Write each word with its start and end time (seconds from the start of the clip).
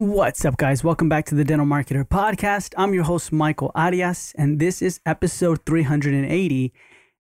What's 0.00 0.44
up, 0.44 0.56
guys? 0.56 0.84
Welcome 0.84 1.08
back 1.08 1.24
to 1.24 1.34
the 1.34 1.42
Dental 1.42 1.66
Marketer 1.66 2.04
Podcast. 2.04 2.72
I'm 2.78 2.94
your 2.94 3.02
host, 3.02 3.32
Michael 3.32 3.72
Arias, 3.74 4.32
and 4.38 4.60
this 4.60 4.80
is 4.80 5.00
episode 5.04 5.66
380. 5.66 6.72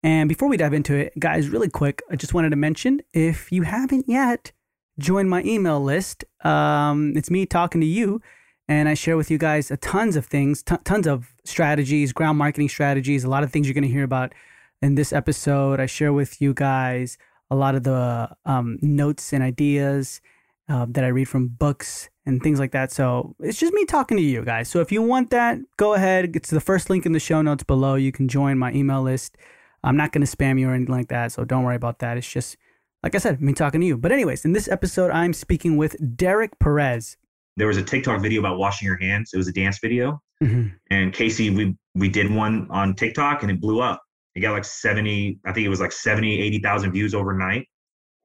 And 0.03 0.27
before 0.27 0.49
we 0.49 0.57
dive 0.57 0.73
into 0.73 0.93
it, 0.93 1.17
guys, 1.17 1.47
really 1.47 1.69
quick, 1.69 2.01
I 2.11 2.17
just 2.17 2.33
wanted 2.33 2.49
to 2.49 2.57
mention 2.57 2.99
if 3.13 3.49
you 3.49 3.61
haven't 3.61 4.09
yet 4.09 4.51
joined 4.99 5.29
my 5.29 5.41
email 5.43 5.79
list, 5.79 6.25
um, 6.43 7.13
it's 7.15 7.31
me 7.31 7.45
talking 7.45 7.79
to 7.79 7.87
you, 7.87 8.21
and 8.67 8.89
I 8.89 8.93
share 8.93 9.15
with 9.15 9.31
you 9.31 9.37
guys 9.37 9.71
a 9.71 9.77
tons 9.77 10.17
of 10.17 10.25
things, 10.25 10.61
t- 10.61 10.75
tons 10.83 11.07
of 11.07 11.33
strategies, 11.45 12.11
ground 12.11 12.37
marketing 12.37 12.67
strategies, 12.67 13.23
a 13.23 13.29
lot 13.29 13.45
of 13.45 13.53
things 13.53 13.67
you're 13.67 13.73
going 13.73 13.85
to 13.85 13.89
hear 13.89 14.03
about 14.03 14.33
in 14.81 14.95
this 14.95 15.13
episode. 15.13 15.79
I 15.79 15.85
share 15.85 16.11
with 16.11 16.41
you 16.41 16.53
guys 16.53 17.17
a 17.49 17.55
lot 17.55 17.75
of 17.75 17.83
the 17.83 18.35
um, 18.43 18.79
notes 18.81 19.31
and 19.31 19.41
ideas 19.41 20.19
uh, 20.67 20.85
that 20.89 21.05
I 21.05 21.07
read 21.07 21.29
from 21.29 21.47
books 21.47 22.09
and 22.25 22.41
things 22.41 22.59
like 22.59 22.71
that. 22.71 22.91
So 22.91 23.35
it's 23.39 23.59
just 23.59 23.73
me 23.73 23.85
talking 23.85 24.17
to 24.17 24.23
you 24.23 24.43
guys. 24.43 24.67
So 24.67 24.79
if 24.79 24.91
you 24.91 25.01
want 25.01 25.29
that, 25.29 25.59
go 25.77 25.93
ahead. 25.93 26.35
It's 26.35 26.49
the 26.49 26.59
first 26.59 26.89
link 26.89 27.05
in 27.05 27.11
the 27.11 27.19
show 27.19 27.41
notes 27.41 27.63
below. 27.63 27.95
You 27.95 28.11
can 28.11 28.27
join 28.27 28.57
my 28.57 28.71
email 28.73 29.01
list. 29.01 29.37
I'm 29.83 29.95
not 29.95 30.11
going 30.11 30.25
to 30.25 30.37
spam 30.37 30.59
you 30.59 30.69
or 30.69 30.73
anything 30.73 30.93
like 30.93 31.09
that. 31.09 31.31
So 31.31 31.45
don't 31.45 31.63
worry 31.63 31.75
about 31.75 31.99
that. 31.99 32.17
It's 32.17 32.29
just, 32.29 32.57
like 33.03 33.13
I 33.13 33.19
said, 33.19 33.41
me 33.41 33.53
talking 33.53 33.81
to 33.81 33.87
you. 33.87 33.97
But, 33.97 34.11
anyways, 34.11 34.43
in 34.43 34.53
this 34.53 34.67
episode, 34.67 35.11
I'm 35.11 35.33
speaking 35.33 35.77
with 35.77 35.95
Derek 36.17 36.57
Perez. 36.57 37.17
There 37.57 37.67
was 37.67 37.77
a 37.77 37.83
TikTok 37.83 38.21
video 38.21 38.39
about 38.39 38.57
washing 38.57 38.87
your 38.87 38.97
hands. 38.97 39.31
It 39.33 39.37
was 39.37 39.47
a 39.47 39.53
dance 39.53 39.77
video. 39.79 40.19
Mm-hmm. 40.43 40.69
And 40.89 41.13
Kasey, 41.13 41.55
we, 41.55 41.77
we 41.93 42.09
did 42.09 42.33
one 42.33 42.67
on 42.71 42.95
TikTok 42.95 43.43
and 43.43 43.51
it 43.51 43.61
blew 43.61 43.79
up. 43.79 44.01
It 44.33 44.41
got 44.41 44.51
like 44.51 44.65
70, 44.65 45.39
I 45.45 45.53
think 45.53 45.65
it 45.65 45.69
was 45.69 45.79
like 45.79 45.91
70, 45.91 46.41
80,000 46.41 46.91
views 46.91 47.13
overnight. 47.13 47.67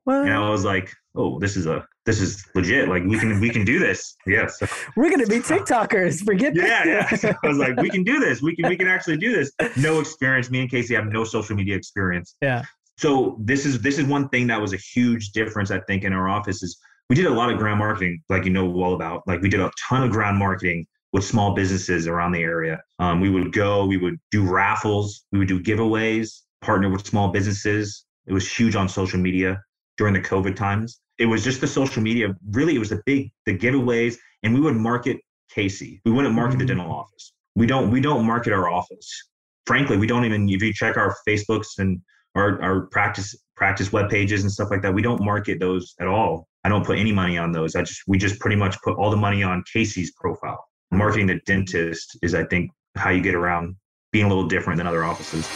What? 0.05 0.23
And 0.23 0.33
I 0.33 0.49
was 0.49 0.65
like, 0.65 0.93
oh, 1.15 1.39
this 1.39 1.57
is 1.57 1.67
a 1.67 1.87
this 2.07 2.21
is 2.21 2.45
legit. 2.55 2.89
Like 2.89 3.05
we 3.05 3.19
can 3.19 3.41
we 3.41 3.51
can 3.51 3.65
do 3.65 3.79
this. 3.79 4.17
Yes. 4.27 4.61
We're 4.97 5.11
gonna 5.11 5.27
be 5.27 5.39
TikTokers. 5.39 6.25
Forget 6.25 6.55
yeah, 6.55 6.85
yeah. 6.85 7.15
So 7.15 7.33
I 7.43 7.49
was 7.49 7.59
like, 7.59 7.77
we 7.81 7.91
can 7.91 8.05
do 8.05 8.19
this. 8.21 8.43
We 8.43 8.57
can 8.57 8.69
we 8.69 8.77
can 8.77 8.89
actually 8.89 9.17
do 9.19 9.33
this. 9.33 9.53
No 9.77 10.01
experience. 10.01 10.51
Me 10.51 10.61
and 10.61 10.71
Kasey 10.71 10.95
have 10.97 11.07
no 11.07 11.25
social 11.25 11.57
media 11.57 11.77
experience. 11.77 12.37
Yeah. 12.41 12.63
So 12.97 13.37
this 13.41 13.65
is 13.65 13.81
this 13.81 13.99
is 13.99 14.05
one 14.05 14.29
thing 14.29 14.47
that 14.49 14.61
was 14.61 14.73
a 14.73 14.77
huge 14.77 15.31
difference, 15.33 15.71
I 15.71 15.81
think, 15.81 16.05
in 16.05 16.13
our 16.13 16.29
office 16.29 16.63
is 16.63 16.79
we 17.09 17.17
did 17.17 17.27
a 17.27 17.31
lot 17.31 17.51
of 17.51 17.59
ground 17.59 17.79
marketing, 17.79 18.23
like 18.29 18.45
you 18.45 18.51
know 18.51 18.73
all 18.73 18.95
about. 18.95 19.27
Like 19.27 19.41
we 19.41 19.49
did 19.49 19.61
a 19.61 19.71
ton 19.89 20.03
of 20.03 20.11
ground 20.11 20.39
marketing 20.39 20.87
with 21.13 21.25
small 21.25 21.55
businesses 21.55 22.07
around 22.07 22.33
the 22.33 22.43
area. 22.43 22.81
Um, 23.01 23.21
we 23.21 23.31
would 23.31 23.53
go, 23.53 23.85
we 23.85 23.97
would 23.97 24.17
do 24.31 24.49
raffles, 24.49 25.25
we 25.33 25.41
would 25.41 25.49
do 25.49 25.61
giveaways, 25.61 26.43
partner 26.61 26.89
with 26.89 27.05
small 27.05 27.29
businesses. 27.29 28.05
It 28.27 28.33
was 28.33 28.49
huge 28.49 28.77
on 28.77 28.89
social 28.89 29.19
media 29.19 29.61
during 29.97 30.15
the 30.15 30.21
COVID 30.21 30.55
times 30.55 31.01
it 31.21 31.27
was 31.27 31.45
just 31.45 31.61
the 31.61 31.67
social 31.67 32.03
media. 32.03 32.35
Really, 32.51 32.75
it 32.75 32.79
was 32.79 32.89
the 32.89 33.03
big 33.05 33.31
the 33.47 33.57
giveaways, 33.57 34.17
and 34.43 34.55
we 34.55 34.61
would 34.61 34.75
market 34.75 35.19
Kasey. 35.55 36.01
We 36.05 36.11
wouldn't 36.11 36.35
market 36.35 36.53
mm-hmm. 36.53 36.61
the 36.61 36.67
dental 36.67 36.91
office. 36.91 37.33
We 37.55 37.67
don't 37.67 37.91
we 37.91 38.01
don't 38.01 38.25
market 38.25 38.53
our 38.53 38.71
office. 38.71 39.29
Frankly, 39.67 39.99
we 39.99 40.07
don't 40.07 40.25
even 40.25 40.49
if 40.49 40.63
you 40.63 40.73
check 40.73 40.97
our 40.97 41.15
Facebooks 41.29 41.79
and 41.79 42.01
our, 42.35 42.61
our 42.63 42.81
practice 42.87 43.37
practice 43.55 43.93
web 43.93 44.09
pages 44.09 44.43
and 44.43 44.51
stuff 44.51 44.71
like 44.71 44.81
that, 44.83 44.95
we 44.95 45.03
don't 45.03 45.23
market 45.23 45.61
those 45.61 45.95
at 46.01 46.09
all. 46.09 46.49
I 46.65 46.71
don't 46.71 46.87
put 46.87 46.99
any 46.99 47.13
money 47.13 47.37
on 47.37 47.53
those. 47.53 47.77
I 47.77 47.83
just 47.83 48.01
we 48.07 48.17
just 48.17 48.41
pretty 48.41 48.57
much 48.57 48.81
put 48.83 48.97
all 48.97 49.11
the 49.11 49.17
money 49.17 49.43
on 49.43 49.63
Kasey's 49.75 50.13
profile. 50.13 50.65
Marketing 50.91 51.27
the 51.27 51.41
dentist 51.45 52.19
is 52.23 52.35
I 52.35 52.45
think 52.45 52.71
how 52.97 53.11
you 53.11 53.21
get 53.21 53.35
around 53.35 53.77
being 54.11 54.25
a 54.25 54.29
little 54.29 54.49
different 54.49 54.79
than 54.79 54.87
other 54.87 55.05
offices. 55.05 55.55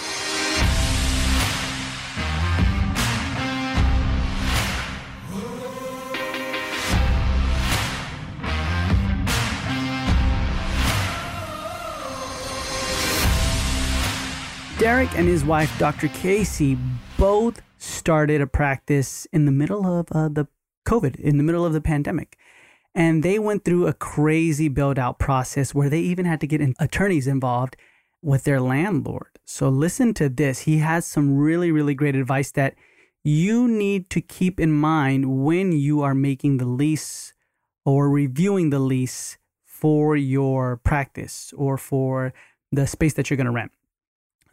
Derek 14.85 15.17
and 15.17 15.27
his 15.27 15.47
wife, 15.47 15.75
Dr. 15.79 16.09
Kasey, 16.09 16.79
both 17.17 17.63
started 17.79 18.43
a 18.43 18.47
practice 18.47 19.27
in 19.33 19.47
the 19.47 19.51
middle 19.51 19.87
of 19.87 20.13
uh, 20.13 20.29
the 20.29 20.47
COVID, 20.87 21.17
in 21.17 21.39
the 21.39 21.43
middle 21.43 21.65
of 21.65 21.73
the 21.73 21.81
pandemic. 21.81 22.37
And 22.95 23.23
they 23.23 23.39
went 23.39 23.65
through 23.65 23.87
a 23.87 23.95
crazy 23.95 24.69
build 24.69 24.99
out 24.99 25.19
process 25.19 25.75
where 25.75 25.89
they 25.89 26.01
even 26.01 26.27
had 26.27 26.39
to 26.43 26.47
get 26.47 26.61
attorneys 26.79 27.27
involved 27.27 27.79
with 28.21 28.45
their 28.45 28.61
landlord. 28.61 29.39
So 29.47 29.71
listen 29.71 30.13
to 30.15 30.29
this. 30.29 30.61
He 30.61 30.81
has 30.81 31.07
some 31.07 31.35
really, 31.35 31.73
really 31.73 31.95
great 31.95 32.15
advice 32.15 32.51
that 32.51 32.75
you 33.23 33.67
need 33.67 34.11
to 34.11 34.21
keep 34.21 34.61
in 34.61 34.71
mind 34.71 35.45
when 35.45 35.73
you 35.73 36.03
are 36.03 36.15
making 36.15 36.59
the 36.59 36.67
lease 36.67 37.33
or 37.87 38.11
reviewing 38.11 38.69
the 38.69 38.81
lease 38.81 39.39
for 39.65 40.15
your 40.15 40.77
practice 40.77 41.55
or 41.57 41.79
for 41.79 42.35
the 42.71 42.87
space 42.87 43.15
that 43.15 43.31
you're 43.31 43.39
going 43.39 43.47
to 43.47 43.51
rent. 43.51 43.73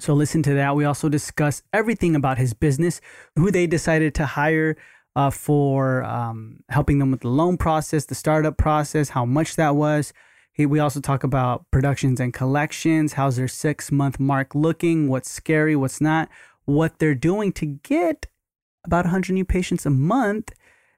So 0.01 0.16
listen 0.16 0.41
to 0.44 0.56
that. 0.56 0.75
We 0.75 0.84
also 0.84 1.09
discuss 1.09 1.62
everything 1.73 2.16
about 2.16 2.39
his 2.39 2.56
business, 2.56 3.01
who 3.35 3.51
they 3.51 3.67
decided 3.67 4.16
to 4.16 4.25
hire 4.25 4.75
uh, 5.16 5.29
for 5.29 6.03
um, 6.03 6.63
helping 6.69 6.97
them 6.97 7.12
with 7.12 7.22
the 7.22 7.28
loan 7.28 7.56
process, 7.56 8.06
the 8.06 8.16
startup 8.16 8.57
process, 8.57 9.09
how 9.09 9.25
much 9.25 9.57
that 9.57 9.75
was. 9.75 10.11
He, 10.53 10.66
we 10.66 10.79
also 10.79 11.01
talk 11.01 11.23
about 11.23 11.69
productions 11.69 12.19
and 12.19 12.34
collections. 12.34 13.13
How's 13.13 13.35
their 13.35 13.47
six 13.47 13.91
month 13.91 14.19
mark 14.19 14.56
looking? 14.56 15.07
What's 15.07 15.29
scary? 15.29 15.75
What's 15.75 16.01
not? 16.01 16.29
What 16.66 16.97
they're 16.97 17.13
doing 17.13 17.53
to 17.53 17.67
get 17.67 18.25
about 18.84 19.06
100 19.06 19.34
new 19.34 19.45
patients 19.45 19.85
a 19.85 19.91
month. 19.91 20.51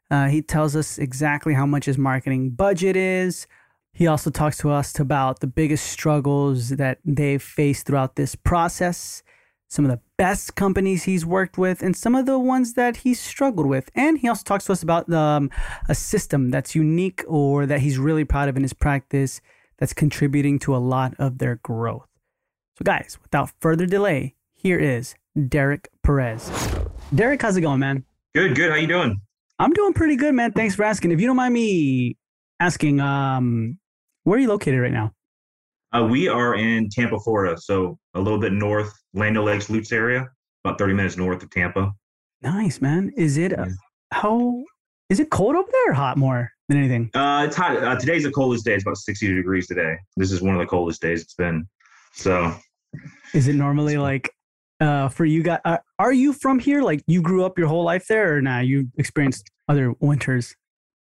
Uh, 0.09 0.27
he 0.27 0.41
tells 0.41 0.77
us 0.77 0.97
exactly 0.97 1.55
how 1.55 1.65
much 1.65 1.85
his 1.85 1.97
marketing 1.97 2.51
budget 2.51 2.95
is, 2.95 3.47
he 3.93 4.07
also 4.07 4.31
talks 4.31 4.57
to 4.57 4.71
us 4.71 4.99
about 4.99 5.39
the 5.39 5.47
biggest 5.47 5.85
struggles 5.85 6.69
that 6.69 6.97
they've 7.05 7.41
faced 7.41 7.85
throughout 7.85 8.15
this 8.15 8.33
process, 8.33 9.21
some 9.69 9.85
of 9.85 9.91
the 9.91 10.01
best 10.17 10.55
companies 10.55 11.03
he's 11.03 11.25
worked 11.25 11.59
with, 11.59 11.83
and 11.83 11.95
some 11.95 12.15
of 12.15 12.25
the 12.25 12.39
ones 12.39 12.73
that 12.73 12.97
he's 12.97 13.19
struggled 13.19 13.67
with. 13.67 13.91
And 13.93 14.17
he 14.17 14.27
also 14.27 14.41
talks 14.43 14.65
to 14.65 14.71
us 14.71 14.81
about 14.81 15.11
um, 15.13 15.51
a 15.87 15.93
system 15.93 16.49
that's 16.49 16.73
unique 16.73 17.23
or 17.27 17.67
that 17.67 17.81
he's 17.81 17.99
really 17.99 18.25
proud 18.25 18.49
of 18.49 18.57
in 18.57 18.63
his 18.63 18.73
practice 18.73 19.41
that's 19.77 19.93
contributing 19.93 20.57
to 20.59 20.75
a 20.75 20.77
lot 20.77 21.13
of 21.19 21.37
their 21.37 21.57
growth. 21.57 22.07
So, 22.79 22.83
guys, 22.83 23.19
without 23.21 23.51
further 23.59 23.85
delay, 23.85 24.33
here 24.55 24.79
is 24.79 25.13
Derek 25.49 25.89
Perez. 26.01 26.51
Derek, 27.13 27.43
how's 27.43 27.57
it 27.57 27.61
going, 27.61 27.79
man? 27.79 28.05
Good, 28.33 28.55
good. 28.55 28.71
How 28.71 28.77
you 28.77 28.87
doing? 28.87 29.21
I'm 29.59 29.71
doing 29.71 29.93
pretty 29.93 30.15
good, 30.15 30.33
man. 30.33 30.51
Thanks 30.51 30.73
for 30.73 30.83
asking. 30.83 31.11
If 31.11 31.21
you 31.21 31.27
don't 31.27 31.35
mind 31.35 31.53
me 31.53 32.17
asking, 32.59 32.99
um, 32.99 33.77
where 34.23 34.37
are 34.37 34.41
you 34.41 34.47
located 34.47 34.79
right 34.79 34.91
now? 34.91 35.11
Uh, 35.93 36.07
we 36.09 36.27
are 36.27 36.55
in 36.55 36.89
Tampa, 36.89 37.19
Florida, 37.19 37.59
so 37.59 37.97
a 38.15 38.19
little 38.19 38.39
bit 38.39 38.51
north, 38.51 38.91
Land 39.13 39.41
Lakes, 39.43 39.69
Lutz 39.69 39.91
area, 39.91 40.27
about 40.65 40.79
30 40.79 40.93
minutes 40.93 41.17
north 41.17 41.43
of 41.43 41.51
Tampa. 41.51 41.93
Nice, 42.41 42.81
man. 42.81 43.11
Is 43.15 43.37
it 43.37 43.57
uh, 43.57 43.67
how 44.11 44.63
is 45.09 45.19
it 45.19 45.29
cold 45.29 45.55
over 45.55 45.69
there 45.71 45.91
or 45.91 45.93
hot 45.93 46.17
more 46.17 46.51
than 46.67 46.77
anything? 46.77 47.09
Uh, 47.13 47.43
it's 47.47 47.55
hot. 47.55 47.81
Uh, 47.81 47.97
today's 47.97 48.23
the 48.23 48.31
coldest 48.31 48.65
day. 48.65 48.73
It's 48.73 48.83
about 48.83 48.97
60 48.97 49.33
degrees 49.35 49.67
today. 49.67 49.95
This 50.17 50.31
is 50.31 50.41
one 50.41 50.55
of 50.55 50.59
the 50.59 50.65
coldest 50.65 51.01
days 51.01 51.21
it's 51.21 51.35
been. 51.35 51.67
So, 52.13 52.53
is 53.33 53.47
it 53.47 53.55
normally 53.55 53.97
like 53.97 54.31
uh, 54.79 55.09
for 55.09 55.25
you 55.25 55.43
guys? 55.43 55.59
Uh, 55.63 55.77
are 55.99 56.13
you 56.13 56.33
from 56.33 56.59
here? 56.59 56.81
Like 56.81 57.03
you 57.07 57.21
grew 57.21 57.45
up 57.45 57.57
your 57.57 57.67
whole 57.67 57.83
life 57.83 58.07
there, 58.07 58.35
or 58.35 58.41
now 58.41 58.55
nah, 58.55 58.61
you 58.61 58.89
experienced 58.97 59.49
other 59.69 59.93
winters? 59.99 60.55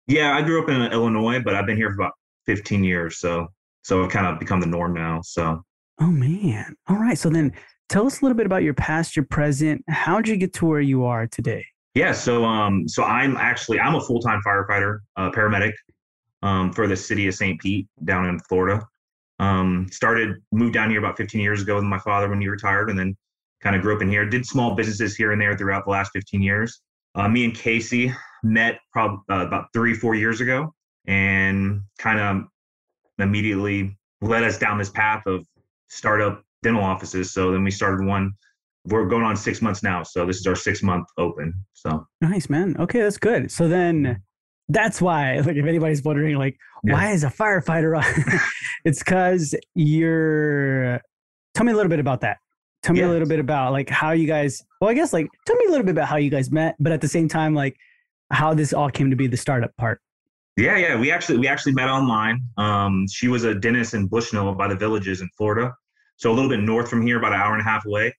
Yeah, 0.06 0.34
I 0.34 0.42
grew 0.42 0.62
up 0.62 0.68
in 0.70 0.80
Illinois, 0.92 1.40
but 1.40 1.54
I've 1.54 1.66
been 1.66 1.76
here 1.76 1.90
for 1.90 1.96
about 1.96 2.14
15 2.48 2.82
years. 2.82 3.20
So 3.20 3.48
so 3.82 4.02
it 4.02 4.10
kind 4.10 4.26
of 4.26 4.40
become 4.40 4.60
the 4.60 4.66
norm 4.66 4.94
now. 4.94 5.20
So 5.22 5.62
oh 6.00 6.06
man. 6.10 6.74
All 6.88 6.96
right. 6.96 7.18
So 7.18 7.28
then 7.28 7.52
tell 7.88 8.06
us 8.06 8.20
a 8.20 8.24
little 8.24 8.36
bit 8.36 8.46
about 8.46 8.62
your 8.62 8.74
past, 8.74 9.14
your 9.14 9.26
present. 9.26 9.84
How'd 9.88 10.26
you 10.26 10.36
get 10.36 10.54
to 10.54 10.66
where 10.66 10.80
you 10.80 11.04
are 11.04 11.26
today? 11.26 11.64
Yeah, 11.94 12.12
so 12.12 12.44
um, 12.44 12.86
so 12.86 13.02
I'm 13.02 13.36
actually 13.36 13.80
I'm 13.80 13.96
a 13.96 14.00
full 14.00 14.20
time 14.20 14.40
firefighter, 14.46 15.00
uh, 15.16 15.30
paramedic, 15.30 15.72
um, 16.42 16.72
for 16.72 16.86
the 16.86 16.96
city 16.96 17.26
of 17.26 17.34
St. 17.34 17.60
Pete 17.60 17.88
down 18.04 18.26
in 18.26 18.38
Florida. 18.40 18.86
Um, 19.40 19.88
started 19.90 20.36
moved 20.52 20.74
down 20.74 20.90
here 20.90 20.98
about 20.98 21.16
15 21.16 21.40
years 21.40 21.62
ago 21.62 21.76
with 21.76 21.84
my 21.84 21.98
father 21.98 22.28
when 22.28 22.40
he 22.40 22.48
retired, 22.48 22.90
and 22.90 22.98
then 22.98 23.16
kind 23.60 23.74
of 23.74 23.82
grew 23.82 23.96
up 23.96 24.02
in 24.02 24.08
here. 24.08 24.24
Did 24.24 24.46
small 24.46 24.74
businesses 24.74 25.16
here 25.16 25.32
and 25.32 25.40
there 25.40 25.56
throughout 25.56 25.84
the 25.84 25.90
last 25.90 26.12
15 26.12 26.40
years. 26.40 26.80
Uh, 27.14 27.28
me 27.28 27.44
and 27.44 27.54
Kasey 27.54 28.14
met 28.44 28.78
probably 28.92 29.18
uh, 29.28 29.46
about 29.46 29.66
three 29.72 29.94
four 29.94 30.14
years 30.14 30.40
ago, 30.40 30.72
and 31.08 31.80
kind 31.98 32.20
of 32.20 32.44
immediately 33.18 33.98
led 34.20 34.44
us 34.44 34.58
down 34.58 34.78
this 34.78 34.90
path 34.90 35.22
of 35.26 35.44
startup 35.88 36.44
dental 36.62 36.82
offices. 36.82 37.32
So 37.32 37.50
then 37.50 37.64
we 37.64 37.70
started 37.70 38.06
one. 38.06 38.32
We're 38.84 39.06
going 39.06 39.24
on 39.24 39.36
six 39.36 39.60
months 39.60 39.82
now. 39.82 40.02
So 40.02 40.24
this 40.24 40.36
is 40.36 40.46
our 40.46 40.54
six 40.54 40.82
month 40.82 41.08
open. 41.16 41.52
So 41.72 42.06
nice, 42.20 42.48
man. 42.48 42.76
Okay, 42.78 43.00
that's 43.00 43.18
good. 43.18 43.50
So 43.50 43.68
then 43.68 44.22
that's 44.68 45.00
why, 45.00 45.38
like, 45.40 45.56
if 45.56 45.66
anybody's 45.66 46.02
wondering, 46.02 46.36
like, 46.36 46.56
yeah. 46.84 46.92
why 46.92 47.10
is 47.10 47.24
a 47.24 47.28
firefighter 47.28 47.96
on? 47.96 48.40
it's 48.84 49.00
because 49.00 49.54
you're. 49.74 51.00
Tell 51.54 51.64
me 51.64 51.72
a 51.72 51.76
little 51.76 51.90
bit 51.90 52.00
about 52.00 52.20
that. 52.20 52.36
Tell 52.82 52.94
me 52.94 53.00
yeah. 53.00 53.08
a 53.08 53.10
little 53.10 53.26
bit 53.26 53.40
about 53.40 53.72
like 53.72 53.88
how 53.88 54.12
you 54.12 54.26
guys. 54.26 54.62
Well, 54.80 54.90
I 54.90 54.94
guess 54.94 55.12
like 55.12 55.26
tell 55.46 55.56
me 55.56 55.64
a 55.66 55.70
little 55.70 55.84
bit 55.84 55.92
about 55.92 56.06
how 56.06 56.16
you 56.16 56.30
guys 56.30 56.50
met, 56.52 56.76
but 56.78 56.92
at 56.92 57.00
the 57.00 57.08
same 57.08 57.28
time, 57.28 57.54
like 57.54 57.76
how 58.30 58.54
this 58.54 58.72
all 58.72 58.90
came 58.90 59.10
to 59.10 59.16
be 59.16 59.26
the 59.26 59.36
startup 59.36 59.76
part. 59.76 60.00
Yeah, 60.58 60.76
yeah. 60.76 60.98
We 60.98 61.12
actually 61.12 61.38
we 61.38 61.46
actually 61.46 61.74
met 61.74 61.88
online. 61.88 62.42
Um, 62.56 63.06
she 63.06 63.28
was 63.28 63.44
a 63.44 63.54
dentist 63.54 63.94
in 63.94 64.08
Bushnell 64.08 64.52
by 64.56 64.66
the 64.66 64.74
Villages 64.74 65.20
in 65.20 65.28
Florida, 65.36 65.72
so 66.16 66.32
a 66.32 66.34
little 66.34 66.50
bit 66.50 66.58
north 66.58 66.90
from 66.90 67.00
here, 67.06 67.16
about 67.16 67.32
an 67.32 67.38
hour 67.38 67.52
and 67.52 67.60
a 67.60 67.64
half 67.64 67.86
away. 67.86 68.12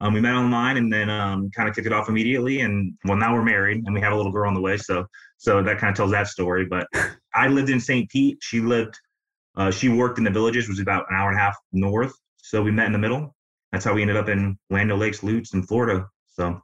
Um, 0.00 0.14
we 0.14 0.20
met 0.22 0.34
online 0.34 0.78
and 0.78 0.90
then 0.90 1.10
um, 1.10 1.50
kind 1.50 1.68
of 1.68 1.74
kicked 1.74 1.86
it 1.86 1.92
off 1.92 2.08
immediately. 2.08 2.62
And 2.62 2.94
well, 3.04 3.18
now 3.18 3.34
we're 3.34 3.44
married 3.44 3.82
and 3.84 3.94
we 3.94 4.00
have 4.00 4.14
a 4.14 4.16
little 4.16 4.32
girl 4.32 4.48
on 4.48 4.54
the 4.54 4.60
way. 4.60 4.78
So 4.78 5.04
so 5.36 5.62
that 5.62 5.78
kind 5.78 5.90
of 5.90 5.96
tells 5.96 6.12
that 6.12 6.28
story. 6.28 6.64
But 6.64 6.86
I 7.34 7.48
lived 7.48 7.68
in 7.68 7.78
St. 7.78 8.08
Pete. 8.08 8.38
She 8.40 8.60
lived. 8.60 8.98
Uh, 9.54 9.70
she 9.70 9.90
worked 9.90 10.16
in 10.16 10.24
the 10.24 10.30
Villages, 10.30 10.64
which 10.68 10.78
was 10.78 10.80
about 10.80 11.04
an 11.10 11.16
hour 11.16 11.28
and 11.28 11.38
a 11.38 11.42
half 11.42 11.56
north. 11.74 12.14
So 12.38 12.62
we 12.62 12.70
met 12.70 12.86
in 12.86 12.92
the 12.92 12.98
middle. 12.98 13.36
That's 13.70 13.84
how 13.84 13.92
we 13.92 14.00
ended 14.00 14.16
up 14.16 14.30
in 14.30 14.58
Land 14.70 14.90
Lakes, 14.98 15.22
Lutz, 15.22 15.52
in 15.52 15.62
Florida. 15.62 16.06
So 16.28 16.58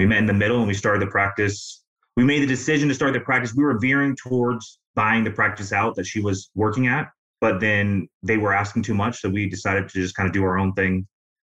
we 0.00 0.06
met 0.06 0.18
in 0.18 0.26
the 0.26 0.32
middle 0.32 0.58
and 0.58 0.66
we 0.66 0.74
started 0.74 1.00
the 1.00 1.10
practice 1.12 1.83
we 2.16 2.24
made 2.24 2.42
the 2.42 2.46
decision 2.46 2.88
to 2.88 2.94
start 2.94 3.12
the 3.12 3.20
practice. 3.20 3.54
We 3.54 3.64
were 3.64 3.78
veering 3.78 4.16
towards 4.16 4.78
buying 4.94 5.24
the 5.24 5.30
practice 5.30 5.72
out 5.72 5.96
that 5.96 6.06
she 6.06 6.20
was 6.20 6.50
working 6.54 6.86
at, 6.86 7.08
but 7.40 7.60
then 7.60 8.08
they 8.22 8.36
were 8.36 8.52
asking 8.52 8.82
too 8.82 8.94
much. 8.94 9.20
So 9.20 9.28
we 9.28 9.48
decided 9.48 9.88
to 9.88 10.00
just 10.00 10.14
kind 10.14 10.26
of 10.26 10.32
do 10.32 10.44
our 10.44 10.58
own 10.58 10.72
thing, 10.74 11.06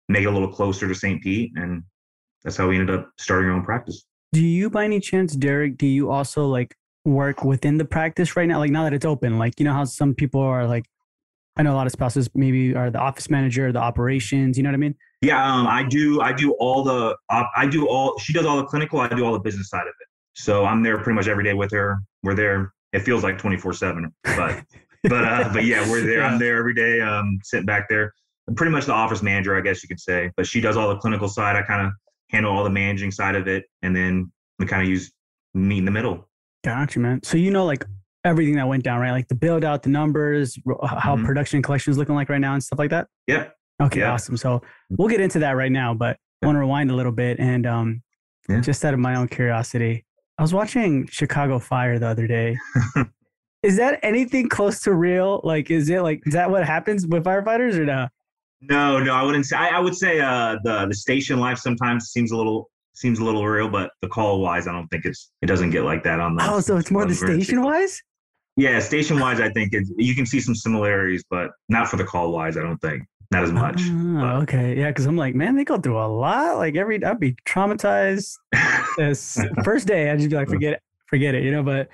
make 0.09 0.23
it 0.23 0.25
a 0.25 0.31
little 0.31 0.51
closer 0.51 0.87
to 0.87 0.95
St. 0.95 1.21
Pete. 1.21 1.51
And 1.55 1.83
that's 2.43 2.57
how 2.57 2.67
we 2.67 2.77
ended 2.77 2.95
up 2.95 3.09
starting 3.17 3.49
our 3.49 3.55
own 3.55 3.63
practice. 3.63 4.05
Do 4.33 4.43
you, 4.43 4.69
by 4.69 4.83
any 4.83 4.99
chance, 4.99 5.35
Derek, 5.35 5.77
do 5.77 5.87
you 5.87 6.11
also 6.11 6.47
like 6.47 6.75
work 7.05 7.45
within 7.45 7.77
the 7.77 7.85
practice 7.85 8.35
right 8.35 8.47
now? 8.47 8.59
Like 8.59 8.71
now 8.71 8.83
that 8.83 8.93
it's 8.93 9.05
open, 9.05 9.39
like, 9.39 9.53
you 9.59 9.65
know 9.65 9.73
how 9.73 9.85
some 9.85 10.13
people 10.13 10.41
are 10.41 10.67
like, 10.67 10.85
I 11.55 11.63
know 11.63 11.73
a 11.73 11.77
lot 11.77 11.87
of 11.87 11.93
spouses 11.93 12.29
maybe 12.35 12.75
are 12.75 12.91
the 12.91 12.99
office 12.99 13.29
manager, 13.29 13.71
the 13.71 13.79
operations, 13.79 14.57
you 14.57 14.63
know 14.63 14.69
what 14.69 14.75
I 14.75 14.77
mean? 14.77 14.95
Yeah, 15.21 15.43
um, 15.43 15.65
I 15.65 15.83
do. 15.83 16.21
I 16.21 16.31
do 16.31 16.51
all 16.59 16.83
the. 16.83 17.17
Uh, 17.29 17.43
I 17.55 17.65
do 17.65 17.87
all. 17.87 18.19
She 18.19 18.33
does 18.33 18.45
all 18.45 18.57
the 18.57 18.65
clinical. 18.65 18.99
I 18.99 19.07
do 19.07 19.25
all 19.25 19.33
the 19.33 19.39
business 19.39 19.69
side 19.69 19.81
of 19.81 19.93
it. 19.99 20.06
So 20.37 20.65
I'm 20.65 20.83
there 20.83 20.97
pretty 20.99 21.15
much 21.15 21.27
every 21.27 21.43
day 21.43 21.53
with 21.53 21.71
her. 21.71 21.99
We're 22.21 22.35
there. 22.35 22.71
It 22.93 22.99
feels 22.99 23.23
like 23.23 23.39
24 23.39 23.73
seven, 23.73 24.13
but, 24.23 24.63
but, 25.03 25.25
uh, 25.25 25.49
but 25.51 25.65
yeah, 25.65 25.89
we're 25.89 26.01
there. 26.01 26.23
I'm 26.23 26.37
there 26.37 26.57
every 26.57 26.75
day. 26.75 27.01
Um, 27.01 27.39
sitting 27.43 27.65
back 27.65 27.89
there. 27.89 28.13
I'm 28.47 28.55
pretty 28.55 28.71
much 28.71 28.85
the 28.85 28.93
office 28.93 29.23
manager, 29.23 29.57
I 29.57 29.61
guess 29.61 29.83
you 29.83 29.89
could 29.89 29.99
say, 29.99 30.31
but 30.37 30.45
she 30.47 30.61
does 30.61 30.77
all 30.77 30.89
the 30.89 30.97
clinical 30.97 31.27
side. 31.27 31.55
I 31.55 31.63
kind 31.63 31.85
of 31.85 31.91
handle 32.29 32.55
all 32.55 32.63
the 32.63 32.69
managing 32.69 33.11
side 33.11 33.35
of 33.35 33.47
it. 33.47 33.65
And 33.81 33.95
then 33.95 34.31
we 34.59 34.67
kind 34.67 34.81
of 34.81 34.87
use 34.87 35.11
me 35.53 35.79
in 35.79 35.85
the 35.85 35.91
middle. 35.91 36.29
Gotcha, 36.63 36.99
man. 36.99 37.21
So, 37.23 37.37
you 37.37 37.51
know, 37.51 37.65
like 37.65 37.85
everything 38.23 38.55
that 38.55 38.67
went 38.67 38.83
down, 38.83 38.99
right? 38.99 39.11
Like 39.11 39.27
the 39.27 39.35
build 39.35 39.65
out, 39.65 39.83
the 39.83 39.89
numbers, 39.89 40.57
how 40.65 41.15
mm-hmm. 41.15 41.25
production 41.25 41.61
collection 41.63 41.91
is 41.91 41.97
looking 41.97 42.15
like 42.15 42.29
right 42.29 42.39
now 42.39 42.53
and 42.53 42.63
stuff 42.63 42.79
like 42.79 42.91
that. 42.91 43.07
Yeah. 43.25 43.49
Okay. 43.81 44.01
Yeah. 44.01 44.13
Awesome. 44.13 44.37
So 44.37 44.61
we'll 44.89 45.09
get 45.09 45.19
into 45.19 45.39
that 45.39 45.51
right 45.51 45.71
now, 45.71 45.93
but 45.93 46.17
I 46.41 46.45
want 46.45 46.55
to 46.55 46.59
rewind 46.59 46.91
a 46.91 46.95
little 46.95 47.11
bit 47.11 47.39
and, 47.39 47.65
um, 47.65 48.03
yeah. 48.47 48.61
just 48.61 48.85
out 48.85 48.93
of 48.93 48.99
my 48.99 49.15
own 49.15 49.27
curiosity, 49.27 50.05
I 50.37 50.43
was 50.43 50.53
watching 50.53 51.07
Chicago 51.07 51.57
Fire 51.57 51.97
the 51.97 52.07
other 52.07 52.27
day. 52.27 52.57
is 53.63 53.77
that 53.77 53.99
anything 54.03 54.49
close 54.49 54.81
to 54.81 54.93
real? 54.93 55.41
Like, 55.43 55.71
is 55.71 55.89
it 55.89 56.01
like 56.01 56.21
is 56.25 56.33
that 56.33 56.51
what 56.51 56.65
happens 56.65 57.07
with 57.07 57.23
firefighters 57.23 57.75
or 57.75 57.85
no? 57.85 58.07
No, 58.61 58.99
no, 58.99 59.13
I 59.13 59.23
wouldn't 59.23 59.45
say. 59.45 59.55
I, 59.55 59.77
I 59.77 59.79
would 59.79 59.95
say 59.95 60.19
uh, 60.19 60.57
the 60.63 60.85
the 60.87 60.93
station 60.93 61.39
life 61.39 61.57
sometimes 61.57 62.09
seems 62.09 62.31
a 62.31 62.37
little 62.37 62.69
seems 62.93 63.19
a 63.19 63.23
little 63.23 63.47
real, 63.47 63.69
but 63.69 63.91
the 64.01 64.07
call 64.07 64.39
wise, 64.39 64.67
I 64.67 64.71
don't 64.71 64.87
think 64.89 65.05
it's 65.05 65.31
it 65.41 65.47
doesn't 65.47 65.71
get 65.71 65.83
like 65.83 66.03
that 66.03 66.19
on 66.19 66.35
the. 66.35 66.47
Oh, 66.47 66.59
so 66.59 66.77
it's 66.77 66.91
more 66.91 67.05
the 67.05 67.15
station 67.15 67.63
wise. 67.63 68.01
Yeah, 68.55 68.79
station 68.79 69.19
wise, 69.19 69.39
I 69.39 69.49
think 69.51 69.73
it's, 69.73 69.91
you 69.97 70.15
can 70.15 70.25
see 70.25 70.39
some 70.39 70.55
similarities, 70.55 71.23
but 71.29 71.51
not 71.69 71.87
for 71.89 71.97
the 71.97 72.03
call 72.03 72.31
wise. 72.31 72.57
I 72.57 72.61
don't 72.61 72.79
think 72.79 73.03
not 73.31 73.43
as 73.43 73.51
much. 73.51 73.81
Oh, 73.89 74.41
okay, 74.43 74.77
yeah, 74.77 74.87
because 74.87 75.05
I'm 75.05 75.17
like, 75.17 75.35
man, 75.35 75.55
they 75.55 75.65
go 75.65 75.77
through 75.77 75.99
a 75.99 76.07
lot. 76.07 76.57
Like 76.57 76.75
every, 76.75 77.03
I'd 77.03 77.19
be 77.19 77.33
traumatized. 77.45 78.37
this 78.97 79.39
first 79.63 79.87
day, 79.87 80.09
I'd 80.09 80.19
just 80.19 80.29
be 80.29 80.35
like, 80.35 80.47
forget 80.47 80.73
it, 80.73 80.81
forget 81.07 81.35
it, 81.35 81.43
you 81.43 81.51
know. 81.51 81.63
But 81.63 81.89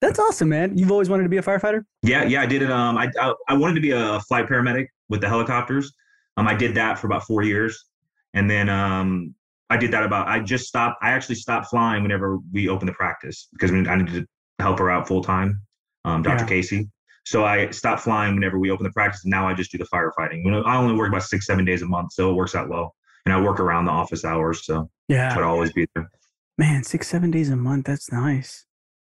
that's 0.00 0.18
awesome, 0.18 0.48
man. 0.48 0.76
You've 0.76 0.90
always 0.90 1.08
wanted 1.08 1.24
to 1.24 1.28
be 1.28 1.36
a 1.36 1.42
firefighter. 1.42 1.84
Yeah, 2.02 2.24
yeah, 2.24 2.42
I 2.42 2.46
did 2.46 2.62
it. 2.62 2.70
Um, 2.70 2.96
I 2.96 3.10
I, 3.20 3.34
I 3.48 3.54
wanted 3.54 3.74
to 3.74 3.80
be 3.80 3.90
a 3.90 4.20
flight 4.20 4.46
paramedic 4.46 4.86
with 5.08 5.20
the 5.20 5.28
helicopters. 5.28 5.92
Um, 6.36 6.46
I 6.46 6.54
did 6.54 6.74
that 6.76 6.98
for 6.98 7.06
about 7.06 7.24
four 7.24 7.42
years, 7.42 7.86
and 8.34 8.50
then 8.50 8.68
um, 8.68 9.34
I 9.70 9.76
did 9.76 9.90
that 9.92 10.04
about. 10.04 10.28
I 10.28 10.40
just 10.40 10.66
stopped. 10.66 10.98
I 11.02 11.10
actually 11.10 11.34
stopped 11.34 11.68
flying 11.68 12.02
whenever 12.02 12.38
we 12.52 12.68
opened 12.68 12.88
the 12.88 12.94
practice 12.94 13.48
because 13.52 13.70
I 13.70 13.96
needed 13.96 14.14
to 14.14 14.26
help 14.58 14.78
her 14.78 14.90
out 14.90 15.06
full 15.06 15.22
time. 15.22 15.60
Um, 16.04 16.22
Dr. 16.22 16.44
Yeah. 16.44 16.60
Kasey. 16.60 16.88
So 17.28 17.44
I 17.44 17.68
stopped 17.72 18.00
flying 18.00 18.34
whenever 18.34 18.58
we 18.58 18.70
open 18.70 18.84
the 18.84 18.90
practice. 18.90 19.22
And 19.22 19.30
now 19.30 19.46
I 19.46 19.52
just 19.52 19.70
do 19.70 19.76
the 19.76 19.84
firefighting. 19.84 20.64
I 20.64 20.76
only 20.78 20.94
work 20.94 21.08
about 21.08 21.24
six, 21.24 21.44
seven 21.44 21.62
days 21.62 21.82
a 21.82 21.86
month, 21.86 22.14
so 22.14 22.30
it 22.30 22.32
works 22.32 22.54
out 22.54 22.70
well. 22.70 22.94
And 23.26 23.34
I 23.34 23.40
work 23.40 23.60
around 23.60 23.84
the 23.84 23.90
office 23.90 24.24
hours, 24.24 24.64
so 24.64 24.88
yeah, 25.08 25.36
I'd 25.36 25.42
always 25.42 25.70
be 25.70 25.86
there. 25.94 26.10
Man, 26.56 26.82
six, 26.82 27.06
seven 27.06 27.30
days 27.30 27.50
a 27.50 27.56
month. 27.56 27.84
That's 27.84 28.10
nice. 28.10 28.64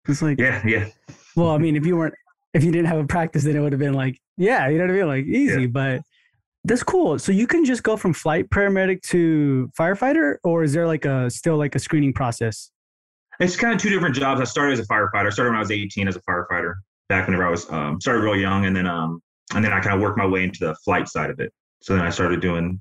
It's 0.08 0.20
like 0.20 0.40
yeah, 0.40 0.60
yeah. 0.66 0.88
Well, 1.36 1.50
I 1.50 1.58
mean, 1.58 1.76
if 1.76 1.86
you 1.86 1.96
weren't, 1.96 2.14
if 2.54 2.64
you 2.64 2.72
didn't 2.72 2.88
have 2.88 2.98
a 2.98 3.06
practice, 3.06 3.44
then 3.44 3.54
it 3.54 3.60
would 3.60 3.70
have 3.72 3.78
been 3.78 3.94
like, 3.94 4.18
yeah, 4.36 4.66
you 4.68 4.78
know 4.78 4.86
what 4.86 4.90
I 4.90 4.94
mean, 4.94 5.06
like 5.06 5.24
easy. 5.24 5.60
Yeah. 5.62 5.66
But 5.68 6.00
that's 6.64 6.82
cool. 6.82 7.20
So 7.20 7.30
you 7.30 7.46
can 7.46 7.64
just 7.64 7.84
go 7.84 7.96
from 7.96 8.12
flight 8.12 8.50
paramedic 8.50 9.02
to 9.10 9.70
firefighter, 9.78 10.38
or 10.42 10.64
is 10.64 10.72
there 10.72 10.88
like 10.88 11.04
a 11.04 11.30
still 11.30 11.56
like 11.56 11.76
a 11.76 11.78
screening 11.78 12.12
process? 12.12 12.72
It's 13.38 13.54
kind 13.54 13.72
of 13.72 13.80
two 13.80 13.90
different 13.90 14.16
jobs. 14.16 14.40
I 14.40 14.44
started 14.44 14.72
as 14.72 14.80
a 14.80 14.88
firefighter. 14.88 15.26
I 15.26 15.30
started 15.30 15.50
when 15.50 15.58
I 15.58 15.60
was 15.60 15.70
18 15.70 16.08
as 16.08 16.16
a 16.16 16.20
firefighter 16.22 16.74
back 17.08 17.26
whenever 17.26 17.46
I 17.46 17.50
was 17.50 17.70
um, 17.70 18.00
started 18.00 18.20
real 18.20 18.36
young, 18.36 18.66
and 18.66 18.76
then 18.76 18.86
um, 18.86 19.22
and 19.54 19.64
then 19.64 19.72
I 19.72 19.80
kind 19.80 19.94
of 19.94 20.00
worked 20.00 20.18
my 20.18 20.26
way 20.26 20.44
into 20.44 20.60
the 20.60 20.74
flight 20.84 21.08
side 21.08 21.30
of 21.30 21.40
it. 21.40 21.52
So 21.80 21.94
then 21.94 22.04
I 22.04 22.10
started 22.10 22.40
doing 22.40 22.80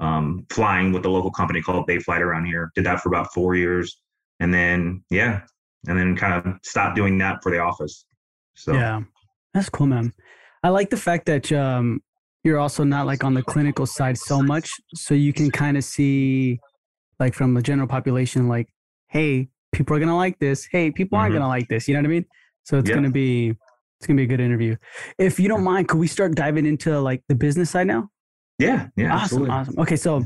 um, 0.00 0.46
flying 0.50 0.92
with 0.92 1.04
a 1.06 1.08
local 1.08 1.30
company 1.30 1.62
called 1.62 1.86
Bayflite 1.88 2.20
around 2.20 2.46
here. 2.46 2.70
Did 2.74 2.84
that 2.86 3.00
for 3.00 3.08
about 3.08 3.32
four 3.32 3.54
years, 3.54 4.00
and 4.40 4.52
then 4.52 5.02
yeah, 5.10 5.42
and 5.86 5.98
then 5.98 6.16
kind 6.16 6.46
of 6.46 6.54
stopped 6.62 6.96
doing 6.96 7.18
that 7.18 7.42
for 7.42 7.50
the 7.50 7.58
office. 7.58 8.06
So 8.54 8.72
yeah, 8.72 9.02
that's 9.52 9.68
cool, 9.68 9.86
man. 9.86 10.12
I 10.62 10.68
like 10.68 10.90
the 10.90 10.96
fact 10.96 11.26
that 11.26 11.52
um, 11.52 12.02
you're 12.42 12.58
also 12.58 12.84
not 12.84 13.06
like 13.06 13.24
on 13.24 13.34
the 13.34 13.42
clinical 13.42 13.86
side 13.86 14.16
so 14.16 14.40
much, 14.40 14.70
so 14.94 15.14
you 15.14 15.32
can 15.32 15.50
kind 15.50 15.76
of 15.76 15.84
see, 15.84 16.60
like 17.18 17.34
from 17.34 17.54
the 17.54 17.62
general 17.62 17.88
population, 17.88 18.48
like, 18.48 18.68
hey, 19.08 19.48
people 19.72 19.96
are 19.96 20.00
gonna 20.00 20.16
like 20.16 20.38
this. 20.38 20.66
Hey, 20.70 20.90
people 20.90 21.18
aren't 21.18 21.32
mm-hmm. 21.32 21.40
gonna 21.40 21.48
like 21.48 21.68
this. 21.68 21.88
You 21.88 21.94
know 21.94 22.00
what 22.00 22.06
I 22.06 22.10
mean? 22.10 22.26
So 22.62 22.78
it's 22.78 22.88
gonna 22.88 23.10
be 23.10 23.54
it's 24.04 24.08
gonna 24.08 24.18
be 24.18 24.24
a 24.24 24.26
good 24.26 24.40
interview. 24.40 24.76
If 25.16 25.40
you 25.40 25.48
don't 25.48 25.64
mind, 25.64 25.88
could 25.88 25.98
we 25.98 26.06
start 26.06 26.34
diving 26.34 26.66
into 26.66 27.00
like 27.00 27.22
the 27.28 27.34
business 27.34 27.70
side 27.70 27.86
now? 27.86 28.10
Yeah, 28.58 28.88
yeah, 28.96 29.06
awesome, 29.06 29.22
absolutely. 29.22 29.50
awesome. 29.50 29.78
Okay, 29.78 29.96
so 29.96 30.22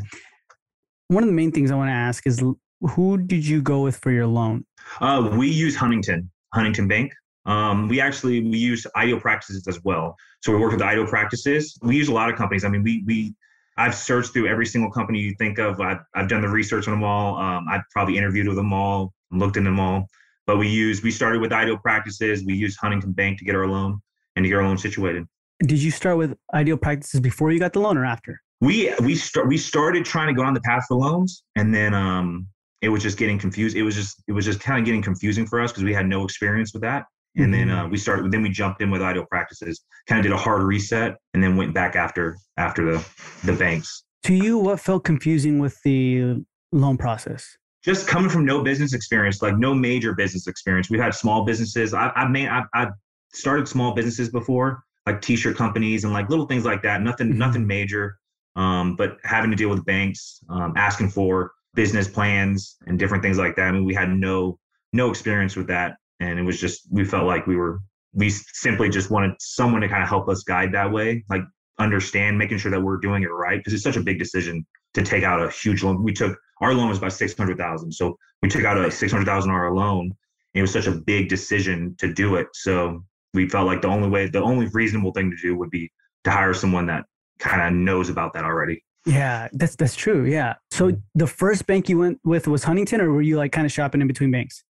one 1.06 1.22
of 1.22 1.28
the 1.28 1.34
main 1.34 1.52
things 1.52 1.70
I 1.70 1.76
want 1.76 1.88
to 1.88 1.94
ask 1.94 2.26
is 2.26 2.42
who 2.80 3.18
did 3.18 3.46
you 3.46 3.62
go 3.62 3.82
with 3.82 3.96
for 3.96 4.10
your 4.10 4.26
loan? 4.26 4.66
Uh, 5.00 5.30
we 5.36 5.48
use 5.48 5.76
Huntington, 5.76 6.28
Huntington 6.52 6.88
Bank. 6.88 7.12
Um, 7.46 7.88
we 7.88 8.00
actually 8.00 8.40
we 8.42 8.58
use 8.58 8.84
ideal 8.96 9.20
practices 9.20 9.68
as 9.68 9.82
well. 9.84 10.16
So 10.42 10.52
we 10.52 10.58
work 10.58 10.72
with 10.72 10.82
ideal 10.82 11.06
practices. 11.06 11.78
We 11.80 11.96
use 11.96 12.08
a 12.08 12.12
lot 12.12 12.28
of 12.28 12.36
companies. 12.36 12.64
I 12.64 12.68
mean, 12.68 12.82
we 12.82 13.04
we 13.06 13.34
I've 13.76 13.94
searched 13.94 14.32
through 14.32 14.48
every 14.48 14.66
single 14.66 14.90
company 14.90 15.20
you 15.20 15.36
think 15.38 15.60
of. 15.60 15.80
I've, 15.80 16.00
I've 16.16 16.28
done 16.28 16.42
the 16.42 16.48
research 16.48 16.88
on 16.88 16.94
them 16.94 17.04
all. 17.04 17.36
Um, 17.36 17.66
I've 17.70 17.88
probably 17.92 18.18
interviewed 18.18 18.48
with 18.48 18.56
them 18.56 18.72
all, 18.72 19.14
looked 19.30 19.56
in 19.56 19.62
them 19.62 19.78
all. 19.78 20.08
But 20.48 20.56
we 20.56 20.66
use 20.66 21.02
we 21.02 21.10
started 21.10 21.42
with 21.42 21.52
ideal 21.52 21.76
practices. 21.76 22.42
We 22.42 22.54
used 22.54 22.78
Huntington 22.80 23.12
Bank 23.12 23.38
to 23.38 23.44
get 23.44 23.54
our 23.54 23.66
loan 23.66 24.00
and 24.34 24.44
to 24.44 24.48
get 24.48 24.56
our 24.56 24.66
loan 24.66 24.78
situated. 24.78 25.26
Did 25.60 25.82
you 25.82 25.90
start 25.90 26.16
with 26.16 26.34
ideal 26.54 26.78
practices 26.78 27.20
before 27.20 27.52
you 27.52 27.58
got 27.58 27.74
the 27.74 27.80
loan 27.80 27.98
or 27.98 28.06
after? 28.06 28.40
We 28.62 28.94
we 29.00 29.14
start 29.14 29.46
we 29.46 29.58
started 29.58 30.06
trying 30.06 30.28
to 30.28 30.32
go 30.32 30.42
on 30.42 30.54
the 30.54 30.62
path 30.62 30.86
for 30.88 30.96
loans, 30.96 31.44
and 31.56 31.72
then 31.74 31.92
um, 31.92 32.46
it 32.80 32.88
was 32.88 33.02
just 33.02 33.18
getting 33.18 33.38
confused. 33.38 33.76
It 33.76 33.82
was 33.82 33.94
just 33.94 34.24
it 34.26 34.32
was 34.32 34.46
just 34.46 34.58
kind 34.58 34.78
of 34.78 34.86
getting 34.86 35.02
confusing 35.02 35.46
for 35.46 35.60
us 35.60 35.70
because 35.70 35.84
we 35.84 35.92
had 35.92 36.06
no 36.06 36.24
experience 36.24 36.72
with 36.72 36.80
that. 36.80 37.04
And 37.36 37.52
mm-hmm. 37.52 37.68
then 37.68 37.70
uh, 37.70 37.86
we 37.86 37.98
started. 37.98 38.32
Then 38.32 38.42
we 38.42 38.48
jumped 38.48 38.80
in 38.80 38.90
with 38.90 39.02
ideal 39.02 39.26
practices. 39.26 39.84
Kind 40.08 40.18
of 40.18 40.22
did 40.22 40.32
a 40.32 40.38
hard 40.38 40.62
reset, 40.62 41.16
and 41.34 41.42
then 41.42 41.58
went 41.58 41.74
back 41.74 41.94
after 41.94 42.38
after 42.56 42.90
the 42.90 43.06
the 43.44 43.52
banks. 43.52 44.02
To 44.22 44.34
you, 44.34 44.56
what 44.56 44.80
felt 44.80 45.04
confusing 45.04 45.58
with 45.58 45.76
the 45.82 46.42
loan 46.72 46.96
process? 46.96 47.58
Just 47.84 48.06
coming 48.06 48.28
from 48.28 48.44
no 48.44 48.62
business 48.62 48.92
experience, 48.92 49.40
like 49.42 49.56
no 49.56 49.74
major 49.74 50.14
business 50.14 50.46
experience. 50.46 50.90
We've 50.90 51.00
had 51.00 51.14
small 51.14 51.44
businesses. 51.44 51.94
I, 51.94 52.12
have 52.16 52.30
made, 52.30 52.48
I've, 52.48 52.64
I've, 52.74 52.88
started 53.34 53.68
small 53.68 53.92
businesses 53.94 54.30
before, 54.30 54.82
like 55.06 55.20
t-shirt 55.20 55.56
companies 55.56 56.04
and 56.04 56.12
like 56.12 56.28
little 56.30 56.46
things 56.46 56.64
like 56.64 56.82
that. 56.82 57.02
Nothing, 57.02 57.28
mm-hmm. 57.28 57.38
nothing 57.38 57.66
major. 57.66 58.16
Um, 58.56 58.96
but 58.96 59.18
having 59.22 59.50
to 59.50 59.56
deal 59.56 59.68
with 59.68 59.84
banks, 59.84 60.40
um, 60.48 60.72
asking 60.76 61.10
for 61.10 61.52
business 61.74 62.08
plans 62.08 62.76
and 62.86 62.98
different 62.98 63.22
things 63.22 63.38
like 63.38 63.54
that. 63.56 63.68
I 63.68 63.72
mean, 63.72 63.84
we 63.84 63.94
had 63.94 64.08
no, 64.08 64.58
no 64.92 65.10
experience 65.10 65.56
with 65.56 65.66
that. 65.68 65.96
And 66.20 66.38
it 66.38 66.42
was 66.42 66.58
just, 66.58 66.88
we 66.90 67.04
felt 67.04 67.26
like 67.26 67.46
we 67.46 67.56
were, 67.56 67.80
we 68.14 68.30
simply 68.30 68.88
just 68.88 69.10
wanted 69.10 69.34
someone 69.38 69.82
to 69.82 69.88
kind 69.88 70.02
of 70.02 70.08
help 70.08 70.28
us 70.28 70.42
guide 70.42 70.72
that 70.72 70.90
way, 70.90 71.24
like 71.28 71.42
understand, 71.78 72.36
making 72.36 72.58
sure 72.58 72.70
that 72.70 72.80
we're 72.80 72.96
doing 72.96 73.22
it 73.22 73.26
right. 73.26 73.62
Cause 73.62 73.74
it's 73.74 73.82
such 73.82 73.96
a 73.96 74.02
big 74.02 74.18
decision 74.18 74.66
to 74.94 75.02
take 75.02 75.22
out 75.22 75.40
a 75.40 75.50
huge 75.50 75.84
loan. 75.84 76.02
We 76.02 76.12
took 76.12 76.36
our 76.60 76.74
loan 76.74 76.88
was 76.88 76.98
about 76.98 77.12
six 77.12 77.36
hundred 77.36 77.58
thousand, 77.58 77.92
so 77.92 78.16
we 78.42 78.48
took 78.48 78.64
out 78.64 78.76
a 78.76 78.90
six 78.90 79.12
hundred 79.12 79.26
thousand 79.26 79.50
dollar 79.50 79.72
loan. 79.72 80.12
it 80.54 80.60
was 80.62 80.72
such 80.72 80.86
a 80.86 80.92
big 80.92 81.28
decision 81.28 81.94
to 81.98 82.12
do 82.12 82.36
it, 82.36 82.48
so 82.54 83.04
we 83.34 83.48
felt 83.48 83.66
like 83.66 83.82
the 83.82 83.88
only 83.88 84.08
way, 84.08 84.28
the 84.28 84.42
only 84.42 84.66
reasonable 84.72 85.12
thing 85.12 85.30
to 85.30 85.36
do 85.36 85.56
would 85.56 85.70
be 85.70 85.90
to 86.24 86.30
hire 86.30 86.54
someone 86.54 86.86
that 86.86 87.04
kind 87.38 87.62
of 87.62 87.72
knows 87.72 88.08
about 88.08 88.32
that 88.34 88.44
already. 88.44 88.82
Yeah, 89.06 89.48
that's 89.52 89.76
that's 89.76 89.94
true. 89.94 90.24
Yeah. 90.26 90.54
So 90.70 90.92
the 91.14 91.26
first 91.26 91.66
bank 91.66 91.88
you 91.88 91.98
went 91.98 92.18
with 92.24 92.48
was 92.48 92.64
Huntington, 92.64 93.00
or 93.00 93.12
were 93.12 93.22
you 93.22 93.36
like 93.36 93.52
kind 93.52 93.64
of 93.64 93.72
shopping 93.72 94.00
in 94.00 94.06
between 94.06 94.30
banks? 94.30 94.64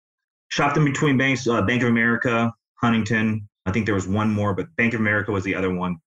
Shopped 0.49 0.77
in 0.77 0.85
between 0.85 1.17
banks, 1.17 1.47
uh, 1.47 1.61
Bank 1.61 1.83
of 1.83 1.89
America, 1.89 2.51
Huntington. 2.81 3.47
I 3.65 3.71
think 3.71 3.85
there 3.85 3.95
was 3.95 4.07
one 4.07 4.31
more, 4.31 4.55
but 4.55 4.67
Bank 4.77 4.93
of 4.93 4.99
America 4.99 5.31
was 5.31 5.43
the 5.43 5.53
other 5.55 5.73
one. 5.73 5.97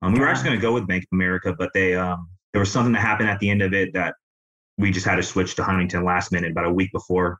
Um, 0.00 0.12
we 0.12 0.20
were 0.20 0.28
actually 0.28 0.48
going 0.50 0.58
to 0.58 0.62
go 0.62 0.72
with 0.72 0.86
Bank 0.86 1.02
of 1.04 1.08
America, 1.12 1.54
but 1.58 1.70
they 1.74 1.94
um, 1.94 2.28
there 2.52 2.60
was 2.60 2.70
something 2.70 2.92
that 2.92 3.00
happened 3.00 3.28
at 3.28 3.38
the 3.40 3.50
end 3.50 3.62
of 3.62 3.72
it 3.72 3.92
that 3.94 4.14
we 4.78 4.90
just 4.90 5.06
had 5.06 5.16
to 5.16 5.22
switch 5.22 5.54
to 5.56 5.64
Huntington 5.64 6.04
last 6.04 6.32
minute, 6.32 6.50
about 6.52 6.66
a 6.66 6.72
week 6.72 6.90
before 6.92 7.38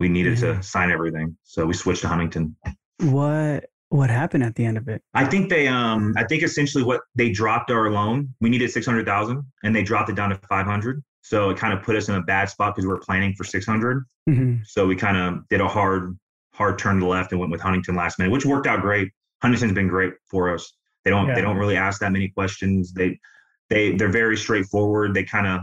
we 0.00 0.08
needed 0.08 0.34
Mhm. 0.36 0.40
to 0.56 0.62
sign 0.62 0.90
everything. 0.90 1.36
So 1.44 1.66
we 1.66 1.72
switched 1.74 2.02
to 2.02 2.08
Huntington. 2.08 2.56
What 3.00 3.66
what 3.90 4.10
happened 4.10 4.42
at 4.42 4.56
the 4.56 4.64
end 4.64 4.76
of 4.76 4.88
it? 4.88 5.02
I 5.14 5.24
think 5.24 5.48
they 5.50 5.68
um 5.68 6.14
I 6.16 6.24
think 6.24 6.42
essentially 6.42 6.82
what 6.82 7.02
they 7.14 7.30
dropped 7.30 7.70
our 7.70 7.90
loan. 7.90 8.34
We 8.40 8.48
needed 8.50 8.70
six 8.70 8.86
hundred 8.86 9.06
thousand, 9.06 9.44
and 9.62 9.74
they 9.74 9.82
dropped 9.84 10.10
it 10.10 10.16
down 10.16 10.30
to 10.30 10.36
five 10.48 10.66
hundred. 10.66 11.02
So 11.22 11.50
it 11.50 11.58
kind 11.58 11.72
of 11.72 11.82
put 11.82 11.96
us 11.96 12.08
in 12.08 12.16
a 12.16 12.22
bad 12.22 12.48
spot 12.50 12.74
because 12.74 12.86
we 12.86 12.92
were 12.92 12.98
planning 13.00 13.34
for 13.34 13.44
six 13.44 13.64
hundred. 13.66 14.04
Mhm. 14.28 14.66
So 14.66 14.86
we 14.86 14.96
kind 14.96 15.16
of 15.16 15.48
did 15.48 15.60
a 15.60 15.68
hard 15.68 16.18
hard 16.54 16.78
turn 16.78 16.96
to 16.96 17.00
the 17.00 17.06
left 17.06 17.30
and 17.32 17.40
went 17.40 17.52
with 17.52 17.60
Huntington 17.60 17.94
last 17.94 18.18
minute, 18.18 18.32
which 18.32 18.44
worked 18.46 18.66
out 18.66 18.80
great. 18.80 19.10
Huntington's 19.42 19.72
been 19.72 19.88
great 19.88 20.14
for 20.28 20.52
us. 20.52 20.72
They 21.04 21.10
don't 21.10 21.28
Yeah. 21.28 21.34
they 21.36 21.42
don't 21.42 21.56
really 21.56 21.76
ask 21.76 22.00
that 22.00 22.10
many 22.12 22.28
questions. 22.30 22.92
They 22.92 23.18
they 23.70 23.92
they're 23.96 24.08
very 24.08 24.36
straightforward. 24.36 25.14
They 25.14 25.24
kind 25.24 25.46
of 25.46 25.60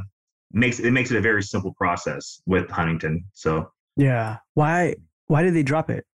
makes 0.53 0.79
it 0.79 0.91
makes 0.91 1.11
it 1.11 1.17
a 1.17 1.21
very 1.21 1.43
simple 1.43 1.73
process 1.73 2.41
with 2.45 2.69
Huntington. 2.69 3.25
So 3.33 3.71
Yeah. 3.97 4.37
Why 4.53 4.95
why 5.27 5.43
did 5.43 5.53
they 5.53 5.63
drop 5.63 5.89
it? 5.89 6.05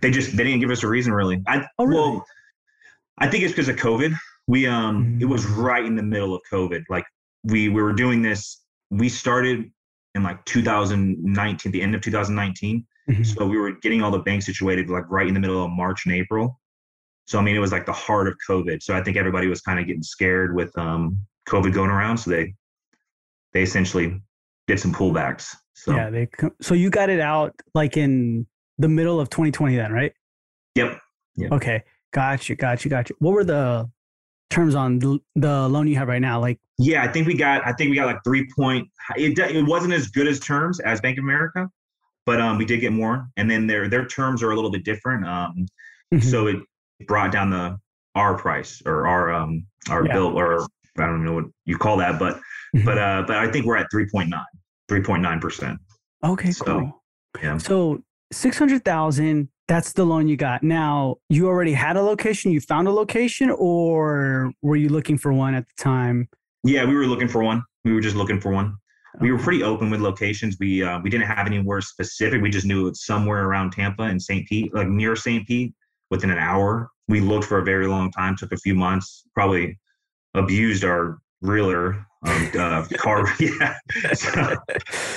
they 0.00 0.10
just 0.10 0.36
they 0.36 0.44
didn't 0.44 0.60
give 0.60 0.70
us 0.70 0.82
a 0.82 0.88
reason 0.88 1.12
really. 1.12 1.42
I 1.46 1.66
Oh, 1.78 1.84
really? 1.84 2.00
well, 2.00 2.26
I 3.18 3.28
think 3.28 3.44
it's 3.44 3.52
because 3.52 3.68
of 3.68 3.76
COVID. 3.76 4.14
We 4.46 4.66
um 4.66 5.18
it 5.20 5.24
was 5.26 5.46
right 5.46 5.84
in 5.84 5.96
the 5.96 6.02
middle 6.02 6.34
of 6.34 6.42
COVID. 6.52 6.84
Like 6.88 7.04
we 7.44 7.68
we 7.68 7.82
were 7.82 7.92
doing 7.92 8.22
this. 8.22 8.62
We 8.90 9.08
started 9.08 9.70
in 10.14 10.22
like 10.22 10.44
2019, 10.46 11.72
the 11.72 11.82
end 11.82 11.94
of 11.94 12.00
2019. 12.00 12.86
Mhm. 13.08 13.26
So 13.26 13.46
we 13.46 13.56
were 13.58 13.72
getting 13.72 14.02
all 14.02 14.10
the 14.10 14.18
banks 14.20 14.46
situated 14.46 14.88
like 14.90 15.04
right 15.10 15.26
in 15.28 15.34
the 15.34 15.40
middle 15.40 15.62
of 15.64 15.70
March 15.70 16.06
and 16.06 16.14
April. 16.14 16.58
So 17.26 17.38
I 17.38 17.42
mean, 17.42 17.56
it 17.56 17.60
was 17.60 17.72
like 17.72 17.86
the 17.86 17.92
heart 17.92 18.28
of 18.28 18.34
COVID. 18.48 18.82
So 18.82 18.96
I 18.96 19.02
think 19.02 19.16
everybody 19.16 19.46
was 19.48 19.60
kind 19.60 19.78
of 19.80 19.86
getting 19.86 20.02
scared 20.02 20.54
with 20.54 20.76
um, 20.78 21.16
COVID 21.48 21.72
going 21.72 21.90
around. 21.90 22.18
So 22.18 22.30
they 22.30 22.54
they 23.56 23.62
essentially 23.62 24.20
did 24.66 24.78
some 24.78 24.92
pullbacks. 24.92 25.56
So 25.72 25.96
Yeah, 25.96 26.10
they 26.10 26.28
so 26.60 26.74
you 26.74 26.90
got 26.90 27.08
it 27.08 27.20
out 27.20 27.54
like 27.74 27.96
in 27.96 28.46
the 28.76 28.88
middle 28.88 29.18
of 29.18 29.30
2020 29.30 29.76
then, 29.76 29.92
right? 29.92 30.12
yep. 30.74 31.00
Okay. 31.52 31.82
Got 32.12 32.48
you, 32.48 32.56
got 32.56 32.84
you, 32.84 32.90
got 32.90 33.08
you. 33.08 33.16
What 33.18 33.32
were 33.32 33.44
the 33.44 33.90
terms 34.50 34.74
on 34.74 34.98
the, 34.98 35.18
the 35.36 35.68
loan 35.68 35.86
you 35.86 35.96
have 35.96 36.08
right 36.08 36.20
now? 36.20 36.38
Like 36.38 36.58
Yeah, 36.78 37.02
I 37.02 37.08
think 37.08 37.26
we 37.26 37.34
got 37.34 37.66
I 37.66 37.72
think 37.72 37.88
we 37.90 37.96
got 37.96 38.06
like 38.06 38.22
three 38.24 38.46
point. 38.54 38.88
It 39.16 39.38
it 39.38 39.66
wasn't 39.66 39.94
as 39.94 40.08
good 40.08 40.26
as 40.28 40.38
terms 40.38 40.78
as 40.80 41.00
Bank 41.00 41.16
of 41.18 41.24
America, 41.24 41.68
but 42.26 42.40
um, 42.42 42.58
we 42.58 42.66
did 42.66 42.80
get 42.80 42.92
more. 42.92 43.26
And 43.38 43.50
then 43.50 43.66
their 43.66 43.88
their 43.88 44.06
terms 44.06 44.42
are 44.42 44.50
a 44.50 44.54
little 44.54 44.70
bit 44.70 44.84
different. 44.84 45.26
Um, 45.26 45.66
mhm. 46.12 46.22
so 46.22 46.46
it 46.46 46.56
brought 47.06 47.32
down 47.32 47.48
the 47.50 47.78
our 48.14 48.36
price 48.36 48.82
or 48.84 49.06
our 49.06 49.32
um 49.32 49.66
our 49.88 50.04
Yeah. 50.06 50.12
bill 50.12 50.38
or 50.38 50.66
I 50.98 51.06
don't 51.06 51.24
know 51.24 51.34
what 51.34 51.44
you 51.64 51.76
call 51.78 51.96
that, 51.98 52.18
but 52.18 52.40
Mhm. 52.74 52.84
but 52.84 52.98
uh 52.98 53.24
but 53.26 53.36
I 53.36 53.50
think 53.50 53.66
we're 53.66 53.76
at 53.76 53.88
3.9 53.92 54.28
3.9 54.90 55.40
percent 55.40 55.78
Okay, 56.24 56.50
So, 56.50 56.64
cool. 56.64 57.02
yeah. 57.42 57.58
So 57.58 58.02
six 58.32 58.58
hundred 58.58 58.84
thousand. 58.84 59.48
That's 59.68 59.92
the 59.92 60.04
loan 60.04 60.28
you 60.28 60.36
got. 60.36 60.62
Now 60.62 61.16
you 61.28 61.48
already 61.48 61.72
had 61.72 61.96
a 61.96 62.02
location. 62.02 62.52
You 62.52 62.60
found 62.60 62.86
a 62.86 62.92
location, 62.92 63.50
or 63.50 64.52
were 64.62 64.76
you 64.76 64.88
looking 64.88 65.18
for 65.18 65.32
one 65.32 65.54
at 65.54 65.66
the 65.66 65.82
time? 65.82 66.28
yeah 66.64 66.84
we 66.84 66.94
were 66.96 67.06
looking 67.06 67.28
for 67.28 67.44
one 67.44 67.62
we 67.84 67.92
were 67.92 68.00
just 68.00 68.16
looking 68.16 68.40
for 68.40 68.50
one 68.50 68.74
we 69.20 69.30
were 69.30 69.38
pretty 69.38 69.62
open 69.62 69.88
with 69.88 70.00
locations 70.00 70.56
we 70.58 70.82
uh, 70.82 70.98
we 71.00 71.08
didn't 71.10 71.26
have 71.28 71.46
anywhere 71.46 71.80
specific 71.80 72.42
we 72.42 72.50
just 72.50 72.66
knew 72.66 72.80
it 72.86 72.90
was 72.90 73.04
somewhere 73.04 73.44
around 73.44 73.70
tampa 73.70 74.02
and 74.04 74.20
st 74.20 74.44
pete 74.48 74.74
like 74.74 74.88
near 74.88 75.14
st 75.14 75.46
pete 75.46 75.72
within 76.10 76.28
an 76.30 76.38
hour 76.38 76.88
we 77.06 77.20
looked 77.20 77.44
for 77.44 77.58
a 77.58 77.62
very 77.64 77.86
long 77.86 78.10
time 78.10 78.34
took 78.34 78.50
a 78.52 78.56
few 78.56 78.74
months 78.74 79.22
probably 79.32 79.78
abused 80.36 80.84
our 80.84 81.18
realtor 81.42 82.06
um, 82.26 82.50
uh, 82.58 82.86
car 82.96 83.28
yeah. 83.40 83.76
So, 84.14 84.56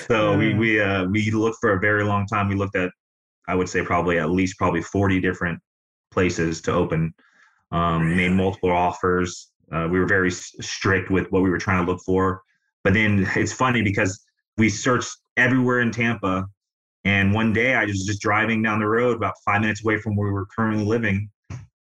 so 0.07 0.37
we 0.37 0.53
we 0.53 0.81
uh 0.81 1.05
we 1.05 1.29
looked 1.31 1.57
for 1.61 1.73
a 1.73 1.79
very 1.79 2.03
long 2.03 2.25
time. 2.25 2.49
We 2.49 2.55
looked 2.55 2.75
at 2.75 2.91
i 3.47 3.55
would 3.55 3.69
say 3.69 3.83
probably 3.83 4.19
at 4.19 4.29
least 4.29 4.57
probably 4.57 4.81
40 4.81 5.19
different 5.19 5.59
places 6.11 6.61
to 6.61 6.73
open 6.73 7.13
um 7.71 8.15
made 8.15 8.31
multiple 8.31 8.71
offers. 8.71 9.51
Uh, 9.71 9.87
we 9.89 9.99
were 9.99 10.07
very 10.07 10.31
strict 10.31 11.11
with 11.11 11.27
what 11.31 11.43
we 11.43 11.49
were 11.49 11.59
trying 11.59 11.85
to 11.85 11.91
look 11.91 12.01
for. 12.03 12.41
But 12.83 12.93
then 12.93 13.27
it's 13.35 13.53
funny 13.53 13.83
because 13.83 14.19
we 14.57 14.69
searched 14.69 15.15
everywhere 15.37 15.81
in 15.81 15.91
tampa 15.91 16.45
and 17.05 17.33
one 17.33 17.53
day 17.53 17.73
i 17.73 17.85
was 17.85 18.03
just 18.03 18.19
driving 18.19 18.61
down 18.61 18.77
the 18.77 18.85
road 18.85 19.15
about 19.15 19.33
five 19.45 19.61
minutes 19.61 19.81
away 19.85 19.97
from 19.97 20.17
where 20.17 20.27
we 20.27 20.33
were 20.33 20.47
currently 20.53 20.83
living 20.83 21.29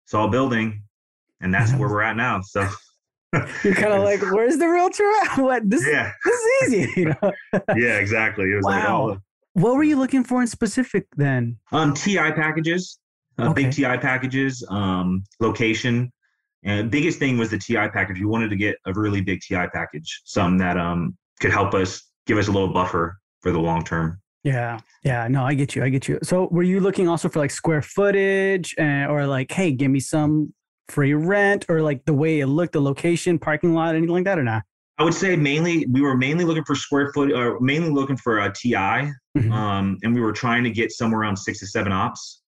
saw 0.05 0.27
a 0.27 0.31
building 0.31 0.83
and 1.41 1.53
that's 1.53 1.73
where 1.73 1.89
we're 1.89 2.03
at 2.03 2.17
now. 2.17 2.41
So 2.41 2.69
You're 3.65 3.75
kind 3.75 3.93
of 3.93 4.03
like, 4.11 4.21
where's 4.33 4.57
the 4.59 4.69
realtor 4.69 5.05
at? 5.25 5.39
What 5.43 5.69
this? 5.69 5.87
yeah 5.87 6.13
This 6.25 6.35
is 6.41 6.75
easy. 6.75 7.01
You 7.01 7.07
know? 7.23 7.33
yeah 7.77 7.99
exactly 7.99 8.51
it 8.53 8.57
was 8.57 8.65
like 8.65 8.83
Wow. 8.85 9.01
all 9.01 9.17
What 9.55 9.75
were 9.77 9.85
you 9.85 9.97
looking 9.97 10.25
for 10.25 10.41
in 10.41 10.47
specific 10.47 11.07
then? 11.17 11.59
Um, 11.73 11.95
TI 11.95 12.33
packages, 12.33 12.99
uh, 13.39 13.51
Okay. 13.51 13.65
big 13.65 13.73
TI 13.73 13.97
packages, 13.99 14.65
um, 14.71 15.25
location. 15.41 16.13
And 16.65 16.91
biggest 16.91 17.19
thing 17.19 17.39
was 17.39 17.51
the 17.51 17.59
TI 17.59 17.89
package. 17.91 18.19
We 18.19 18.27
wanted 18.27 18.51
to 18.51 18.57
get 18.57 18.77
a 18.87 18.93
really 18.93 19.21
big 19.21 19.41
TI 19.41 19.67
package, 19.73 20.23
something 20.25 20.59
that 20.59 20.77
um 20.77 21.17
could 21.41 21.53
help 21.53 21.75
us 21.75 22.03
give 22.27 22.39
us 22.39 22.49
a 22.49 22.53
little 22.53 22.73
buffer 22.73 23.19
for 23.41 23.53
the 23.53 23.59
long 23.61 23.85
term. 23.85 24.21
Yeah, 24.43 24.81
yeah. 25.05 25.27
No, 25.29 25.45
I 25.45 25.55
get 25.55 25.75
you. 25.77 25.83
I 25.85 25.89
get 25.91 26.07
you. 26.09 26.19
So, 26.23 26.49
were 26.51 26.63
you 26.63 26.81
looking 26.81 27.09
also 27.09 27.29
for 27.29 27.39
like 27.41 27.51
square 27.51 27.83
footage, 27.83 28.75
uh, 28.79 29.07
or 29.09 29.27
like, 29.27 29.51
hey, 29.53 29.71
give 29.73 29.91
me 29.91 30.01
some 30.01 30.53
free 30.89 31.15
rent, 31.15 31.65
or 31.69 31.83
like 31.83 32.05
the 32.05 32.15
way 32.15 32.41
it 32.41 32.47
looked, 32.47 32.73
the 32.73 32.81
location, 32.81 33.39
parking 33.39 33.75
lot, 33.75 33.95
anything 33.95 34.13
like 34.15 34.25
that, 34.25 34.39
or 34.39 34.45
not? 34.45 34.63
I 34.99 35.05
would 35.05 35.15
say 35.15 35.37
mainly 35.37 35.87
we 35.91 36.01
were 36.01 36.17
mainly 36.17 36.45
looking 36.45 36.65
for 36.65 36.75
square 36.75 37.13
foot, 37.13 37.33
or 37.33 37.61
mainly 37.61 37.91
looking 37.91 38.17
for 38.17 38.39
a 38.41 38.53
TI, 38.53 39.13
Mhm. 39.37 39.53
um, 39.53 39.99
and 40.03 40.15
we 40.15 40.21
were 40.21 40.33
trying 40.33 40.65
to 40.65 40.71
get 40.71 40.91
somewhere 40.93 41.21
around 41.21 41.37
six 41.37 41.59
to 41.61 41.67
seven 41.67 41.93
ops. 41.93 42.43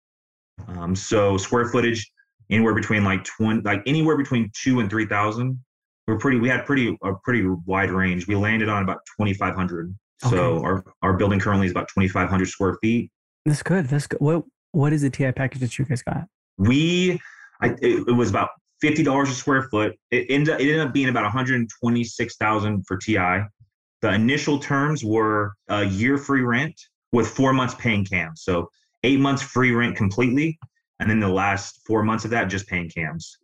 Um, 0.67 0.96
so 0.96 1.38
square 1.38 1.65
footage 1.70 2.10
anywhere 2.50 2.74
between 2.74 3.03
like 3.03 3.24
twenty, 3.25 3.62
like 3.62 3.84
anywhere 3.86 4.17
between 4.17 4.50
two 4.56 4.79
and 4.79 4.89
three 4.89 5.06
thousand. 5.06 5.60
We're 6.08 6.17
pretty. 6.17 6.39
We 6.39 6.48
had 6.48 6.65
pretty 6.65 6.98
a 7.03 7.13
pretty 7.24 7.46
wide 7.65 7.91
range. 7.91 8.27
We 8.27 8.36
landed 8.36 8.70
on 8.70 8.82
about 8.82 9.00
twenty 9.17 9.34
five 9.34 9.56
hundred. 9.56 9.94
So 10.29 10.63
our 10.63 10.84
our 11.01 11.13
building 11.17 11.39
currently 11.39 11.65
is 11.67 11.72
about 11.72 11.89
twenty 11.89 12.08
five 12.08 12.29
hundred 12.29 12.48
square 12.48 12.77
feet. 12.82 13.12
That's 13.46 13.62
good. 13.62 13.88
That's 13.88 14.08
good. 14.08 14.22
What 14.22 14.46
What 14.72 14.94
is 14.94 15.01
the 15.01 15.10
TI 15.10 15.32
package 15.34 15.60
that 15.60 15.77
you 15.77 15.86
guys 15.86 16.01
got? 16.01 16.27
We, 16.58 17.20
I, 17.62 17.70
it, 17.82 18.08
it 18.08 18.16
was 18.16 18.30
about 18.30 18.50
fifty 18.82 19.04
dollars 19.04 19.30
a 19.30 19.34
square 19.34 19.64
foot. 19.64 19.96
It 20.12 20.28
ended 20.30 20.54
up, 20.54 20.60
it 20.60 20.64
ended 20.64 20.88
up 20.88 20.94
being 20.94 21.10
about 21.10 21.24
one 21.24 21.32
hundred 21.32 21.68
twenty 21.82 22.04
six 22.04 22.36
thousand 22.38 22.86
for 22.88 22.98
TI. 22.98 23.40
The 24.02 24.14
initial 24.14 24.60
terms 24.60 25.04
were 25.04 25.54
a 25.70 25.84
year 25.84 26.18
free 26.18 26.42
rent 26.42 26.80
with 27.12 27.28
four 27.28 27.54
months 27.54 27.76
paying 27.76 28.06
cams. 28.06 28.44
So 28.44 28.70
eight 29.04 29.20
months 29.20 29.42
free 29.42 29.72
rent 29.72 29.96
completely, 29.96 30.60
and 31.00 31.10
then 31.10 31.20
the 31.20 31.30
last 31.30 31.82
four 31.86 32.04
months 32.04 32.26
of 32.26 32.32
that 32.32 32.46
just 32.46 32.68
paying 32.68 32.90
cams. 32.90 33.38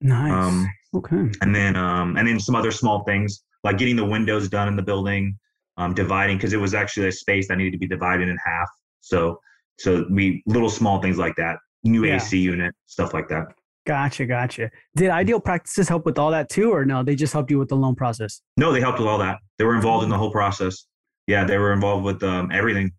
Nice. 0.00 0.30
Um, 0.30 0.68
okay. 0.94 1.30
and 1.40 1.54
then 1.54 1.76
um, 1.76 2.16
and 2.16 2.28
then 2.28 2.38
some 2.38 2.54
other 2.54 2.70
small 2.70 3.04
things 3.04 3.42
like 3.64 3.78
getting 3.78 3.96
the 3.96 4.04
windows 4.04 4.48
done 4.48 4.68
in 4.68 4.76
the 4.76 4.82
building, 4.82 5.36
um, 5.76 5.94
dividing 5.94 6.36
because 6.36 6.52
it 6.52 6.60
was 6.60 6.74
actually 6.74 7.08
a 7.08 7.12
space 7.12 7.48
that 7.48 7.58
needed 7.58 7.72
to 7.72 7.78
be 7.78 7.88
divided 7.88 8.28
in 8.28 8.36
half. 8.44 8.68
So 9.00 9.40
so 9.78 10.06
we 10.10 10.42
little 10.46 10.70
small 10.70 11.00
things 11.00 11.18
like 11.18 11.34
that, 11.36 11.58
new 11.84 12.04
Yeah. 12.04 12.16
AC 12.16 12.38
unit, 12.38 12.74
stuff 12.86 13.14
like 13.14 13.28
that. 13.28 13.46
Gotcha. 13.86 14.26
Gotcha. 14.26 14.70
Did 14.96 15.10
Ideal 15.10 15.40
Practices 15.40 15.88
help 15.88 16.04
with 16.04 16.18
all 16.18 16.30
that 16.30 16.48
too, 16.50 16.70
or 16.72 16.84
no? 16.84 17.02
They 17.02 17.14
just 17.14 17.32
helped 17.32 17.50
you 17.50 17.58
with 17.58 17.68
the 17.68 17.76
loan 17.76 17.94
process. 17.94 18.42
No, 18.56 18.70
they 18.72 18.80
helped 18.80 18.98
with 18.98 19.08
all 19.08 19.18
that. 19.18 19.38
They 19.58 19.64
were 19.64 19.74
involved 19.74 20.04
in 20.04 20.10
the 20.10 20.18
whole 20.18 20.30
process. 20.30 20.86
Yeah, 21.26 21.44
they 21.44 21.56
were 21.58 21.72
involved 21.72 22.04
with 22.04 22.22
um, 22.22 22.50
everything, 22.52 22.92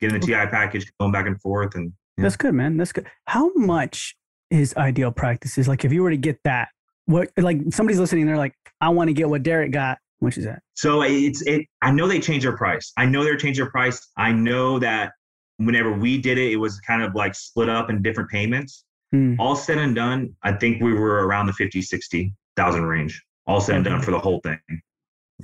getting 0.00 0.18
the 0.18 0.26
TI 0.26 0.46
package, 0.50 0.90
going 0.98 1.12
back 1.12 1.26
and 1.26 1.40
forth, 1.40 1.74
and 1.76 1.92
Yeah. 2.16 2.22
That's 2.24 2.36
good, 2.36 2.54
man. 2.54 2.76
That's 2.76 2.92
good. 2.92 3.06
How 3.26 3.52
much 3.54 4.16
is 4.50 4.74
Ideal 4.76 5.12
Practices? 5.12 5.68
Like, 5.68 5.84
if 5.84 5.92
you 5.92 6.02
were 6.02 6.10
to 6.10 6.16
get 6.16 6.38
that, 6.44 6.68
what 7.06 7.30
like 7.36 7.58
somebody's 7.70 8.00
listening, 8.00 8.26
they're 8.26 8.36
like, 8.36 8.54
I 8.80 8.88
want 8.88 9.08
to 9.08 9.14
get 9.14 9.28
what 9.28 9.42
Derek 9.42 9.70
got. 9.72 9.98
Which 10.20 10.38
is 10.38 10.44
that? 10.46 10.62
So 10.74 11.02
it's 11.02 11.42
it. 11.42 11.66
I 11.82 11.90
know 11.90 12.08
they 12.08 12.18
changed 12.18 12.46
their 12.46 12.56
price. 12.56 12.92
I 12.96 13.04
know 13.06 13.24
they're 13.24 13.36
changed 13.36 13.60
their 13.60 13.70
price. 13.70 14.00
I 14.16 14.32
know 14.32 14.78
that 14.78 15.12
whenever 15.58 15.92
we 15.92 16.18
did 16.18 16.38
it, 16.38 16.52
it 16.52 16.56
was 16.56 16.80
kind 16.80 17.02
of 17.02 17.14
like 17.14 17.34
split 17.34 17.68
up 17.68 17.90
in 17.90 18.02
different 18.02 18.30
payments. 18.30 18.84
Hmm. 19.12 19.34
All 19.38 19.56
said 19.56 19.78
and 19.78 19.94
done, 19.94 20.34
I 20.42 20.52
think 20.52 20.82
we 20.82 20.92
were 20.92 21.26
around 21.26 21.46
the 21.46 21.52
50, 21.52 21.82
60,000 21.82 22.84
range. 22.84 23.22
All 23.46 23.60
said 23.60 23.76
and 23.76 23.84
done 23.84 24.02
for 24.02 24.10
the 24.10 24.18
whole 24.18 24.40
thing. 24.40 24.58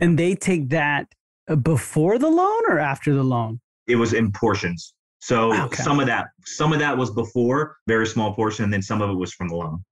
And 0.01 0.19
they 0.19 0.35
take 0.35 0.71
that 0.71 1.07
uh, 1.49 1.57
before 1.57 2.19
the 2.19 2.29
loan 2.31 2.63
or 2.69 2.79
after 2.79 3.15
the 3.15 3.23
loan? 3.23 3.61
It 3.87 3.97
was 3.97 4.13
in 4.13 4.33
portions. 4.33 4.95
So 5.21 5.53
Okay. 5.65 5.83
some 5.83 6.01
of 6.01 6.07
that, 6.07 6.29
some 6.45 6.73
of 6.73 6.79
that 6.79 6.97
was 6.97 7.11
before, 7.11 7.77
very 7.87 8.07
small 8.07 8.35
portion, 8.35 8.65
and 8.65 8.73
then 8.73 8.83
some 8.83 9.03
of 9.03 9.11
it 9.11 9.15
was 9.15 9.35
from 9.35 9.49
the 9.49 9.55
loan. 9.55 9.85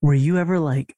Were 0.00 0.14
you 0.14 0.36
ever 0.38 0.60
like, 0.60 0.94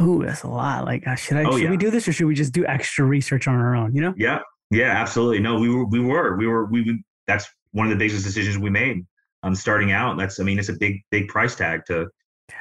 "Ooh, 0.00 0.24
that's 0.24 0.42
a 0.42 0.48
lot. 0.48 0.84
Like, 0.84 1.06
uh, 1.06 1.14
should 1.14 1.36
I? 1.36 1.44
Oh, 1.44 1.52
should 1.52 1.62
yeah. 1.64 1.70
we 1.70 1.76
do 1.76 1.90
this, 1.90 2.08
or 2.08 2.12
should 2.12 2.26
we 2.26 2.34
just 2.34 2.52
do 2.52 2.66
extra 2.66 3.04
research 3.04 3.46
on 3.46 3.54
our 3.54 3.76
own? 3.76 3.94
You 3.94 4.00
know? 4.00 4.14
Yeah, 4.16 4.40
yeah, 4.70 4.90
absolutely. 4.90 5.38
No, 5.38 5.60
we 5.60 5.68
were, 5.68 5.84
we 5.84 6.00
were, 6.00 6.36
we 6.36 6.46
were, 6.46 6.64
we. 6.66 6.82
we 6.82 7.04
that's 7.28 7.46
one 7.72 7.86
of 7.86 7.90
the 7.90 7.96
biggest 7.96 8.24
decisions 8.24 8.58
we 8.58 8.70
made. 8.70 9.04
um, 9.42 9.54
starting 9.54 9.92
out, 9.92 10.16
that's 10.16 10.38
I 10.40 10.44
mean, 10.44 10.58
it's 10.58 10.68
a 10.68 10.74
big 10.74 11.00
big 11.10 11.28
price 11.28 11.54
tag 11.54 11.82
to 11.86 12.08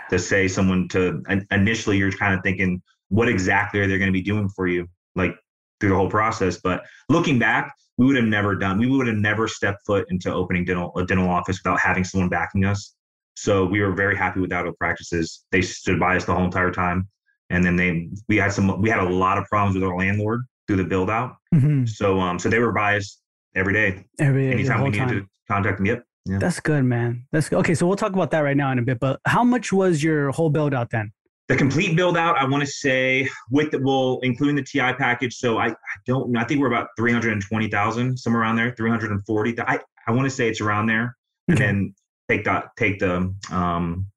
to 0.09 0.19
say 0.19 0.47
someone 0.47 0.87
to 0.89 1.21
initially 1.51 1.97
you're 1.97 2.11
kind 2.11 2.33
of 2.33 2.41
thinking 2.43 2.81
what 3.09 3.27
exactly 3.27 3.79
are 3.79 3.87
they 3.87 3.97
going 3.97 4.07
to 4.07 4.13
be 4.13 4.21
doing 4.21 4.49
for 4.49 4.67
you 4.67 4.87
like 5.15 5.35
through 5.79 5.89
the 5.89 5.95
whole 5.95 6.09
process. 6.09 6.59
But 6.63 6.83
looking 7.09 7.39
back, 7.39 7.73
we 7.97 8.05
would 8.05 8.15
have 8.15 8.25
never 8.25 8.55
done. 8.55 8.79
We 8.79 8.87
would 8.87 9.07
have 9.07 9.17
never 9.17 9.47
stepped 9.47 9.85
foot 9.85 10.05
into 10.09 10.33
opening 10.33 10.65
dental 10.65 10.91
a 10.97 11.05
dental 11.05 11.29
office 11.29 11.59
without 11.63 11.79
having 11.79 12.03
someone 12.03 12.29
backing 12.29 12.65
us. 12.65 12.95
So 13.35 13.65
we 13.65 13.81
were 13.81 13.93
very 13.93 14.15
happy 14.15 14.39
with 14.39 14.53
Auto 14.53 14.73
practices. 14.73 15.45
They 15.51 15.61
stood 15.61 15.99
by 15.99 16.15
us 16.15 16.25
the 16.25 16.33
whole 16.33 16.45
entire 16.45 16.71
time. 16.71 17.07
And 17.49 17.63
then 17.65 17.75
they 17.75 18.09
we 18.29 18.37
had 18.37 18.53
some 18.53 18.81
we 18.81 18.89
had 18.89 18.99
a 18.99 19.09
lot 19.09 19.37
of 19.37 19.45
problems 19.45 19.75
with 19.75 19.83
our 19.83 19.97
landlord 19.97 20.41
through 20.67 20.77
the 20.77 20.85
build 20.85 21.09
out. 21.09 21.35
Mm-hmm. 21.53 21.85
So 21.85 22.19
um 22.19 22.39
so 22.39 22.49
they 22.49 22.59
were 22.59 22.77
us 22.77 23.20
every 23.55 23.73
day. 23.73 24.05
Every 24.19 24.47
day. 24.47 24.51
Anytime 24.53 24.83
we 24.83 24.89
need 24.89 25.07
to 25.07 25.27
contact 25.47 25.77
them. 25.77 25.85
Yep. 25.85 26.03
Yeah. 26.25 26.37
That's 26.37 26.59
good, 26.59 26.83
man. 26.83 27.25
That's 27.31 27.49
good. 27.49 27.57
Okay, 27.59 27.73
so 27.73 27.87
we'll 27.87 27.97
talk 27.97 28.13
about 28.13 28.31
that 28.31 28.41
right 28.41 28.55
now 28.55 28.71
in 28.71 28.79
a 28.79 28.83
bit. 28.83 28.99
But 28.99 29.19
how 29.25 29.43
much 29.43 29.73
was 29.73 30.03
your 30.03 30.29
whole 30.31 30.49
build 30.49 30.73
out 30.73 30.91
then? 30.91 31.11
The 31.47 31.55
complete 31.57 31.95
build 31.97 32.15
out, 32.15 32.37
I 32.37 32.45
want 32.45 32.61
to 32.63 32.69
say, 32.69 33.27
with 33.49 33.71
the 33.71 33.79
well, 33.79 34.19
including 34.21 34.55
the 34.55 34.63
TI 34.63 34.93
package. 34.93 35.35
So 35.35 35.57
I, 35.57 35.67
I 35.67 35.75
don't 36.05 36.35
I 36.37 36.43
think 36.43 36.61
we're 36.61 36.67
about 36.67 36.89
320,000, 36.97 38.17
somewhere 38.17 38.43
around 38.43 38.55
there, 38.55 38.73
340. 38.77 39.59
I, 39.61 39.79
I 40.07 40.11
want 40.11 40.25
to 40.25 40.29
say 40.29 40.47
it's 40.47 40.61
around 40.61 40.85
there. 40.85 41.17
And 41.47 41.57
then 41.57 41.95
take 42.29 42.45
that, 42.45 42.67
take 42.77 42.99
the, 42.99 43.33
um, 43.51 44.07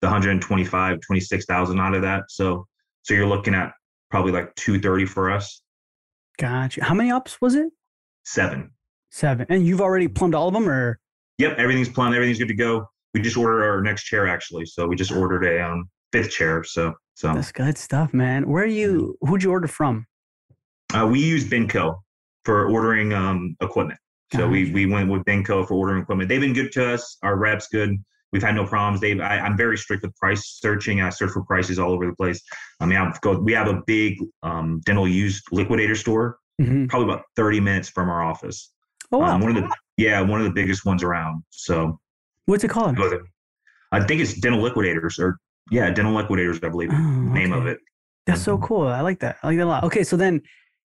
the 0.00 0.06
125, 0.06 1.00
26,000 1.00 1.80
out 1.80 1.94
of 1.94 2.02
that. 2.02 2.24
So, 2.28 2.66
so 3.02 3.14
you're 3.14 3.26
looking 3.26 3.54
at 3.54 3.72
probably 4.10 4.30
like 4.30 4.54
230 4.54 5.06
for 5.06 5.30
us. 5.30 5.62
Gotcha. 6.38 6.84
How 6.84 6.94
many 6.94 7.10
ops 7.10 7.40
was 7.40 7.56
it? 7.56 7.72
Seven. 8.24 8.70
Seven. 9.14 9.46
And 9.48 9.64
you've 9.64 9.80
already 9.80 10.08
plumbed 10.08 10.34
all 10.34 10.48
of 10.48 10.54
them 10.54 10.68
or? 10.68 10.98
Yep. 11.38 11.56
Everything's 11.56 11.88
plumbed. 11.88 12.16
Everything's 12.16 12.38
good 12.38 12.48
to 12.48 12.54
go. 12.54 12.88
We 13.14 13.20
just 13.20 13.36
ordered 13.36 13.64
our 13.64 13.80
next 13.80 14.04
chair 14.04 14.26
actually. 14.26 14.66
So 14.66 14.88
we 14.88 14.96
just 14.96 15.12
ordered 15.12 15.44
a, 15.44 15.64
um, 15.64 15.88
fifth 16.14 16.30
chair. 16.30 16.62
So 16.64 16.94
so 17.14 17.32
that's 17.32 17.52
good 17.52 17.76
stuff, 17.76 18.14
man. 18.14 18.48
Where 18.48 18.64
are 18.64 18.66
you? 18.66 19.16
Who'd 19.20 19.42
you 19.42 19.50
order 19.50 19.68
from? 19.68 20.06
Uh, 20.92 21.06
we 21.10 21.20
use 21.20 21.44
Benco 21.44 21.96
for 22.44 22.68
ordering 22.68 23.12
um, 23.12 23.56
equipment. 23.60 23.98
So 24.34 24.48
we 24.48 24.72
we 24.72 24.86
went 24.86 25.10
with 25.10 25.22
Benco 25.24 25.66
for 25.66 25.74
ordering 25.74 26.02
equipment. 26.02 26.28
They've 26.28 26.40
been 26.40 26.52
good 26.52 26.72
to 26.72 26.94
us. 26.94 27.16
Our 27.22 27.36
reps 27.36 27.68
good. 27.68 27.96
We've 28.32 28.42
had 28.42 28.56
no 28.56 28.66
problems. 28.66 29.00
They've. 29.00 29.20
I, 29.20 29.36
am 29.36 29.56
very 29.56 29.78
strict 29.78 30.02
with 30.02 30.14
price 30.16 30.58
searching. 30.60 31.00
I 31.00 31.10
search 31.10 31.30
for 31.30 31.44
prices 31.44 31.78
all 31.78 31.92
over 31.92 32.04
the 32.06 32.16
place. 32.16 32.40
I 32.80 32.86
mean, 32.86 32.98
I've 32.98 33.20
go. 33.20 33.38
We 33.38 33.52
have 33.52 33.68
a 33.68 33.80
big 33.86 34.18
um, 34.42 34.80
dental 34.84 35.06
used 35.06 35.44
liquidator 35.52 35.94
store, 35.94 36.38
mm-hmm. 36.60 36.86
probably 36.86 37.12
about 37.12 37.24
30 37.36 37.60
minutes 37.60 37.88
from 37.88 38.08
our 38.08 38.24
office. 38.24 38.72
Oh 39.14 39.18
wow! 39.18 39.36
Um, 39.36 39.40
one 39.42 39.56
of 39.56 39.62
the 39.62 39.70
yeah, 39.96 40.20
one 40.20 40.40
of 40.40 40.44
the 40.44 40.52
biggest 40.52 40.84
ones 40.84 41.04
around. 41.04 41.44
So 41.50 42.00
what's 42.46 42.64
it 42.64 42.68
called? 42.68 42.98
I 43.92 44.02
think 44.02 44.20
it's 44.20 44.34
Dental 44.34 44.60
Liquidators 44.60 45.20
or 45.20 45.38
yeah, 45.70 45.88
dental 45.90 46.12
liquidators, 46.12 46.58
I 46.62 46.68
believe, 46.68 46.90
oh, 46.92 46.96
name 46.96 47.52
of 47.52 47.66
it. 47.66 47.78
That's 48.26 48.42
so 48.42 48.56
mm-hmm. 48.56 48.66
cool. 48.66 48.88
I 48.88 49.02
like 49.02 49.20
that. 49.20 49.36
I 49.42 49.46
like 49.46 49.56
that 49.58 49.64
a 49.64 49.66
lot. 49.66 49.84
Okay, 49.84 50.02
so 50.02 50.16
then 50.16 50.42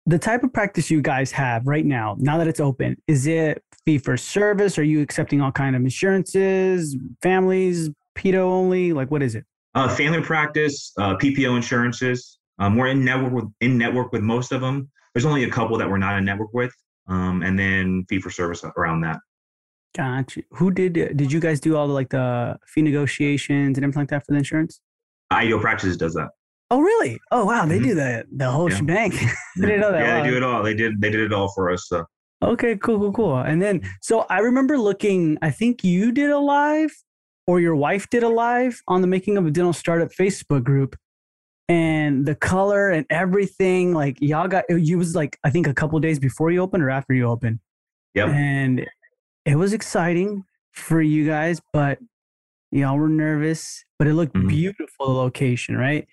the 0.07 0.19
type 0.19 0.43
of 0.43 0.53
practice 0.53 0.91
you 0.91 1.01
guys 1.01 1.31
have 1.31 1.67
right 1.67 1.85
now, 1.85 2.17
now 2.19 2.39
that 2.39 2.49
it's 2.49 2.61
open, 2.61 2.97
is 3.07 3.27
it 3.27 3.63
fee 3.85 3.99
for 3.99 4.17
service? 4.17 4.79
Are 4.79 4.85
you 4.85 5.01
accepting 5.01 5.41
all 5.41 5.53
kind 5.53 5.77
of 5.77 5.83
insurances, 5.83 6.97
families, 7.23 7.91
pedo 8.17 8.41
only? 8.41 8.93
Like, 8.93 9.11
what 9.11 9.23
is 9.23 9.35
it? 9.35 9.45
Uh, 9.75 9.89
family 9.89 10.21
practice, 10.21 10.93
uh, 10.99 11.17
PPO 11.17 11.55
insurances. 11.57 12.39
Um, 12.59 12.77
we're 12.77 12.89
in 12.89 13.05
network 13.05 13.33
with 13.33 13.45
in 13.61 13.79
network 13.79 14.13
with 14.13 14.23
most 14.23 14.51
of 14.51 14.61
them. 14.61 14.91
There's 15.15 15.25
only 15.25 15.45
a 15.45 15.51
couple 15.51 15.79
that 15.79 15.89
we're 15.89 15.99
not 15.99 16.19
in 16.19 16.25
network 16.25 16.53
with, 16.53 16.73
um, 17.09 17.43
and 17.43 17.59
then 17.59 18.05
fee 18.09 18.21
for 18.21 18.31
service 18.31 18.65
around 18.77 19.01
that. 19.03 19.19
Gotcha. 19.97 20.43
Who 20.53 20.71
did 20.71 20.93
did 20.93 21.33
you 21.33 21.41
guys 21.41 21.61
do 21.61 21.77
all 21.77 21.89
the 21.89 21.95
like 21.95 22.11
the 22.11 22.59
fee 22.67 22.83
negotiations 22.83 23.79
and 23.79 23.85
everything 23.85 24.03
like 24.03 24.11
that 24.11 24.27
for 24.27 24.33
the 24.33 24.39
insurance? 24.39 24.81
Ideal 25.33 25.61
Practices 25.61 25.97
does 25.97 26.15
that. 26.15 26.29
Oh 26.71 26.81
really? 26.81 27.19
Oh 27.31 27.47
wow, 27.47 27.65
they 27.65 27.77
mm-hmm. 27.77 27.89
do 27.89 27.95
that 27.95 28.27
the 28.31 28.51
whole 28.51 28.71
yeah. 28.71 28.77
shebang. 28.77 29.13
I 29.15 29.37
didn't 29.61 29.81
know 29.81 29.93
that. 29.93 30.01
Yeah, 30.01 30.19
wow. 30.19 30.23
they 30.23 30.31
do 30.31 30.37
it 30.37 30.43
all. 30.43 30.63
They 30.63 30.75
did 30.75 31.01
they 31.01 31.11
did 31.11 31.21
it 31.21 31.33
all 31.33 31.51
for 31.55 31.71
us. 31.71 31.89
So. 31.89 32.05
Okay, 32.41 32.77
cool, 32.77 32.99
cool, 32.99 33.13
cool. 33.13 33.37
And 33.39 33.61
then 33.61 33.81
so 34.03 34.21
I 34.29 34.39
remember 34.41 34.79
looking. 34.79 35.39
I 35.43 35.51
think 35.51 35.83
you 35.83 36.13
did 36.13 36.31
a 36.31 36.39
live, 36.39 36.93
or 37.47 37.59
your 37.59 37.75
wife 37.75 38.09
did 38.11 38.23
a 38.23 38.29
live 38.29 38.81
on 38.87 39.01
the 39.01 39.09
making 39.09 39.39
of 39.39 39.47
a 39.47 39.51
dental 39.51 39.73
startup 39.73 40.11
Facebook 40.11 40.63
group, 40.63 40.95
and 41.69 42.25
the 42.27 42.35
color 42.35 42.91
and 42.91 43.07
everything. 43.11 43.93
Like 43.93 44.19
y'all 44.21 44.49
got 44.49 44.65
you 44.71 44.99
was 44.99 45.15
like 45.15 45.39
I 45.45 45.51
think 45.51 45.67
a 45.67 45.75
couple 45.75 45.99
days 46.01 46.19
before 46.19 46.51
you 46.51 46.61
opened 46.61 46.83
or 46.83 46.91
after 46.91 47.15
you 47.15 47.27
opened. 47.27 47.61
Yep. 48.15 48.29
And 48.29 48.87
it 49.45 49.57
was 49.57 49.73
exciting 49.73 50.45
for 50.73 51.01
you 51.01 51.27
guys, 51.27 51.61
but 51.73 51.99
y'all 52.71 52.99
were 52.99 53.09
nervous, 53.09 53.85
but 53.99 54.09
it 54.09 54.15
looked 54.15 54.35
mm-hmm. 54.35 54.49
beautiful 54.49 55.07
the 55.07 55.13
location, 55.13 55.77
right? 55.77 56.07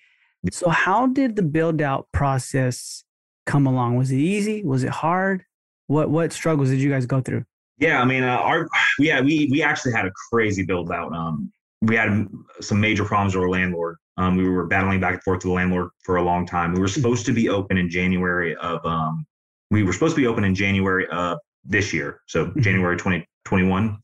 So 0.50 0.68
how 0.68 1.08
did 1.08 1.36
the 1.36 1.42
build 1.42 1.82
out 1.82 2.06
process 2.12 3.04
come 3.46 3.66
along? 3.66 3.96
Was 3.96 4.12
it 4.12 4.18
easy? 4.18 4.62
Was 4.62 4.84
it 4.84 4.90
hard? 4.90 5.44
What 5.88 6.10
what 6.10 6.32
struggles 6.32 6.70
did 6.70 6.80
you 6.80 6.90
guys 6.90 7.06
go 7.06 7.20
through? 7.20 7.44
Yeah, 7.78 8.00
I 8.00 8.04
mean, 8.04 8.22
uh, 8.22 8.36
our 8.36 8.68
yeah, 8.98 9.20
we 9.20 9.48
we 9.50 9.62
actually 9.62 9.92
had 9.92 10.06
a 10.06 10.12
crazy 10.30 10.64
build 10.64 10.90
out. 10.90 11.12
Um, 11.12 11.52
we 11.82 11.94
had 11.96 12.26
some 12.60 12.80
major 12.80 13.04
problems 13.04 13.34
with 13.34 13.42
our 13.42 13.50
landlord. 13.50 13.96
Um, 14.18 14.36
we 14.36 14.48
were 14.48 14.66
battling 14.66 15.00
back 15.00 15.14
and 15.14 15.22
forth 15.22 15.38
with 15.38 15.44
the 15.44 15.52
landlord 15.52 15.90
for 16.04 16.16
a 16.16 16.22
long 16.22 16.46
time. 16.46 16.72
We 16.72 16.80
were 16.80 16.86
mm-hmm. 16.86 17.00
supposed 17.00 17.26
to 17.26 17.32
be 17.32 17.48
open 17.48 17.76
in 17.76 17.90
January 17.90 18.56
of 18.56 18.84
um, 18.84 19.26
we 19.70 19.82
were 19.82 19.92
supposed 19.92 20.14
to 20.14 20.20
be 20.20 20.26
open 20.26 20.44
in 20.44 20.54
January 20.54 21.06
of 21.08 21.38
this 21.64 21.92
year, 21.92 22.20
so 22.26 22.46
mm-hmm. 22.46 22.60
January 22.60 22.96
2021. 22.96 23.98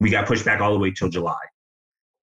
We 0.00 0.10
got 0.10 0.26
pushed 0.26 0.44
back 0.44 0.60
all 0.60 0.72
the 0.72 0.78
way 0.78 0.90
till 0.90 1.08
July. 1.08 1.38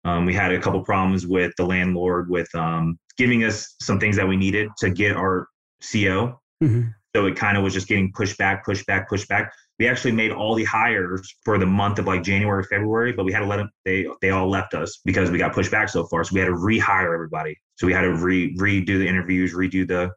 Um, 0.04 0.24
we 0.24 0.34
had 0.34 0.52
a 0.52 0.60
couple 0.60 0.82
problems 0.82 1.26
with 1.26 1.52
the 1.56 1.64
landlord 1.64 2.30
with 2.30 2.52
um, 2.54 2.98
giving 3.18 3.44
us 3.44 3.74
some 3.80 4.00
things 4.00 4.16
that 4.16 4.26
we 4.26 4.36
needed 4.36 4.68
to 4.78 4.90
get 4.90 5.16
our 5.16 5.46
CO. 5.80 6.40
Mm-hmm. 6.62 6.88
So 7.14 7.26
it 7.26 7.36
kind 7.36 7.56
of 7.56 7.62
was 7.64 7.74
just 7.74 7.88
getting 7.88 8.12
pushed 8.12 8.38
back, 8.38 8.64
pushed 8.64 8.86
back, 8.86 9.08
pushed 9.08 9.28
back. 9.28 9.52
We 9.80 9.88
actually 9.88 10.12
made 10.12 10.30
all 10.30 10.54
the 10.54 10.64
hires 10.64 11.34
for 11.42 11.56
the 11.56 11.64
month 11.64 11.98
of 11.98 12.06
like 12.06 12.22
January, 12.22 12.62
February, 12.64 13.12
but 13.12 13.24
we 13.24 13.32
had 13.32 13.40
to 13.40 13.46
let 13.46 13.56
them. 13.56 13.70
They 13.86 14.06
they 14.20 14.28
all 14.28 14.48
left 14.48 14.74
us 14.74 15.00
because 15.06 15.30
we 15.30 15.38
got 15.38 15.54
pushed 15.54 15.70
back 15.70 15.88
so 15.88 16.04
far. 16.04 16.22
So 16.22 16.34
we 16.34 16.40
had 16.40 16.48
to 16.48 16.54
rehire 16.54 17.14
everybody. 17.14 17.56
So 17.76 17.86
we 17.86 17.94
had 17.94 18.02
to 18.02 18.14
re 18.14 18.54
redo 18.58 18.98
the 18.98 19.08
interviews, 19.08 19.54
redo 19.54 19.88
the. 19.88 20.10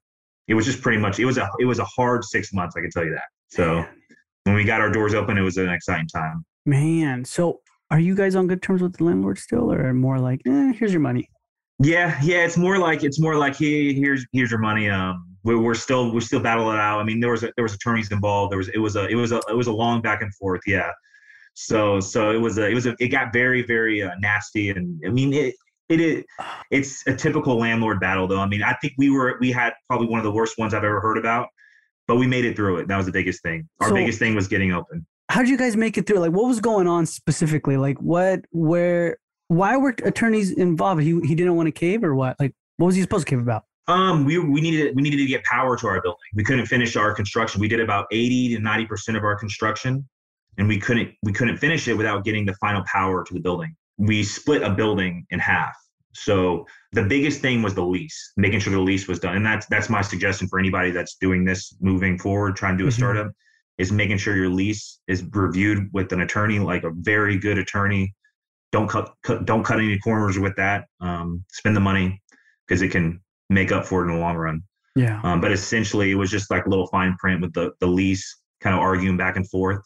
It 0.50 0.54
was 0.54 0.66
just 0.66 0.82
pretty 0.82 0.98
much. 0.98 1.18
It 1.18 1.24
was 1.26 1.38
a 1.38 1.50
it 1.60 1.66
was 1.66 1.80
a 1.80 1.86
hard 1.86 2.26
six 2.26 2.52
months. 2.52 2.76
I 2.76 2.82
can 2.82 2.92
tell 2.92 3.06
you 3.06 3.12
that. 3.12 3.24
So 3.48 3.86
when 4.44 4.56
we 4.56 4.66
got 4.66 4.82
our 4.82 4.90
doors 4.90 5.14
open, 5.14 5.38
it 5.38 5.42
was 5.42 5.56
an 5.56 5.70
exciting 5.70 6.08
time. 6.08 6.44
Man, 6.66 7.24
so 7.24 7.62
are 7.90 8.02
you 8.02 8.16
guys 8.16 8.36
on 8.36 8.48
good 8.48 8.62
terms 8.62 8.82
with 8.82 8.98
the 8.98 9.06
landlord 9.06 9.38
still, 9.38 9.72
or 9.72 9.94
more 9.94 10.20
like, 10.20 10.42
eh, 10.46 10.74
here's 10.74 10.92
your 10.92 11.00
money? 11.00 11.30
Yeah, 11.80 12.20
yeah, 12.22 12.44
it's 12.44 12.58
more 12.58 12.78
like 12.78 13.06
it's 13.06 13.20
more 13.20 13.38
like, 13.38 13.56
hey, 13.56 13.94
here's 13.94 14.26
here's 14.34 14.52
your 14.52 14.60
money. 14.60 14.90
Um, 14.90 15.33
we're, 15.44 15.60
we're 15.60 15.74
still 15.74 16.14
we're 16.14 16.22
still 16.22 16.40
battling 16.40 16.76
it 16.76 16.80
out. 16.80 17.00
I 17.00 17.04
mean, 17.04 17.20
there 17.20 17.32
was 17.32 17.44
a, 17.44 17.52
there 17.56 17.64
was 17.64 17.74
attorneys 17.74 18.12
involved. 18.12 18.52
There 18.52 18.58
was 18.58 18.70
it 18.70 18.80
was 18.80 18.96
a 18.96 19.08
it 19.08 19.16
was 19.16 19.32
a 19.32 19.42
it 19.50 19.56
was 19.56 19.68
a 19.68 19.74
long 19.74 20.02
back 20.02 20.22
and 20.22 20.34
forth. 20.36 20.62
Yeah. 20.66 20.92
So 21.54 22.00
so 22.00 22.32
it 22.32 22.40
was 22.40 22.58
a 22.58 22.68
it 22.68 22.74
was 22.74 22.86
a 22.86 22.96
it 23.00 23.10
got 23.10 23.32
very 23.34 23.62
very 23.64 24.02
uh, 24.02 24.12
nasty 24.20 24.70
and 24.70 25.00
I 25.06 25.10
mean 25.10 25.34
it 25.34 25.54
it 25.90 26.00
is 26.00 26.24
it's 26.72 27.06
a 27.06 27.16
typical 27.16 27.58
landlord 27.58 28.00
battle 28.00 28.28
though. 28.28 28.40
I 28.40 28.48
mean 28.48 28.64
I 28.64 28.74
think 28.82 28.94
we 28.98 29.12
were 29.12 29.38
we 29.40 29.52
had 29.52 29.74
probably 29.88 30.08
one 30.08 30.20
of 30.20 30.24
the 30.24 30.32
worst 30.32 30.58
ones 30.58 30.74
I've 30.74 30.84
ever 30.84 31.00
heard 31.00 31.18
about 31.18 31.50
but 32.08 32.18
we 32.18 32.28
made 32.28 32.46
it 32.46 32.56
through 32.56 32.78
it. 32.78 32.88
That 32.88 32.98
was 32.98 33.06
the 33.06 33.12
biggest 33.12 33.42
thing. 33.42 33.68
Our 33.80 33.90
so, 33.90 33.96
biggest 33.96 34.20
thing 34.20 34.36
was 34.36 34.48
getting 34.48 34.74
open. 34.74 35.06
How 35.30 35.42
did 35.42 35.50
you 35.50 35.58
guys 35.58 35.78
make 35.78 35.98
it 35.98 36.06
through? 36.06 36.20
Like, 36.20 36.32
what 36.32 36.48
was 36.48 36.60
going 36.60 36.88
on 36.88 37.06
specifically? 37.06 37.78
Like, 37.78 37.98
what, 38.00 38.42
where, 38.52 39.18
why 39.48 39.78
were 39.78 39.96
attorneys 40.04 40.52
involved? 40.52 41.02
He 41.02 41.20
he 41.22 41.36
didn't 41.36 41.56
want 41.56 41.68
to 41.68 41.72
cave, 41.72 42.04
or 42.04 42.14
what? 42.16 42.40
Like, 42.40 42.54
what 42.78 42.88
was 42.88 42.96
he 42.96 43.02
supposed 43.02 43.28
to 43.28 43.30
cave 43.30 43.40
about? 43.40 43.66
Um, 43.88 44.24
we 44.24 44.38
we 44.40 44.62
needed 44.62 44.96
we 44.96 45.02
needed 45.02 45.18
to 45.18 45.26
get 45.26 45.44
power 45.44 45.78
to 45.78 45.88
our 45.88 46.02
building. 46.02 46.20
We 46.34 46.44
couldn't 46.44 46.68
finish 46.68 46.96
our 46.96 47.14
construction. 47.14 47.60
We 47.60 47.68
did 47.68 47.82
about 47.82 48.06
eighty 48.12 48.56
to 48.56 48.60
ninety 48.62 48.86
percent 48.86 49.18
of 49.18 49.24
our 49.24 49.36
construction, 49.36 50.08
and 50.58 50.68
we 50.68 50.80
couldn't 50.80 51.14
we 51.24 51.34
couldn't 51.34 51.58
finish 51.58 51.88
it 51.88 51.94
without 51.94 52.24
getting 52.24 52.46
the 52.46 52.54
final 52.56 52.84
power 52.92 53.24
to 53.26 53.34
the 53.34 53.42
building. 53.42 53.76
We 53.98 54.24
split 54.24 54.64
a 54.64 54.70
building 54.70 55.26
in 55.32 55.40
half. 55.40 55.76
So 56.14 56.66
the 56.92 57.04
biggest 57.04 57.42
thing 57.42 57.62
was 57.62 57.74
the 57.74 57.84
lease, 57.84 58.34
making 58.38 58.60
sure 58.60 58.72
the 58.72 58.80
lease 58.80 59.08
was 59.08 59.20
done. 59.20 59.36
And 59.36 59.46
that's 59.46 59.66
that's 59.68 59.90
my 59.90 60.02
suggestion 60.02 60.48
for 60.48 60.60
anybody 60.60 60.92
that's 60.92 61.16
doing 61.16 61.44
this 61.44 61.76
moving 61.82 62.18
forward, 62.18 62.56
trying 62.56 62.78
to 62.78 62.84
do 62.84 62.88
a 62.88 62.90
mm-hmm. 62.90 62.98
startup, 62.98 63.32
is 63.78 63.92
making 63.92 64.18
sure 64.18 64.36
your 64.36 64.50
lease 64.50 65.00
is 65.08 65.24
reviewed 65.32 65.90
with 65.92 66.12
an 66.14 66.22
attorney, 66.22 66.60
like 66.60 66.84
a 66.84 66.92
very 66.92 67.38
good 67.38 67.58
attorney. 67.58 68.14
Don't 68.72 68.88
cut, 68.88 69.14
cut 69.24 69.46
don't 69.46 69.64
cut 69.64 69.80
any 69.80 70.00
corners 70.00 70.40
with 70.40 70.56
that. 70.56 70.86
Um, 71.02 71.44
spend 71.50 71.76
the 71.76 71.82
money 71.82 72.22
because 72.68 72.82
it 72.82 72.90
can 72.90 73.22
make 73.54 73.72
up 73.72 73.86
for 73.86 74.04
it 74.04 74.10
in 74.10 74.16
the 74.16 74.20
long 74.20 74.36
run. 74.36 74.62
Yeah. 74.96 75.20
Um, 75.24 75.42
but 75.42 75.52
essentially, 75.52 76.12
it 76.12 76.16
was 76.16 76.30
just 76.30 76.52
like 76.52 76.66
a 76.66 76.70
little 76.70 76.88
fine 76.88 77.16
print 77.18 77.42
with 77.42 77.54
the 77.54 77.72
the 77.80 77.88
lease, 77.88 78.42
kind 78.62 78.76
of 78.76 78.82
arguing 78.82 79.18
back 79.18 79.36
and 79.36 79.50
forth 79.50 79.82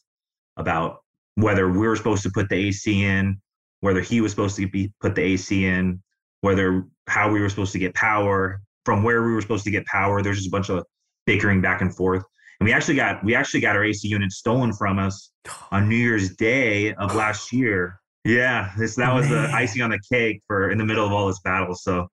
about 0.57 0.99
whether 1.35 1.69
we 1.69 1.87
were 1.87 1.95
supposed 1.95 2.23
to 2.23 2.31
put 2.31 2.49
the 2.49 2.55
AC 2.55 3.03
in, 3.03 3.39
whether 3.81 4.01
he 4.01 4.21
was 4.21 4.31
supposed 4.31 4.55
to 4.57 4.67
be 4.67 4.91
put 4.99 5.15
the 5.15 5.21
AC 5.21 5.65
in, 5.65 6.01
whether 6.41 6.85
how 7.07 7.31
we 7.31 7.39
were 7.39 7.49
supposed 7.49 7.71
to 7.73 7.79
get 7.79 7.93
power, 7.93 8.61
from 8.85 9.03
where 9.03 9.23
we 9.23 9.33
were 9.33 9.41
supposed 9.41 9.63
to 9.65 9.71
get 9.71 9.85
power. 9.85 10.21
There's 10.21 10.37
just 10.37 10.47
a 10.47 10.51
bunch 10.51 10.69
of 10.69 10.83
bickering 11.25 11.61
back 11.61 11.81
and 11.81 11.95
forth. 11.95 12.23
And 12.59 12.65
we 12.65 12.73
actually 12.73 12.95
got 12.95 13.23
we 13.23 13.35
actually 13.35 13.59
got 13.59 13.75
our 13.75 13.83
AC 13.83 14.07
unit 14.07 14.31
stolen 14.31 14.73
from 14.73 14.97
us 14.97 15.31
on 15.71 15.87
New 15.87 15.95
Year's 15.95 16.35
Day 16.35 16.93
of 16.95 17.15
last 17.15 17.53
year. 17.53 17.99
Yeah, 18.25 18.71
this 18.77 18.95
that 18.95 19.13
was 19.13 19.29
the 19.29 19.49
icing 19.53 19.81
on 19.81 19.91
the 19.91 19.99
cake 20.11 20.41
for 20.47 20.71
in 20.71 20.77
the 20.77 20.85
middle 20.85 21.05
of 21.05 21.13
all 21.13 21.27
this 21.27 21.39
battle. 21.41 21.75
So, 21.75 22.07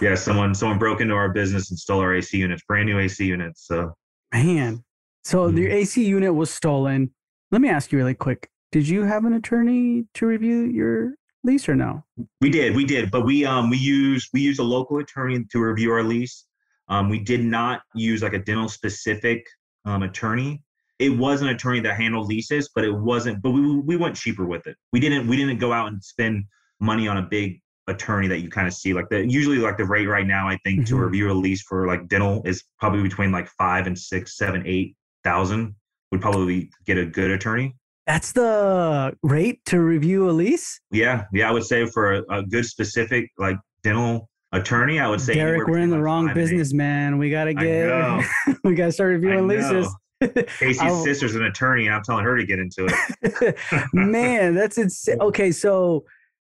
yeah, 0.00 0.14
someone 0.14 0.54
someone 0.54 0.78
broke 0.78 1.00
into 1.00 1.14
our 1.14 1.28
business 1.30 1.70
and 1.70 1.78
stole 1.78 2.00
our 2.00 2.14
AC 2.14 2.36
units, 2.36 2.62
brand 2.66 2.86
new 2.86 2.98
AC 2.98 3.24
units. 3.24 3.66
So, 3.66 3.94
man, 4.32 4.84
so 5.24 5.46
mm-hmm. 5.46 5.58
your 5.58 5.70
AC 5.70 6.04
unit 6.04 6.34
was 6.34 6.50
stolen. 6.50 7.10
Let 7.50 7.60
me 7.60 7.68
ask 7.68 7.92
you 7.92 7.98
really 7.98 8.14
quick: 8.14 8.48
Did 8.72 8.88
you 8.88 9.04
have 9.04 9.24
an 9.24 9.34
attorney 9.34 10.04
to 10.14 10.26
review 10.26 10.64
your 10.64 11.14
lease 11.44 11.68
or 11.68 11.76
no? 11.76 12.04
We 12.40 12.50
did, 12.50 12.74
we 12.74 12.84
did, 12.84 13.10
but 13.10 13.24
we 13.24 13.44
um 13.44 13.70
we 13.70 13.78
used 13.78 14.30
we 14.32 14.40
used 14.40 14.60
a 14.60 14.64
local 14.64 14.98
attorney 14.98 15.44
to 15.50 15.60
review 15.60 15.92
our 15.92 16.02
lease. 16.02 16.44
Um, 16.88 17.08
we 17.08 17.18
did 17.18 17.44
not 17.44 17.82
use 17.94 18.22
like 18.22 18.34
a 18.34 18.38
dental 18.38 18.68
specific 18.68 19.44
um, 19.84 20.04
attorney 20.04 20.62
it 20.98 21.10
was 21.10 21.42
an 21.42 21.48
attorney 21.48 21.80
that 21.80 21.96
handled 21.96 22.26
leases, 22.26 22.70
but 22.74 22.84
it 22.84 22.92
wasn't. 22.92 23.42
But 23.42 23.50
we 23.50 23.80
we 23.80 23.96
went 23.96 24.16
cheaper 24.16 24.46
with 24.46 24.66
it. 24.66 24.76
We 24.92 25.00
didn't 25.00 25.26
we 25.26 25.36
didn't 25.36 25.58
go 25.58 25.72
out 25.72 25.88
and 25.88 26.02
spend 26.02 26.44
money 26.80 27.08
on 27.08 27.18
a 27.18 27.22
big 27.22 27.60
attorney 27.88 28.28
that 28.28 28.40
you 28.40 28.48
kind 28.48 28.66
of 28.66 28.74
see 28.74 28.92
like 28.92 29.08
the 29.08 29.26
usually 29.26 29.58
like 29.58 29.76
the 29.76 29.84
rate 29.84 30.06
right 30.06 30.26
now. 30.26 30.48
I 30.48 30.58
think 30.64 30.80
mm-hmm. 30.80 30.96
to 30.96 30.96
review 30.96 31.30
a 31.30 31.34
lease 31.34 31.62
for 31.62 31.86
like 31.86 32.08
dental 32.08 32.42
is 32.44 32.64
probably 32.78 33.02
between 33.02 33.32
like 33.32 33.48
five 33.58 33.86
and 33.86 33.98
six, 33.98 34.36
seven, 34.36 34.62
eight 34.66 34.96
thousand. 35.24 35.74
Would 36.12 36.20
probably 36.20 36.70
get 36.86 36.98
a 36.98 37.04
good 37.04 37.32
attorney. 37.32 37.74
That's 38.06 38.30
the 38.30 39.16
rate 39.22 39.64
to 39.66 39.80
review 39.80 40.30
a 40.30 40.32
lease. 40.32 40.80
Yeah, 40.92 41.24
yeah, 41.32 41.48
I 41.48 41.52
would 41.52 41.64
say 41.64 41.86
for 41.86 42.14
a, 42.14 42.22
a 42.30 42.42
good 42.44 42.64
specific 42.64 43.30
like 43.36 43.56
dental 43.82 44.28
attorney, 44.52 45.00
I 45.00 45.08
would 45.08 45.20
say. 45.20 45.34
Derek, 45.34 45.66
we're 45.66 45.78
in 45.78 45.90
the 45.90 46.00
wrong 46.00 46.32
business, 46.32 46.72
man. 46.72 47.18
We 47.18 47.30
gotta 47.30 47.54
get. 47.54 48.24
we 48.64 48.74
gotta 48.74 48.92
start 48.92 49.10
reviewing 49.10 49.48
leases. 49.48 49.92
Kasey's 50.22 51.04
sister's 51.04 51.34
an 51.34 51.42
attorney, 51.42 51.86
and 51.86 51.94
I'm 51.94 52.02
telling 52.02 52.24
her 52.24 52.36
to 52.36 52.46
get 52.46 52.58
into 52.58 52.88
it. 52.88 53.56
Man, 53.92 54.54
that's 54.54 54.78
insane. 54.78 55.20
Okay, 55.20 55.52
so 55.52 56.04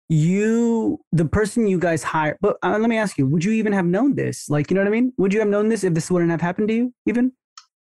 you, 0.10 1.00
the 1.12 1.26
person 1.26 1.68
you 1.68 1.80
guys 1.80 2.04
hire 2.04 2.38
but 2.42 2.58
uh, 2.64 2.78
let 2.80 2.90
me 2.90 2.98
ask 2.98 3.18
you: 3.18 3.26
Would 3.28 3.44
you 3.44 3.52
even 3.54 3.74
have 3.74 3.86
known 3.86 4.16
this? 4.16 4.50
Like, 4.50 4.70
you 4.70 4.76
know 4.76 4.82
what 4.82 4.88
I 4.88 4.92
mean? 4.92 5.14
Would 5.18 5.34
you 5.34 5.40
have 5.40 5.50
known 5.50 5.70
this 5.70 5.84
if 5.84 5.94
this 5.94 6.12
wouldn't 6.12 6.32
have 6.32 6.42
happened 6.42 6.68
to 6.70 6.74
you? 6.74 6.94
Even? 7.06 7.32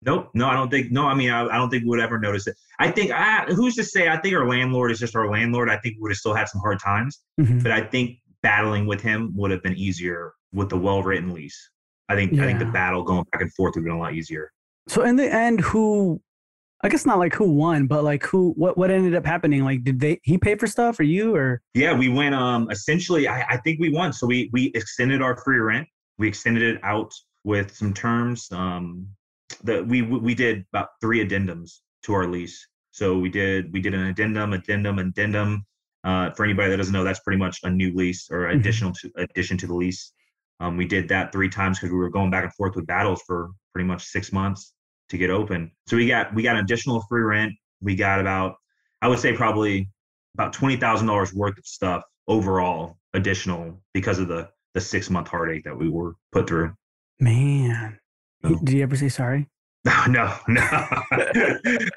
Nope. 0.02 0.30
No, 0.34 0.48
I 0.48 0.54
don't 0.54 0.70
think. 0.70 0.92
No, 0.92 1.06
I 1.06 1.14
mean, 1.14 1.30
I, 1.30 1.46
I 1.46 1.56
don't 1.56 1.70
think 1.70 1.84
we 1.84 1.90
would 1.90 2.00
ever 2.00 2.18
notice 2.18 2.46
it. 2.46 2.56
I 2.78 2.90
think. 2.90 3.10
I, 3.10 3.44
who's 3.46 3.74
to 3.76 3.84
say? 3.84 4.08
I 4.08 4.18
think 4.18 4.34
our 4.34 4.46
landlord 4.46 4.90
is 4.90 4.98
just 4.98 5.16
our 5.16 5.30
landlord. 5.30 5.70
I 5.70 5.78
think 5.78 5.96
we 5.96 6.02
would 6.02 6.10
have 6.10 6.18
still 6.18 6.34
had 6.34 6.48
some 6.48 6.60
hard 6.60 6.80
times, 6.80 7.20
mm-hmm. 7.40 7.60
but 7.60 7.72
I 7.72 7.80
think 7.80 8.18
battling 8.42 8.86
with 8.86 9.00
him 9.00 9.32
would 9.36 9.50
have 9.50 9.62
been 9.62 9.76
easier 9.76 10.34
with 10.52 10.68
the 10.68 10.76
well-written 10.76 11.32
lease. 11.32 11.70
I 12.08 12.14
think. 12.14 12.32
Yeah. 12.32 12.42
I 12.42 12.46
think 12.46 12.58
the 12.58 12.66
battle 12.66 13.02
going 13.02 13.24
back 13.32 13.40
and 13.40 13.52
forth 13.54 13.74
would 13.76 13.80
have 13.80 13.84
been 13.84 13.96
a 13.96 13.98
lot 13.98 14.14
easier. 14.14 14.52
So 14.88 15.02
in 15.02 15.16
the 15.16 15.32
end, 15.32 15.60
who 15.60 16.20
I 16.84 16.88
guess 16.88 17.06
not 17.06 17.18
like 17.18 17.34
who 17.34 17.50
won, 17.50 17.86
but 17.86 18.04
like 18.04 18.26
who 18.26 18.52
what 18.58 18.76
what 18.76 18.90
ended 18.90 19.14
up 19.14 19.24
happening? 19.24 19.64
Like 19.64 19.84
did 19.84 19.98
they 19.98 20.20
he 20.22 20.36
pay 20.36 20.54
for 20.54 20.66
stuff 20.66 21.00
or 21.00 21.02
you 21.02 21.34
or 21.34 21.62
Yeah, 21.72 21.94
we 21.94 22.10
went 22.10 22.34
um 22.34 22.70
essentially 22.70 23.26
I, 23.26 23.42
I 23.48 23.56
think 23.56 23.80
we 23.80 23.88
won. 23.88 24.12
So 24.12 24.26
we 24.26 24.50
we 24.52 24.70
extended 24.74 25.22
our 25.22 25.34
free 25.34 25.60
rent. 25.60 25.88
We 26.18 26.28
extended 26.28 26.62
it 26.62 26.84
out 26.84 27.10
with 27.42 27.74
some 27.74 27.94
terms. 27.94 28.48
Um 28.52 29.08
that 29.62 29.86
we 29.86 30.02
we 30.02 30.34
did 30.34 30.66
about 30.74 30.88
three 31.00 31.26
addendums 31.26 31.78
to 32.02 32.12
our 32.12 32.26
lease. 32.26 32.68
So 32.90 33.16
we 33.16 33.30
did 33.30 33.72
we 33.72 33.80
did 33.80 33.94
an 33.94 34.06
addendum, 34.06 34.52
addendum, 34.52 34.98
addendum. 34.98 35.64
Uh, 36.04 36.30
for 36.32 36.44
anybody 36.44 36.68
that 36.68 36.76
doesn't 36.76 36.92
know, 36.92 37.02
that's 37.02 37.20
pretty 37.20 37.38
much 37.38 37.60
a 37.62 37.70
new 37.70 37.94
lease 37.94 38.28
or 38.30 38.40
mm-hmm. 38.40 38.60
additional 38.60 38.92
to 38.92 39.10
addition 39.16 39.56
to 39.56 39.66
the 39.66 39.74
lease. 39.74 40.12
Um, 40.60 40.76
we 40.76 40.84
did 40.84 41.08
that 41.08 41.32
three 41.32 41.48
times 41.48 41.78
because 41.78 41.92
we 41.92 41.96
were 41.96 42.10
going 42.10 42.30
back 42.30 42.44
and 42.44 42.52
forth 42.52 42.76
with 42.76 42.86
battles 42.86 43.22
for 43.26 43.52
pretty 43.72 43.86
much 43.86 44.04
six 44.04 44.30
months 44.30 44.74
to 45.14 45.18
get 45.18 45.30
open. 45.30 45.70
So 45.86 45.96
we 45.96 46.08
got 46.08 46.34
we 46.34 46.42
got 46.42 46.56
an 46.56 46.64
additional 46.64 47.00
free 47.08 47.22
rent. 47.22 47.52
We 47.80 47.94
got 47.94 48.20
about 48.20 48.56
I 49.00 49.08
would 49.08 49.20
say 49.20 49.32
probably 49.32 49.88
about 50.34 50.52
twenty 50.52 50.76
thousand 50.76 51.06
dollars 51.06 51.32
worth 51.32 51.56
of 51.56 51.64
stuff 51.64 52.02
overall 52.26 52.98
additional 53.14 53.80
because 53.92 54.18
of 54.18 54.28
the 54.28 54.48
the 54.74 54.80
six 54.80 55.08
month 55.08 55.28
heartache 55.28 55.64
that 55.64 55.76
we 55.76 55.88
were 55.88 56.14
put 56.32 56.48
through. 56.48 56.74
Man, 57.20 57.98
so. 58.42 58.56
did 58.56 58.74
you 58.74 58.82
ever 58.82 58.96
say 58.96 59.08
sorry? 59.08 59.48
No, 60.08 60.34
no, 60.48 60.78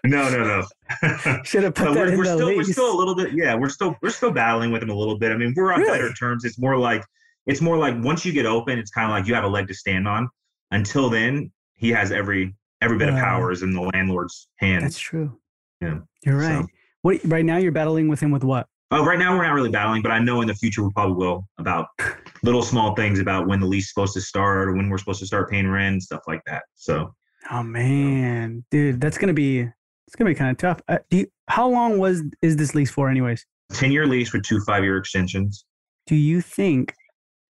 no, 0.04 0.30
no, 0.30 0.30
no. 0.30 1.42
Should 1.44 1.64
have 1.64 1.74
put 1.74 1.94
that 1.94 1.96
we're, 1.96 2.08
in 2.10 2.18
we're 2.18 2.26
the 2.26 2.36
still, 2.36 2.48
lease. 2.48 2.68
We're 2.68 2.74
still 2.74 2.94
a 2.94 2.98
little 2.98 3.16
bit, 3.16 3.32
yeah. 3.34 3.56
We're 3.56 3.70
still 3.70 3.96
we're 4.02 4.10
still 4.10 4.32
battling 4.32 4.72
with 4.72 4.84
him 4.84 4.90
a 4.90 4.94
little 4.94 5.18
bit. 5.18 5.32
I 5.32 5.38
mean, 5.38 5.54
we're 5.56 5.72
on 5.72 5.80
really? 5.80 5.98
better 5.98 6.14
terms. 6.14 6.44
It's 6.44 6.60
more 6.60 6.78
like 6.78 7.04
it's 7.48 7.62
more 7.62 7.78
like 7.78 7.96
once 8.04 8.26
you 8.26 8.34
get 8.34 8.46
open, 8.46 8.78
it's 8.78 8.92
kind 8.92 9.06
of 9.06 9.12
like 9.12 9.26
you 9.26 9.34
have 9.34 9.46
a 9.46 9.48
leg 9.48 9.68
to 9.70 9.74
stand 9.74 10.08
on. 10.08 10.28
Until 10.72 11.10
then, 11.10 11.52
he 11.76 11.90
has 11.92 12.12
every 12.12 12.54
every 12.82 12.98
bit 12.98 13.10
of 13.10 13.16
power 13.16 13.52
is 13.52 13.64
in 13.64 13.74
the 13.74 13.90
landlord's 13.94 14.48
hands. 14.58 14.84
That's 14.84 15.00
true. 15.00 15.38
Yeah, 15.82 16.00
you're 16.26 16.38
right. 16.38 16.64
So. 16.64 16.68
What 17.02 17.20
right 17.26 17.46
now 17.46 17.58
you're 17.58 17.72
battling 17.72 18.08
with 18.08 18.20
him 18.20 18.32
with 18.32 18.44
what? 18.44 18.68
Oh, 18.90 19.04
right 19.04 19.20
now 19.20 19.36
we're 19.36 19.44
not 19.44 19.54
really 19.54 19.70
battling, 19.70 20.02
but 20.02 20.12
I 20.12 20.20
know 20.20 20.42
in 20.42 20.48
the 20.48 20.56
future 20.56 20.84
we 20.84 20.92
probably 20.94 21.16
will 21.16 21.48
about 21.58 21.88
little 22.44 22.62
small 22.62 22.96
things 22.96 23.20
about 23.20 23.48
when 23.48 23.60
the 23.60 23.66
lease 23.66 23.84
is 23.86 23.90
supposed 23.90 24.14
to 24.14 24.22
start 24.22 24.70
or 24.70 24.74
when 24.74 24.90
we're 24.90 24.98
supposed 24.98 25.20
to 25.20 25.26
start 25.26 25.50
paying 25.50 25.68
rent, 25.68 26.04
stuff 26.04 26.22
like 26.28 26.42
that. 26.46 26.64
So. 26.76 27.14
Oh 27.52 27.64
man, 27.64 28.64
dude, 28.72 29.00
that's 29.00 29.18
gonna 29.18 29.34
be 29.34 29.60
it's 29.60 30.16
gonna 30.16 30.30
be 30.30 30.36
kind 30.36 30.52
of 30.52 30.58
tough. 30.58 30.82
Uh, 30.88 31.00
you, 31.12 31.28
how 31.50 31.68
long 31.68 31.98
was 31.98 32.24
is 32.42 32.56
this 32.56 32.74
lease 32.76 32.92
for, 32.92 33.10
anyways? 33.10 33.46
Ten 33.74 33.92
year 33.92 34.08
lease 34.08 34.34
with 34.34 34.44
two 34.44 34.60
five 34.62 34.84
year 34.84 34.98
extensions. 34.98 35.66
Do 36.08 36.16
you 36.16 36.42
think 36.42 36.94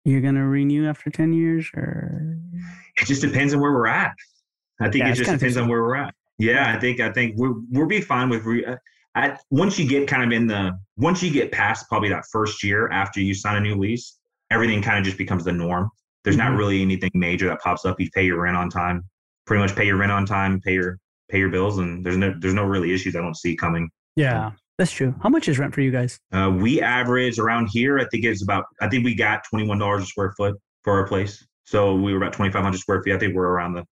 you're 0.05 0.21
gonna 0.21 0.47
renew 0.47 0.89
after 0.89 1.11
ten 1.11 1.33
years, 1.33 1.69
or 1.75 2.39
it 3.01 3.07
just 3.07 3.23
depends 3.23 3.55
on 3.55 3.61
where 3.61 3.73
we're 3.73 3.89
at. 3.89 4.13
I 4.81 4.85
think 4.91 5.05
yeah, 5.05 5.11
it 5.11 5.15
just 5.15 5.31
depends 5.31 5.57
on 5.57 5.69
where 5.69 5.83
we're 5.83 5.97
at. 5.97 6.15
Yeah, 6.39 6.75
I 6.75 6.81
think 6.81 7.01
I 7.01 7.13
think 7.13 7.35
we're 7.37 7.55
we'll 7.71 7.87
be 7.87 8.01
fine 8.01 8.29
with. 8.29 8.45
Re- 8.45 8.77
I, 9.15 9.37
once 9.51 9.79
you 9.79 9.89
get 9.89 10.09
kind 10.09 10.25
of 10.25 10.37
in 10.37 10.47
the 10.47 10.73
once 10.97 11.23
you 11.23 11.31
get 11.31 11.53
past 11.53 11.89
probably 11.89 12.09
that 12.09 12.25
first 12.33 12.65
year 12.65 12.91
after 12.91 13.21
you 13.21 13.35
sign 13.35 13.57
a 13.57 13.61
new 13.61 13.77
lease, 13.77 14.19
everything 14.51 14.83
kind 14.83 14.99
of 14.99 15.05
just 15.05 15.19
becomes 15.19 15.45
the 15.45 15.53
norm. 15.53 15.91
There's 16.25 16.37
mm-hmm. 16.37 16.53
not 16.53 16.59
really 16.59 16.83
anything 16.83 17.11
major 17.15 17.47
that 17.49 17.61
pops 17.61 17.85
up. 17.85 18.01
You 18.01 18.11
pay 18.13 18.25
your 18.25 18.41
rent 18.41 18.57
on 18.57 18.69
time, 18.69 19.09
pretty 19.47 19.63
much 19.63 19.77
pay 19.77 19.87
your 19.87 19.97
rent 19.97 20.11
on 20.11 20.27
time, 20.27 20.61
pay 20.61 20.75
your 20.75 20.99
pay 21.31 21.39
your 21.39 21.51
bills, 21.51 21.79
and 21.79 22.05
there's 22.05 22.17
no 22.17 22.35
there's 22.41 22.55
no 22.55 22.65
really 22.65 22.93
issues 22.93 23.15
I 23.15 23.21
don't 23.21 23.37
see 23.37 23.55
coming. 23.55 23.89
Yeah, 24.17 24.53
that's 24.79 24.91
true. 24.91 25.15
How 25.23 25.29
much 25.29 25.49
is 25.49 25.59
rent 25.59 25.75
for 25.75 25.81
you 25.81 25.93
guys? 25.93 26.19
Uh, 26.33 26.51
we 26.55 26.81
average 26.81 27.39
around 27.39 27.69
here. 27.69 27.99
I 28.01 28.07
think 28.11 28.25
it's 28.25 28.43
about. 28.43 28.65
I 28.81 28.89
think 28.89 29.05
we 29.05 29.15
got 29.15 29.45
twenty 29.49 29.69
one 29.69 29.79
dollars 29.79 30.03
a 30.03 30.07
square 30.07 30.35
foot 30.37 30.57
for 30.83 30.95
our 30.95 31.07
place. 31.07 31.47
So 31.65 31.95
we 31.95 32.13
were 32.13 32.19
about 32.19 32.33
twenty 32.33 32.51
five 32.51 32.65
hundred 32.65 32.79
square 32.79 33.03
feet. 33.03 33.15
I 33.15 33.19
think 33.19 33.35
we're 33.35 33.47
around 33.47 33.75
the 33.75 33.85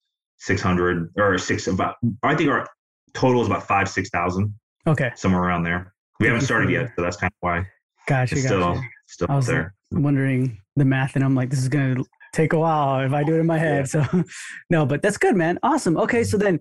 600 0.42 1.10
or 1.16 1.38
six 1.38 1.68
about 1.68 1.94
i 2.24 2.34
think 2.34 2.50
our 2.50 2.66
total 3.14 3.42
is 3.42 3.46
about 3.46 3.66
five 3.66 3.88
six 3.88 4.10
thousand 4.10 4.52
okay. 4.86 5.12
somewhere 5.14 5.42
around 5.42 5.62
there. 5.62 5.94
We 6.18 6.26
haven't 6.26 6.42
started 6.42 6.70
yet 6.70 6.90
so 6.96 7.02
that's 7.02 7.16
kind 7.16 7.30
of 7.30 7.36
why. 7.40 7.66
Gotcha, 8.08 8.34
it's 8.34 8.44
gotcha. 8.44 8.48
still 8.48 8.82
still 9.06 9.26
I 9.30 9.36
was 9.36 9.46
there. 9.46 9.74
wondering 9.92 10.58
the 10.76 10.84
math 10.84 11.14
and 11.14 11.24
i'm 11.24 11.34
like 11.34 11.50
this 11.50 11.60
is 11.60 11.68
gonna 11.68 12.02
take 12.32 12.54
a 12.54 12.58
while 12.58 13.04
if 13.04 13.12
i 13.12 13.22
do 13.22 13.36
it 13.36 13.38
in 13.38 13.46
my 13.46 13.58
head 13.58 13.88
yeah. 13.94 14.04
so. 14.04 14.24
No 14.70 14.84
but 14.84 15.00
that's 15.02 15.16
good 15.16 15.36
man. 15.36 15.58
Awesome. 15.62 15.96
Okay 15.96 16.24
so 16.24 16.36
then 16.36 16.58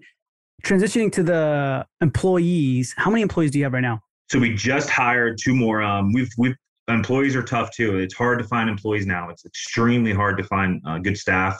transitioning 0.63 1.11
to 1.13 1.23
the 1.23 1.85
employees 2.01 2.93
how 2.97 3.09
many 3.09 3.23
employees 3.23 3.49
do 3.49 3.57
you 3.57 3.65
have 3.65 3.73
right 3.73 3.81
now? 3.81 3.99
So 4.29 4.37
we 4.39 4.53
just 4.53 4.89
hired 4.89 5.39
two 5.41 5.55
more 5.55 5.81
um 5.81 6.13
we've 6.13 6.29
we've 6.37 6.55
employees 6.87 7.35
are 7.35 7.43
tough 7.43 7.71
too. 7.71 7.97
It's 7.97 8.13
hard 8.13 8.37
to 8.39 8.45
find 8.45 8.69
employees 8.69 9.07
now. 9.07 9.29
It's 9.29 9.45
extremely 9.45 10.13
hard 10.13 10.37
to 10.37 10.43
find 10.43 10.81
uh, 10.87 10.99
good 10.99 11.17
staff. 11.17 11.59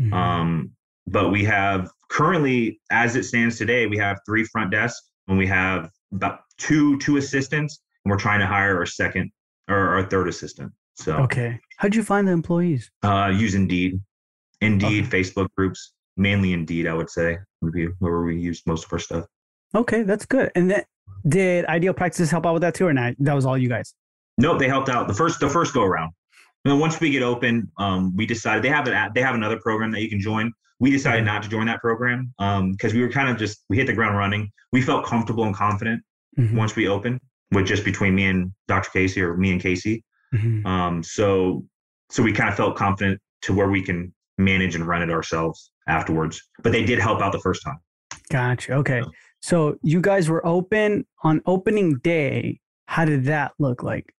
Mm-hmm. 0.00 0.12
um 0.12 0.70
but 1.06 1.30
we 1.30 1.44
have 1.44 1.90
currently, 2.08 2.80
as 2.90 3.16
it 3.16 3.24
stands 3.24 3.58
today, 3.58 3.86
we 3.86 3.96
have 3.98 4.18
three 4.26 4.44
front 4.44 4.70
desks 4.70 5.08
and 5.28 5.38
we 5.38 5.46
have 5.46 5.90
about 6.12 6.40
two 6.58 6.98
two 6.98 7.16
assistants, 7.16 7.80
and 8.04 8.10
we're 8.10 8.18
trying 8.18 8.40
to 8.40 8.46
hire 8.46 8.76
our 8.76 8.86
second 8.86 9.30
or 9.68 9.76
our 9.76 10.04
third 10.04 10.28
assistant. 10.28 10.72
So 10.94 11.16
okay, 11.18 11.58
how'd 11.78 11.94
you 11.94 12.02
find 12.02 12.28
the 12.28 12.32
employees? 12.32 12.90
Uh, 13.02 13.32
use 13.34 13.54
Indeed, 13.54 14.00
Indeed, 14.60 15.06
okay. 15.06 15.22
Facebook 15.22 15.48
groups, 15.56 15.92
mainly 16.16 16.52
Indeed, 16.52 16.86
I 16.86 16.94
would 16.94 17.10
say 17.10 17.38
would 17.62 17.72
be 17.72 17.86
where 17.98 18.22
we 18.22 18.38
use 18.38 18.62
most 18.66 18.84
of 18.84 18.92
our 18.92 18.98
stuff. 18.98 19.26
Okay, 19.74 20.02
that's 20.02 20.26
good. 20.26 20.50
And 20.54 20.70
then 20.70 20.84
did 21.26 21.64
Ideal 21.66 21.94
Practices 21.94 22.30
help 22.30 22.46
out 22.46 22.52
with 22.52 22.62
that 22.62 22.74
too, 22.74 22.86
or 22.86 22.92
not? 22.92 23.14
That 23.18 23.34
was 23.34 23.46
all 23.46 23.56
you 23.56 23.68
guys. 23.68 23.94
No, 24.38 24.58
they 24.58 24.68
helped 24.68 24.88
out 24.88 25.08
the 25.08 25.14
first 25.14 25.40
the 25.40 25.48
first 25.48 25.72
go 25.72 25.82
around. 25.82 26.12
And 26.64 26.72
then 26.72 26.78
once 26.78 27.00
we 27.00 27.10
get 27.10 27.22
open, 27.22 27.70
um, 27.78 28.14
we 28.16 28.26
decided 28.26 28.62
they 28.62 28.68
have 28.68 28.86
an 28.86 29.12
they 29.14 29.22
have 29.22 29.34
another 29.34 29.58
program 29.60 29.90
that 29.92 30.02
you 30.02 30.08
can 30.08 30.20
join 30.20 30.52
we 30.82 30.90
decided 30.90 31.24
not 31.24 31.44
to 31.44 31.48
join 31.48 31.66
that 31.66 31.80
program 31.80 32.34
because 32.38 32.92
um, 32.92 32.96
we 32.96 33.00
were 33.00 33.08
kind 33.08 33.28
of 33.28 33.38
just 33.38 33.64
we 33.68 33.76
hit 33.76 33.86
the 33.86 33.92
ground 33.92 34.18
running. 34.18 34.50
We 34.72 34.82
felt 34.82 35.06
comfortable 35.06 35.44
and 35.44 35.54
confident 35.54 36.02
mm-hmm. 36.36 36.56
once 36.56 36.74
we 36.74 36.88
opened, 36.88 37.20
with 37.52 37.66
just 37.66 37.84
between 37.84 38.16
me 38.16 38.26
and 38.26 38.52
Dr. 38.66 38.90
Kasey 38.90 39.18
or 39.18 39.36
me 39.36 39.52
and 39.52 39.62
Kasey. 39.62 40.02
Mm-hmm. 40.34 40.66
Um, 40.66 41.02
so 41.04 41.64
so 42.10 42.20
we 42.20 42.32
kind 42.32 42.50
of 42.50 42.56
felt 42.56 42.76
confident 42.76 43.20
to 43.42 43.54
where 43.54 43.68
we 43.68 43.80
can 43.80 44.12
manage 44.38 44.74
and 44.74 44.84
run 44.84 45.02
it 45.02 45.10
ourselves 45.10 45.70
afterwards. 45.86 46.42
But 46.64 46.72
they 46.72 46.84
did 46.84 46.98
help 46.98 47.22
out 47.22 47.30
the 47.30 47.38
first 47.38 47.62
time. 47.64 47.78
Gotcha. 48.28 48.72
Okay. 48.74 49.02
So, 49.02 49.10
so 49.40 49.78
you 49.84 50.00
guys 50.00 50.28
were 50.28 50.44
open 50.44 51.06
on 51.22 51.42
opening 51.46 51.98
day. 52.02 52.58
How 52.86 53.04
did 53.04 53.24
that 53.26 53.52
look 53.60 53.84
like? 53.84 54.12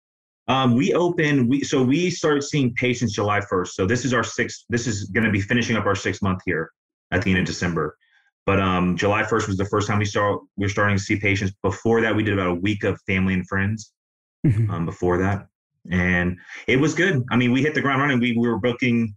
Um, 0.47 0.75
we 0.75 0.93
open 0.93 1.47
we 1.47 1.63
so 1.63 1.82
we 1.82 2.10
started 2.10 2.43
seeing 2.43 2.73
patients 2.73 3.13
July 3.13 3.39
1st. 3.39 3.69
So 3.69 3.86
this 3.86 4.03
is 4.03 4.13
our 4.13 4.23
sixth, 4.23 4.65
this 4.69 4.88
is 4.88 5.06
gonna 5.06 5.32
be 5.32 5.41
finishing 5.41 5.77
up 5.77 5.86
our 5.86 5.95
sixth 5.95 6.21
month 6.21 6.41
here 6.45 6.71
at 7.12 7.21
the 7.23 7.32
end 7.32 7.39
of 7.39 7.45
December. 7.45 7.97
But 8.45 8.60
um, 8.60 8.97
July 8.97 9.23
1st 9.23 9.47
was 9.47 9.58
the 9.58 9.65
first 9.65 9.88
time 9.88 9.99
we 9.99 10.06
start 10.06 10.41
we 10.58 10.65
are 10.65 10.69
starting 10.69 10.97
to 10.97 11.03
see 11.03 11.17
patients. 11.17 11.53
Before 11.62 12.01
that, 12.01 12.13
we 12.15 12.23
did 12.23 12.34
about 12.34 12.47
a 12.47 12.56
week 12.56 12.84
of 12.84 12.99
family 13.08 13.34
and 13.34 13.47
friends. 13.47 13.93
mm-hmm. 14.45 14.69
um, 14.69 14.86
before 14.86 15.17
that, 15.19 15.47
and 15.89 16.38
it 16.67 16.77
was 16.79 16.93
good. 16.93 17.23
I 17.32 17.38
mean, 17.38 17.51
we 17.51 17.62
hit 17.62 17.73
the 17.73 17.82
ground 17.82 18.01
running. 18.01 18.19
We, 18.19 18.38
we 18.38 18.47
were 18.47 18.60
booking. 18.60 19.15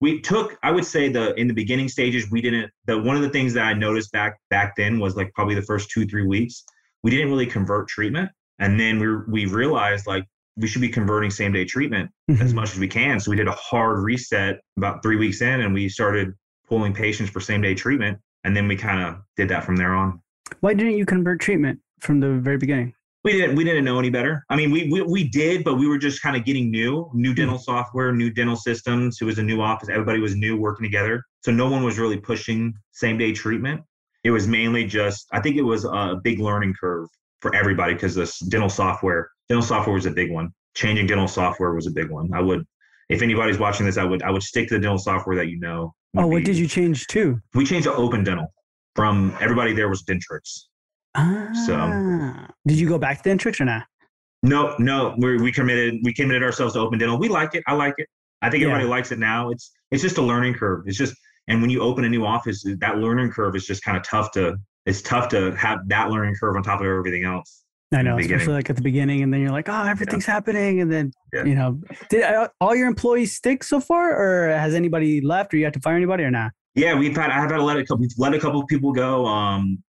We 0.00 0.20
took, 0.20 0.58
I 0.62 0.70
would 0.70 0.84
say, 0.84 1.08
the 1.08 1.34
in 1.34 1.46
the 1.46 1.54
beginning 1.54 1.88
stages, 1.88 2.30
we 2.30 2.40
didn't. 2.40 2.70
The 2.86 3.00
one 3.00 3.16
of 3.16 3.22
the 3.22 3.30
things 3.30 3.54
that 3.54 3.64
I 3.64 3.72
noticed 3.72 4.12
back 4.12 4.38
back 4.50 4.74
then 4.76 4.98
was 4.98 5.16
like 5.16 5.32
probably 5.34 5.54
the 5.54 5.62
first 5.62 5.90
two 5.90 6.06
three 6.06 6.26
weeks, 6.26 6.64
we 7.02 7.10
didn't 7.10 7.28
really 7.28 7.46
convert 7.46 7.88
treatment, 7.88 8.30
and 8.58 8.78
then 8.78 8.98
we 8.98 9.44
we 9.44 9.52
realized 9.52 10.06
like 10.06 10.24
we 10.56 10.66
should 10.66 10.80
be 10.80 10.88
converting 10.88 11.30
same 11.30 11.52
day 11.52 11.64
treatment 11.64 12.10
mm-hmm. 12.30 12.42
as 12.42 12.54
much 12.54 12.72
as 12.72 12.78
we 12.78 12.88
can. 12.88 13.18
So 13.20 13.30
we 13.30 13.36
did 13.36 13.48
a 13.48 13.52
hard 13.52 14.02
reset 14.02 14.60
about 14.76 15.02
three 15.02 15.16
weeks 15.16 15.40
in, 15.40 15.60
and 15.60 15.74
we 15.74 15.88
started 15.88 16.32
pulling 16.68 16.94
patients 16.94 17.30
for 17.30 17.40
same 17.40 17.60
day 17.60 17.74
treatment, 17.74 18.18
and 18.44 18.56
then 18.56 18.68
we 18.68 18.76
kind 18.76 19.02
of 19.02 19.16
did 19.36 19.48
that 19.48 19.64
from 19.64 19.76
there 19.76 19.94
on. 19.94 20.20
Why 20.60 20.74
didn't 20.74 20.96
you 20.96 21.06
convert 21.06 21.40
treatment 21.40 21.80
from 22.00 22.20
the 22.20 22.34
very 22.34 22.58
beginning? 22.58 22.94
We 23.24 23.32
didn't. 23.32 23.56
We 23.56 23.64
didn't 23.64 23.86
know 23.86 23.98
any 23.98 24.10
better. 24.10 24.44
I 24.50 24.56
mean, 24.56 24.70
we 24.70 24.90
we, 24.90 25.00
we 25.00 25.28
did, 25.28 25.64
but 25.64 25.76
we 25.76 25.88
were 25.88 25.96
just 25.96 26.20
kind 26.20 26.36
of 26.36 26.44
getting 26.44 26.70
new, 26.70 27.10
new 27.14 27.30
hmm. 27.30 27.36
dental 27.36 27.56
mm-hmm. 27.56 27.62
software, 27.62 28.12
new 28.12 28.30
dental 28.30 28.56
systems. 28.56 29.18
It 29.20 29.24
was 29.24 29.38
a 29.38 29.42
new 29.42 29.62
office. 29.62 29.88
Everybody 29.88 30.20
was 30.20 30.36
new, 30.36 30.58
working 30.58 30.84
together. 30.84 31.24
So 31.42 31.50
no 31.50 31.70
one 31.70 31.82
was 31.82 31.98
really 31.98 32.18
pushing 32.18 32.74
same 32.92 33.16
day 33.16 33.32
treatment. 33.32 33.80
It 34.24 34.30
was 34.30 34.46
mainly 34.46 34.84
just. 34.84 35.26
I 35.32 35.40
think 35.40 35.56
it 35.56 35.62
was 35.62 35.84
a 35.86 36.20
big 36.22 36.38
learning 36.38 36.74
curve 36.78 37.08
for 37.40 37.54
everybody 37.54 37.94
because 37.94 38.14
this 38.14 38.38
dental 38.38 38.70
software, 38.70 39.30
dental 39.48 39.66
software 39.66 39.94
was 39.94 40.06
a 40.06 40.10
big 40.10 40.30
one. 40.30 40.52
Changing 40.74 41.06
dental 41.06 41.28
software 41.28 41.72
was 41.74 41.86
a 41.86 41.90
big 41.90 42.10
one. 42.10 42.32
I 42.34 42.40
would, 42.40 42.66
if 43.08 43.22
anybody's 43.22 43.58
watching 43.58 43.86
this, 43.86 43.96
I 43.96 44.04
would 44.04 44.22
I 44.22 44.30
would 44.30 44.42
stick 44.42 44.68
to 44.68 44.74
the 44.74 44.80
dental 44.80 44.98
software 44.98 45.36
that 45.36 45.48
you 45.48 45.58
know. 45.60 45.94
Oh, 46.16 46.26
what 46.26 46.44
did 46.44 46.56
you 46.56 46.66
change 46.66 47.06
to? 47.08 47.40
We 47.54 47.64
changed 47.64 47.84
to 47.84 47.94
Open 47.94 48.24
Dental. 48.24 48.46
From 48.94 49.36
everybody 49.40 49.72
there 49.72 49.88
was 49.88 50.04
Dentrix. 50.04 50.66
Ah, 51.16 51.50
so 51.66 52.54
did 52.66 52.78
you 52.78 52.88
go 52.88 52.98
back 52.98 53.22
to 53.22 53.28
Dentrix 53.28 53.60
or 53.60 53.64
not? 53.64 53.84
No, 54.42 54.74
no. 54.78 55.14
We 55.18 55.38
we 55.38 55.52
committed 55.52 55.96
we 56.02 56.12
committed 56.12 56.42
ourselves 56.42 56.74
to 56.74 56.80
Open 56.80 56.98
Dental. 56.98 57.18
We 57.18 57.28
like 57.28 57.54
it. 57.54 57.64
I 57.66 57.74
like 57.74 57.94
it. 57.98 58.08
I 58.42 58.50
think 58.50 58.62
yeah. 58.62 58.68
everybody 58.68 58.88
likes 58.88 59.10
it 59.10 59.18
now. 59.18 59.50
It's 59.50 59.72
it's 59.90 60.02
just 60.02 60.18
a 60.18 60.22
learning 60.22 60.54
curve. 60.54 60.84
It's 60.86 60.98
just 60.98 61.14
and 61.48 61.60
when 61.60 61.70
you 61.70 61.82
open 61.82 62.04
a 62.04 62.08
new 62.08 62.24
office, 62.24 62.64
that 62.64 62.98
learning 62.98 63.30
curve 63.30 63.56
is 63.56 63.66
just 63.66 63.82
kind 63.82 63.96
of 63.96 64.02
tough 64.02 64.30
to. 64.32 64.56
It's 64.86 65.02
tough 65.02 65.28
to 65.30 65.52
have 65.52 65.88
that 65.88 66.10
learning 66.10 66.34
curve 66.38 66.56
on 66.56 66.62
top 66.62 66.80
of 66.80 66.86
everything 66.86 67.24
else. 67.24 67.63
I 67.94 68.02
know, 68.02 68.18
especially 68.18 68.54
like 68.54 68.68
at 68.70 68.76
the 68.76 68.82
beginning, 68.82 69.22
and 69.22 69.32
then 69.32 69.40
you're 69.40 69.50
like, 69.50 69.68
oh, 69.68 69.84
everything's 69.84 70.26
yeah. 70.26 70.34
happening, 70.34 70.80
and 70.80 70.92
then 70.92 71.12
yeah. 71.32 71.44
you 71.44 71.54
know, 71.54 71.80
did 72.10 72.22
uh, 72.22 72.48
all 72.60 72.74
your 72.74 72.88
employees 72.88 73.34
stick 73.34 73.62
so 73.62 73.80
far, 73.80 74.10
or 74.10 74.48
has 74.48 74.74
anybody 74.74 75.20
left, 75.20 75.54
or 75.54 75.58
you 75.58 75.64
had 75.64 75.74
to 75.74 75.80
fire 75.80 75.96
anybody, 75.96 76.24
or 76.24 76.30
not? 76.30 76.52
Yeah, 76.74 76.98
we've 76.98 77.16
had 77.16 77.30
I've 77.30 77.50
had 77.50 77.60
a 77.60 77.62
let 77.62 77.76
a 77.76 77.84
couple 77.84 77.98
we've 77.98 78.10
let 78.18 78.34
a 78.34 78.40
couple 78.40 78.60
of 78.60 78.66
people 78.66 78.92
go. 78.92 79.26
Um, 79.26 79.82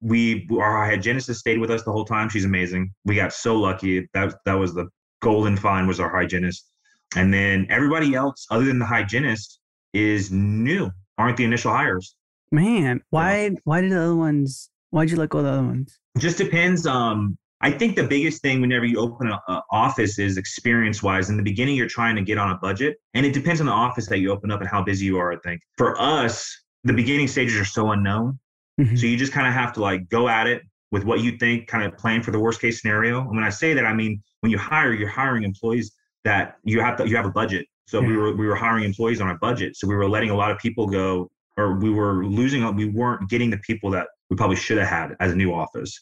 we 0.00 0.48
our 0.60 0.86
hygienist 0.86 1.32
stayed 1.34 1.58
with 1.58 1.70
us 1.70 1.82
the 1.82 1.92
whole 1.92 2.04
time. 2.04 2.28
She's 2.28 2.44
amazing. 2.44 2.92
We 3.04 3.14
got 3.14 3.32
so 3.32 3.56
lucky. 3.56 4.06
That 4.12 4.34
that 4.44 4.54
was 4.54 4.74
the 4.74 4.88
golden 5.22 5.56
find 5.56 5.88
was 5.88 5.98
our 5.98 6.10
hygienist, 6.10 6.70
and 7.16 7.32
then 7.32 7.66
everybody 7.70 8.14
else 8.14 8.46
other 8.50 8.64
than 8.64 8.78
the 8.78 8.86
hygienist 8.86 9.60
is 9.94 10.30
new. 10.30 10.90
Aren't 11.18 11.38
the 11.38 11.44
initial 11.44 11.72
hires? 11.72 12.14
Man, 12.52 13.00
why 13.10 13.52
why 13.64 13.80
did 13.80 13.92
the 13.92 14.00
other 14.00 14.16
ones? 14.16 14.70
Why'd 14.90 15.10
you 15.10 15.16
let 15.16 15.30
go 15.30 15.38
of 15.38 15.44
the 15.44 15.50
other 15.50 15.62
ones? 15.62 15.98
Just 16.18 16.38
depends. 16.38 16.86
Um, 16.86 17.38
I 17.66 17.72
think 17.72 17.96
the 17.96 18.04
biggest 18.06 18.42
thing 18.42 18.60
whenever 18.60 18.84
you 18.84 19.00
open 19.00 19.26
an 19.26 19.60
office 19.72 20.20
is 20.20 20.36
experience 20.36 21.02
wise. 21.02 21.30
In 21.30 21.36
the 21.36 21.42
beginning, 21.42 21.74
you're 21.74 21.88
trying 21.88 22.14
to 22.14 22.22
get 22.22 22.38
on 22.38 22.52
a 22.52 22.58
budget, 22.58 22.96
and 23.14 23.26
it 23.26 23.32
depends 23.32 23.60
on 23.60 23.66
the 23.66 23.72
office 23.72 24.06
that 24.06 24.20
you 24.20 24.30
open 24.30 24.52
up 24.52 24.60
and 24.60 24.68
how 24.68 24.84
busy 24.84 25.06
you 25.06 25.18
are. 25.18 25.32
I 25.32 25.36
think 25.38 25.60
for 25.76 26.00
us, 26.00 26.48
the 26.84 26.92
beginning 26.92 27.26
stages 27.26 27.56
are 27.56 27.64
so 27.64 27.90
unknown, 27.90 28.38
mm-hmm. 28.80 28.94
so 28.94 29.06
you 29.06 29.16
just 29.16 29.32
kind 29.32 29.48
of 29.48 29.52
have 29.52 29.72
to 29.72 29.80
like 29.80 30.08
go 30.08 30.28
at 30.28 30.46
it 30.46 30.62
with 30.92 31.02
what 31.02 31.22
you 31.22 31.36
think, 31.38 31.66
kind 31.66 31.82
of 31.82 31.98
plan 31.98 32.22
for 32.22 32.30
the 32.30 32.38
worst 32.38 32.60
case 32.60 32.80
scenario. 32.80 33.22
And 33.22 33.34
when 33.34 33.42
I 33.42 33.50
say 33.50 33.74
that, 33.74 33.84
I 33.84 33.92
mean 33.92 34.22
when 34.42 34.52
you 34.52 34.58
hire, 34.58 34.92
you're 34.92 35.08
hiring 35.08 35.42
employees 35.42 35.90
that 36.22 36.58
you 36.62 36.80
have 36.80 36.96
to 36.98 37.08
you 37.08 37.16
have 37.16 37.26
a 37.26 37.32
budget. 37.32 37.66
So 37.88 38.00
yeah. 38.00 38.06
we 38.06 38.16
were 38.16 38.36
we 38.36 38.46
were 38.46 38.54
hiring 38.54 38.84
employees 38.84 39.20
on 39.20 39.30
a 39.30 39.38
budget. 39.38 39.76
So 39.76 39.88
we 39.88 39.96
were 39.96 40.08
letting 40.08 40.30
a 40.30 40.36
lot 40.36 40.52
of 40.52 40.58
people 40.58 40.86
go, 40.86 41.28
or 41.56 41.74
we 41.80 41.90
were 41.90 42.24
losing. 42.24 42.62
We 42.76 42.84
weren't 42.90 43.28
getting 43.28 43.50
the 43.50 43.58
people 43.58 43.90
that 43.90 44.06
we 44.30 44.36
probably 44.36 44.54
should 44.54 44.78
have 44.78 44.86
had 44.86 45.16
as 45.18 45.32
a 45.32 45.36
new 45.36 45.52
office. 45.52 46.00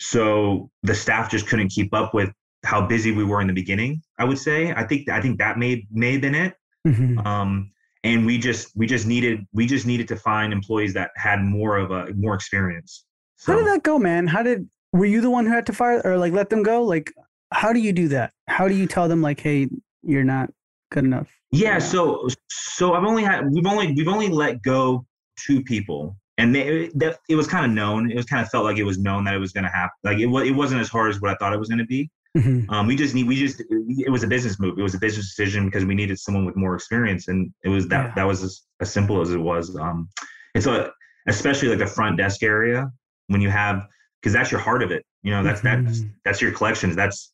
So 0.00 0.70
the 0.82 0.94
staff 0.94 1.30
just 1.30 1.46
couldn't 1.46 1.68
keep 1.68 1.94
up 1.94 2.14
with 2.14 2.30
how 2.64 2.86
busy 2.86 3.12
we 3.12 3.24
were 3.24 3.40
in 3.40 3.46
the 3.46 3.52
beginning. 3.52 4.02
I 4.18 4.24
would 4.24 4.38
say. 4.38 4.72
I 4.72 4.84
think 4.84 5.08
I 5.08 5.20
think 5.20 5.38
that 5.38 5.58
may 5.58 5.86
may 5.90 6.12
have 6.12 6.20
been 6.20 6.34
it. 6.34 6.54
Mm-hmm. 6.86 7.26
Um, 7.26 7.70
and 8.02 8.26
we 8.26 8.38
just 8.38 8.68
we 8.76 8.86
just 8.86 9.06
needed 9.06 9.46
we 9.52 9.66
just 9.66 9.86
needed 9.86 10.08
to 10.08 10.16
find 10.16 10.52
employees 10.52 10.94
that 10.94 11.10
had 11.16 11.40
more 11.40 11.76
of 11.76 11.90
a 11.90 12.12
more 12.14 12.34
experience. 12.34 13.04
So, 13.36 13.52
how 13.52 13.58
did 13.58 13.66
that 13.68 13.82
go, 13.82 13.98
man? 13.98 14.26
How 14.26 14.42
did 14.42 14.68
were 14.92 15.06
you 15.06 15.20
the 15.20 15.30
one 15.30 15.46
who 15.46 15.52
had 15.52 15.66
to 15.66 15.72
fire 15.72 16.00
or 16.04 16.16
like 16.16 16.32
let 16.32 16.50
them 16.50 16.62
go? 16.62 16.82
Like, 16.82 17.12
how 17.52 17.72
do 17.72 17.80
you 17.80 17.92
do 17.92 18.08
that? 18.08 18.32
How 18.48 18.68
do 18.68 18.74
you 18.74 18.86
tell 18.86 19.08
them 19.08 19.22
like, 19.22 19.40
hey, 19.40 19.68
you're 20.02 20.24
not 20.24 20.50
good 20.90 21.04
enough? 21.04 21.28
Yeah. 21.50 21.78
So 21.78 22.28
so 22.48 22.94
I've 22.94 23.04
only 23.04 23.22
had 23.22 23.50
we've 23.50 23.66
only 23.66 23.92
we've 23.92 24.08
only 24.08 24.28
let 24.28 24.62
go 24.62 25.06
two 25.38 25.62
people 25.62 26.16
and 26.38 26.54
they, 26.54 26.90
it 27.28 27.36
was 27.36 27.46
kind 27.46 27.64
of 27.64 27.72
known. 27.72 28.10
It 28.10 28.16
was 28.16 28.26
kind 28.26 28.42
of 28.42 28.50
felt 28.50 28.64
like 28.64 28.76
it 28.76 28.84
was 28.84 28.98
known 28.98 29.24
that 29.24 29.34
it 29.34 29.38
was 29.38 29.52
going 29.52 29.64
to 29.64 29.70
happen. 29.70 29.92
Like 30.02 30.18
it, 30.18 30.26
it 30.26 30.52
wasn't 30.52 30.80
as 30.80 30.88
hard 30.88 31.10
as 31.10 31.20
what 31.20 31.30
I 31.30 31.36
thought 31.36 31.52
it 31.52 31.58
was 31.58 31.68
going 31.68 31.78
to 31.78 31.86
be. 31.86 32.10
Mm-hmm. 32.36 32.68
Um, 32.70 32.88
we 32.88 32.96
just 32.96 33.14
need, 33.14 33.28
we 33.28 33.36
just, 33.36 33.60
it 33.60 34.10
was 34.10 34.24
a 34.24 34.26
business 34.26 34.58
move. 34.58 34.76
It 34.78 34.82
was 34.82 34.94
a 34.94 34.98
business 34.98 35.28
decision 35.28 35.66
because 35.66 35.84
we 35.84 35.94
needed 35.94 36.18
someone 36.18 36.44
with 36.44 36.56
more 36.56 36.74
experience, 36.74 37.28
and 37.28 37.52
it 37.62 37.68
was 37.68 37.86
that 37.88 38.06
yeah. 38.06 38.12
that 38.16 38.24
was 38.24 38.42
as, 38.42 38.62
as, 38.80 38.92
simple 38.92 39.20
as 39.20 39.30
it 39.30 39.38
was. 39.38 39.76
Um, 39.76 40.08
it's 40.56 40.66
a, 40.66 40.90
especially 41.28 41.68
like 41.68 41.78
the 41.78 41.86
front 41.86 42.16
desk 42.16 42.42
area 42.42 42.90
when 43.28 43.40
you 43.40 43.50
have, 43.50 43.86
because 44.20 44.32
that's 44.32 44.50
your 44.50 44.60
heart 44.60 44.82
of 44.82 44.90
it. 44.90 45.04
You 45.22 45.30
know, 45.30 45.44
that's 45.44 45.60
mm-hmm. 45.60 45.84
that's 45.84 46.02
that's 46.24 46.42
your 46.42 46.50
collections. 46.50 46.96
That's 46.96 47.32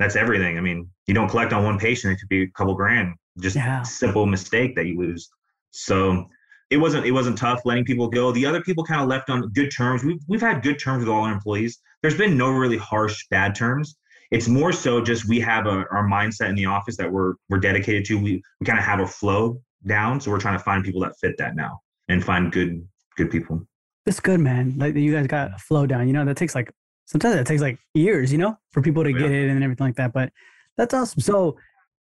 that's 0.00 0.16
everything. 0.16 0.58
I 0.58 0.60
mean, 0.60 0.90
you 1.06 1.14
don't 1.14 1.28
collect 1.28 1.52
on 1.52 1.62
one 1.62 1.78
patient; 1.78 2.14
it 2.14 2.16
could 2.16 2.28
be 2.28 2.42
a 2.42 2.48
couple 2.48 2.74
grand. 2.74 3.14
Just 3.38 3.54
yeah. 3.54 3.82
simple 3.82 4.26
mistake 4.26 4.74
that 4.74 4.86
you 4.86 4.98
lose. 4.98 5.30
So 5.70 6.28
it 6.72 6.78
wasn't 6.78 7.04
it 7.04 7.12
wasn't 7.12 7.36
tough 7.36 7.60
letting 7.64 7.84
people 7.84 8.08
go. 8.08 8.32
The 8.32 8.46
other 8.46 8.62
people 8.62 8.82
kind 8.82 9.02
of 9.02 9.08
left 9.08 9.28
on 9.28 9.48
good 9.50 9.70
terms. 9.70 10.02
We've 10.02 10.20
we've 10.26 10.40
had 10.40 10.62
good 10.62 10.78
terms 10.78 11.00
with 11.00 11.08
all 11.08 11.24
our 11.24 11.32
employees. 11.32 11.78
There's 12.00 12.16
been 12.16 12.36
no 12.36 12.50
really 12.50 12.78
harsh 12.78 13.26
bad 13.30 13.54
terms. 13.54 13.96
It's 14.30 14.48
more 14.48 14.72
so 14.72 15.02
just 15.02 15.28
we 15.28 15.38
have 15.40 15.66
a, 15.66 15.84
our 15.90 16.08
mindset 16.08 16.48
in 16.48 16.54
the 16.54 16.64
office 16.64 16.96
that 16.96 17.12
we're 17.12 17.34
we're 17.50 17.58
dedicated 17.58 18.06
to. 18.06 18.18
We 18.18 18.42
we 18.60 18.66
kind 18.66 18.78
of 18.78 18.84
have 18.84 19.00
a 19.00 19.06
flow 19.06 19.60
down, 19.86 20.20
so 20.20 20.30
we're 20.30 20.40
trying 20.40 20.56
to 20.56 20.64
find 20.64 20.82
people 20.82 21.02
that 21.02 21.12
fit 21.20 21.36
that 21.36 21.54
now 21.54 21.80
and 22.08 22.24
find 22.24 22.50
good 22.50 22.88
good 23.18 23.30
people. 23.30 23.66
That's 24.06 24.20
good, 24.20 24.40
man. 24.40 24.74
Like 24.78 24.94
you 24.94 25.12
guys 25.12 25.26
got 25.26 25.54
a 25.54 25.58
flow 25.58 25.86
down. 25.86 26.06
You 26.06 26.14
know 26.14 26.24
that 26.24 26.38
takes 26.38 26.54
like 26.54 26.72
sometimes 27.04 27.34
that 27.34 27.46
takes 27.46 27.60
like 27.60 27.78
years, 27.92 28.32
you 28.32 28.38
know, 28.38 28.56
for 28.70 28.80
people 28.80 29.04
to 29.04 29.10
oh, 29.10 29.12
yeah. 29.12 29.18
get 29.18 29.30
it 29.30 29.50
and 29.50 29.62
everything 29.62 29.86
like 29.86 29.96
that. 29.96 30.14
But 30.14 30.32
that's 30.78 30.94
awesome. 30.94 31.20
So 31.20 31.58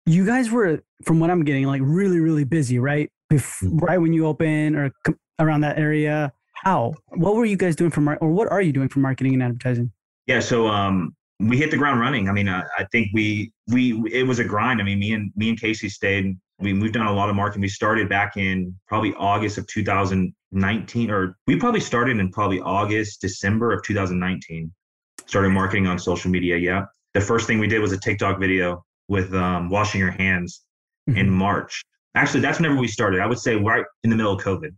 you 0.06 0.26
guys 0.26 0.52
were, 0.52 0.84
from 1.06 1.20
what 1.22 1.30
I'm 1.30 1.46
getting, 1.46 1.66
like 1.66 1.82
really 1.84 2.20
really 2.20 2.44
busy, 2.44 2.78
right? 2.78 3.10
Bef- 3.32 3.64
mm-hmm. 3.64 3.78
right 3.78 3.98
when 3.98 4.14
you 4.14 4.26
open 4.26 4.76
or 4.76 4.92
com- 5.04 5.20
around 5.40 5.62
that 5.62 5.78
area? 5.78 6.34
How? 6.54 6.94
What 7.10 7.36
were 7.36 7.46
you 7.46 7.58
guys 7.58 7.76
doing 7.76 7.92
for 7.92 8.02
mar- 8.02 8.18
or 8.22 8.30
what 8.30 8.52
are 8.52 8.62
you 8.62 8.74
doing 8.74 8.90
for 8.90 9.00
marketing 9.00 9.34
and 9.34 9.44
advertising? 9.44 9.92
Yeah, 10.28 10.40
so 10.40 10.68
um, 10.68 11.16
we 11.40 11.58
hit 11.58 11.72
the 11.72 11.78
ground 11.78 12.00
running. 12.00 12.28
I 12.28 12.34
mean, 12.34 12.50
I, 12.50 12.64
I 12.78 12.86
think 12.92 13.10
we 13.14 13.52
we 13.68 14.04
it 14.12 14.28
was 14.28 14.40
a 14.40 14.44
grind. 14.44 14.82
I 14.82 14.84
mean, 14.84 15.00
me 15.00 15.14
and 15.14 15.32
me 15.36 15.50
and 15.50 15.60
Kasey 15.60 15.90
stayed. 15.90 16.38
We 16.60 16.74
we've 16.74 16.92
done 16.92 17.08
a 17.08 17.14
lot 17.14 17.30
of 17.30 17.36
marketing. 17.36 17.62
We 17.62 17.70
started 17.70 18.10
back 18.10 18.36
in 18.36 18.76
probably 18.88 19.14
August 19.16 19.58
of 19.58 19.66
2019, 19.68 21.10
or 21.10 21.38
we 21.48 21.56
probably 21.56 21.80
started 21.80 22.18
in 22.20 22.32
probably 22.32 22.60
August, 22.60 23.22
December 23.22 23.72
of 23.72 23.82
2019. 23.84 24.72
Started 25.26 25.50
marketing 25.50 25.88
on 25.88 25.98
social 25.98 26.30
media. 26.30 26.58
Yeah, 26.58 26.86
the 27.14 27.22
first 27.22 27.48
thing 27.48 27.60
we 27.60 27.68
did 27.68 27.80
was 27.80 27.94
a 27.94 28.00
TikTok 28.00 28.40
video 28.40 28.84
with 29.08 29.34
um, 29.34 29.70
washing 29.70 30.00
your 30.02 30.12
hands 30.12 30.64
mm-hmm. 31.10 31.18
in 31.18 31.30
March 31.30 31.82
Actually, 32.16 32.42
that's 32.42 32.60
whenever 32.60 32.80
we 32.80 32.88
started. 32.88 33.22
I 33.22 33.28
would 33.28 33.40
say 33.40 33.56
right 33.56 33.86
in 34.04 34.10
the 34.10 34.16
middle 34.16 34.34
of 34.34 34.42
COVID. 34.42 34.72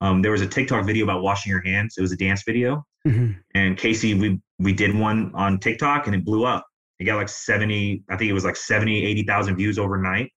Um, 0.00 0.22
there 0.22 0.32
was 0.32 0.40
a 0.40 0.46
TikTok 0.46 0.86
video 0.86 1.04
about 1.04 1.22
washing 1.22 1.50
your 1.50 1.60
hands. 1.60 1.96
It 1.98 2.00
was 2.00 2.12
a 2.12 2.16
dance 2.16 2.42
video, 2.44 2.84
mm-hmm. 3.06 3.32
and 3.54 3.76
Kasey, 3.76 4.18
we 4.18 4.40
we 4.58 4.72
did 4.72 4.96
one 4.96 5.30
on 5.34 5.58
TikTok, 5.58 6.06
and 6.06 6.14
it 6.14 6.24
blew 6.24 6.44
up. 6.44 6.66
It 6.98 7.04
got 7.04 7.16
like 7.16 7.28
seventy, 7.28 8.02
I 8.08 8.16
think 8.16 8.30
it 8.30 8.34
was 8.34 8.44
like 8.44 8.56
70, 8.56 9.04
80,000 9.04 9.56
views 9.56 9.78
overnight. 9.78 10.30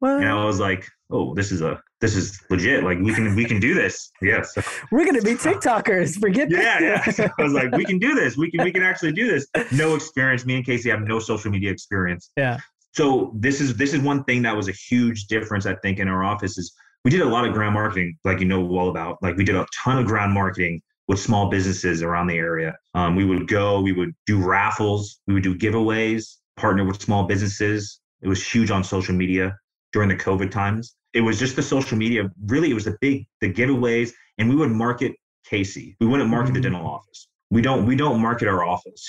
What? 0.00 0.18
And 0.18 0.28
I 0.28 0.44
was 0.44 0.60
like, 0.60 0.86
oh, 1.10 1.34
this 1.34 1.52
is 1.52 1.62
a 1.62 1.80
this 2.00 2.16
is 2.16 2.40
legit. 2.50 2.84
Like 2.84 2.98
we 2.98 3.14
can 3.14 3.34
we 3.36 3.44
can 3.44 3.60
do 3.60 3.74
this. 3.74 4.10
Yes. 4.20 4.56
We're 4.90 5.04
gonna 5.04 5.22
be 5.22 5.34
TikTokers. 5.34 6.20
Forget 6.20 6.50
yeah, 6.50 6.80
yeah. 6.80 7.10
So 7.10 7.28
I 7.38 7.42
was 7.42 7.52
like, 7.52 7.72
we 7.76 7.84
can 7.84 7.98
do 7.98 8.14
this. 8.14 8.36
We 8.36 8.50
can 8.50 8.64
we 8.64 8.72
can 8.72 8.82
actually 8.82 9.12
do 9.12 9.28
this. 9.30 9.46
No 9.72 9.94
experience. 9.94 10.44
Me 10.44 10.56
and 10.56 10.66
Kasey 10.66 10.90
have 10.90 11.02
no 11.02 11.18
social 11.20 11.50
media 11.50 11.70
experience. 11.70 12.30
Yeah 12.36 12.58
so 12.96 13.32
this 13.34 13.60
is 13.60 13.76
this 13.76 13.92
is 13.92 14.00
one 14.00 14.24
thing 14.24 14.42
that 14.42 14.56
was 14.56 14.68
a 14.68 14.72
huge 14.72 15.26
difference 15.26 15.66
i 15.66 15.74
think 15.76 15.98
in 15.98 16.08
our 16.08 16.24
office 16.24 16.56
is 16.58 16.72
we 17.04 17.10
did 17.10 17.20
a 17.20 17.24
lot 17.24 17.46
of 17.46 17.54
ground 17.54 17.74
marketing 17.74 18.18
like 18.24 18.40
you 18.40 18.46
know 18.46 18.66
all 18.68 18.88
about 18.88 19.16
like 19.22 19.36
we 19.36 19.44
did 19.44 19.54
a 19.54 19.64
ton 19.84 19.98
of 19.98 20.06
ground 20.06 20.32
marketing 20.32 20.82
with 21.08 21.20
small 21.20 21.48
businesses 21.48 22.02
around 22.02 22.26
the 22.26 22.36
area. 22.36 22.76
Um, 22.94 23.14
we 23.14 23.24
would 23.24 23.46
go 23.48 23.80
we 23.80 23.92
would 23.92 24.12
do 24.26 24.42
raffles 24.42 25.20
we 25.26 25.34
would 25.34 25.42
do 25.42 25.54
giveaways 25.56 26.36
partner 26.56 26.84
with 26.84 27.00
small 27.00 27.24
businesses. 27.24 28.00
It 28.22 28.28
was 28.28 28.44
huge 28.44 28.70
on 28.70 28.82
social 28.82 29.14
media 29.14 29.56
during 29.92 30.08
the 30.08 30.16
covid 30.16 30.50
times. 30.50 30.96
It 31.14 31.20
was 31.20 31.38
just 31.38 31.56
the 31.56 31.62
social 31.62 31.96
media 31.96 32.30
really 32.46 32.70
it 32.70 32.74
was 32.74 32.84
the 32.84 32.96
big 33.00 33.26
the 33.40 33.52
giveaways 33.52 34.12
and 34.38 34.48
we 34.48 34.56
would 34.56 34.70
market 34.70 35.12
Kasey. 35.50 35.94
We 36.00 36.06
wouldn't 36.06 36.28
market 36.28 36.46
mm-hmm. 36.46 36.54
the 36.54 36.60
dental 36.62 36.86
office. 36.86 37.28
We 37.50 37.62
don't 37.62 37.86
we 37.86 37.94
don't 37.94 38.20
market 38.20 38.48
our 38.48 38.64
office. 38.64 39.04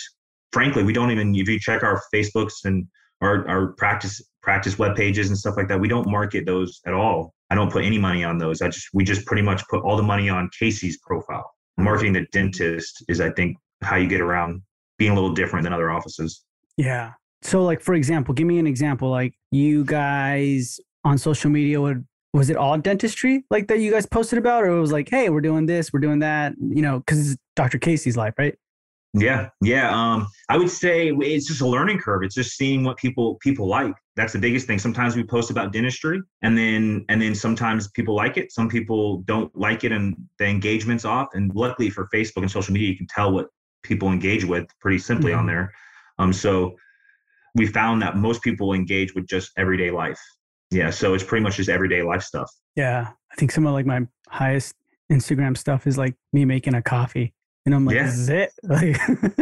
Frankly, 0.52 0.84
we 0.84 0.93
don't 0.93 1.12
even 1.12 1.36
if 1.36 1.50
you 1.50 1.60
check 1.60 1.84
our 1.84 2.02
Facebooks 2.13 2.65
and 2.65 2.88
our 3.21 3.47
our 3.47 3.67
practice 3.67 4.21
practice 4.41 4.80
web 4.80 4.95
pages 4.95 5.27
and 5.27 5.38
stuff 5.38 5.58
like 5.58 5.67
that, 5.67 5.80
we 5.80 5.88
don't 5.88 6.10
market 6.10 6.45
those 6.45 6.80
at 6.86 6.93
all. 6.93 7.34
I 7.49 7.56
don't 7.56 7.71
put 7.71 7.84
any 7.84 7.97
money 7.97 8.23
on 8.23 8.38
those. 8.38 8.62
I 8.62 8.69
just 8.69 8.88
we 8.93 9.03
just 9.03 9.25
pretty 9.25 9.41
much 9.41 9.67
put 9.67 9.84
all 9.84 9.97
the 9.97 10.03
money 10.03 10.30
on 10.30 10.49
Kasey's 10.60 10.97
profile. 10.99 11.51
Marketing 11.77 12.13
the 12.13 12.25
dentist 12.32 13.03
is, 13.08 13.21
I 13.21 13.30
think, 13.32 13.58
how 13.82 13.97
you 13.97 14.08
get 14.08 14.21
around 14.21 14.62
being 14.97 15.12
a 15.12 15.15
little 15.15 15.34
different 15.34 15.63
than 15.63 15.73
other 15.73 15.91
offices. 15.91 16.43
Yeah. 16.75 17.13
So, 17.43 17.63
like 17.63 17.82
for 17.82 17.93
example, 17.93 18.34
give 18.34 18.47
me 18.47 18.60
an 18.60 18.67
example. 18.67 19.10
Like 19.10 19.34
you 19.51 19.86
guys 19.86 20.80
on 21.03 21.17
social 21.17 21.49
media 21.49 21.80
would 21.80 22.06
was 22.34 22.49
it 22.49 22.58
all 22.58 22.77
dentistry 22.77 23.43
like 23.49 23.67
that 23.67 23.80
you 23.80 23.91
guys 23.91 24.06
posted 24.06 24.38
about, 24.38 24.63
or 24.63 24.67
it 24.67 24.80
was 24.80 24.91
like, 24.91 25.10
hey, 25.10 25.30
we're 25.30 25.41
doing 25.41 25.65
this, 25.65 25.91
we're 25.91 25.99
doing 25.99 26.19
that, 26.19 26.53
you 26.60 26.82
know, 26.82 26.99
because 26.99 27.32
it's 27.32 27.41
Dr. 27.56 27.80
Kasey's 27.80 28.17
life, 28.17 28.34
right? 28.38 28.56
Yeah, 29.13 29.50
yeah. 29.62 29.89
Um, 29.91 30.28
I 30.50 30.58
would 30.58 30.70
say 30.70 31.10
it's 31.10 31.48
just 31.48 31.62
a 31.62 31.67
learning 31.67 32.00
curve. 32.00 32.24
It's 32.24 32.36
just 32.36 32.56
seeing 32.56 32.84
what 32.84 32.98
people 32.98 33.36
people 33.36 33.67
like. 33.67 33.93
That's 34.15 34.34
the 34.34 34.39
biggest 34.39 34.67
thing. 34.67 34.80
Sometimes 34.80 35.15
we 35.15 35.24
post 35.24 35.50
about 35.50 35.72
dentistry, 35.74 36.22
and 36.41 36.58
then 36.58 37.06
and 37.10 37.22
then 37.22 37.34
sometimes 37.34 37.89
people 37.89 38.15
like 38.15 38.38
it. 38.38 38.52
Some 38.52 38.70
people 38.70 39.20
don't 39.20 39.56
like 39.58 39.84
it, 39.84 39.91
and 39.91 40.15
the 40.39 40.46
engagement's 40.46 41.06
off. 41.06 41.30
And 41.34 41.52
luckily 41.56 41.89
for 41.89 42.10
Facebook 42.13 42.41
and 42.41 42.52
social 42.52 42.74
media, 42.74 42.89
you 42.89 42.98
can 42.98 43.08
tell 43.08 43.32
what 43.32 43.48
people 43.84 44.12
engage 44.12 44.43
with 44.43 44.67
pretty 44.82 45.00
simply 45.00 45.32
mm-hmm. 45.32 45.39
on 45.39 45.48
there. 45.48 45.74
Um, 46.20 46.34
so 46.34 46.76
we 47.56 47.65
found 47.65 48.02
that 48.02 48.17
most 48.17 48.41
people 48.43 48.74
engage 48.74 49.15
with 49.15 49.28
just 49.28 49.52
everyday 49.58 49.89
life. 49.89 50.20
Yeah, 50.70 50.89
so 50.89 51.13
it's 51.13 51.24
pretty 51.24 51.43
much 51.43 51.58
just 51.58 51.70
everyday 51.70 52.04
life 52.04 52.22
stuff. 52.22 52.52
Yeah, 52.76 53.12
I 53.32 53.36
think 53.36 53.52
some 53.52 53.65
of 53.65 53.74
like 53.74 53.86
my 53.86 54.02
highest 54.28 54.76
Instagram 55.12 55.58
stuff 55.58 55.88
is 55.88 55.98
like 55.98 56.15
me 56.34 56.43
making 56.43 56.76
a 56.76 56.82
coffee 56.82 57.34
and 57.67 57.75
I'm 57.75 57.84
like, 57.84 57.97
yeah. 57.97 58.08
is 58.08 58.30
it? 58.30 58.53
Like, 58.63 58.97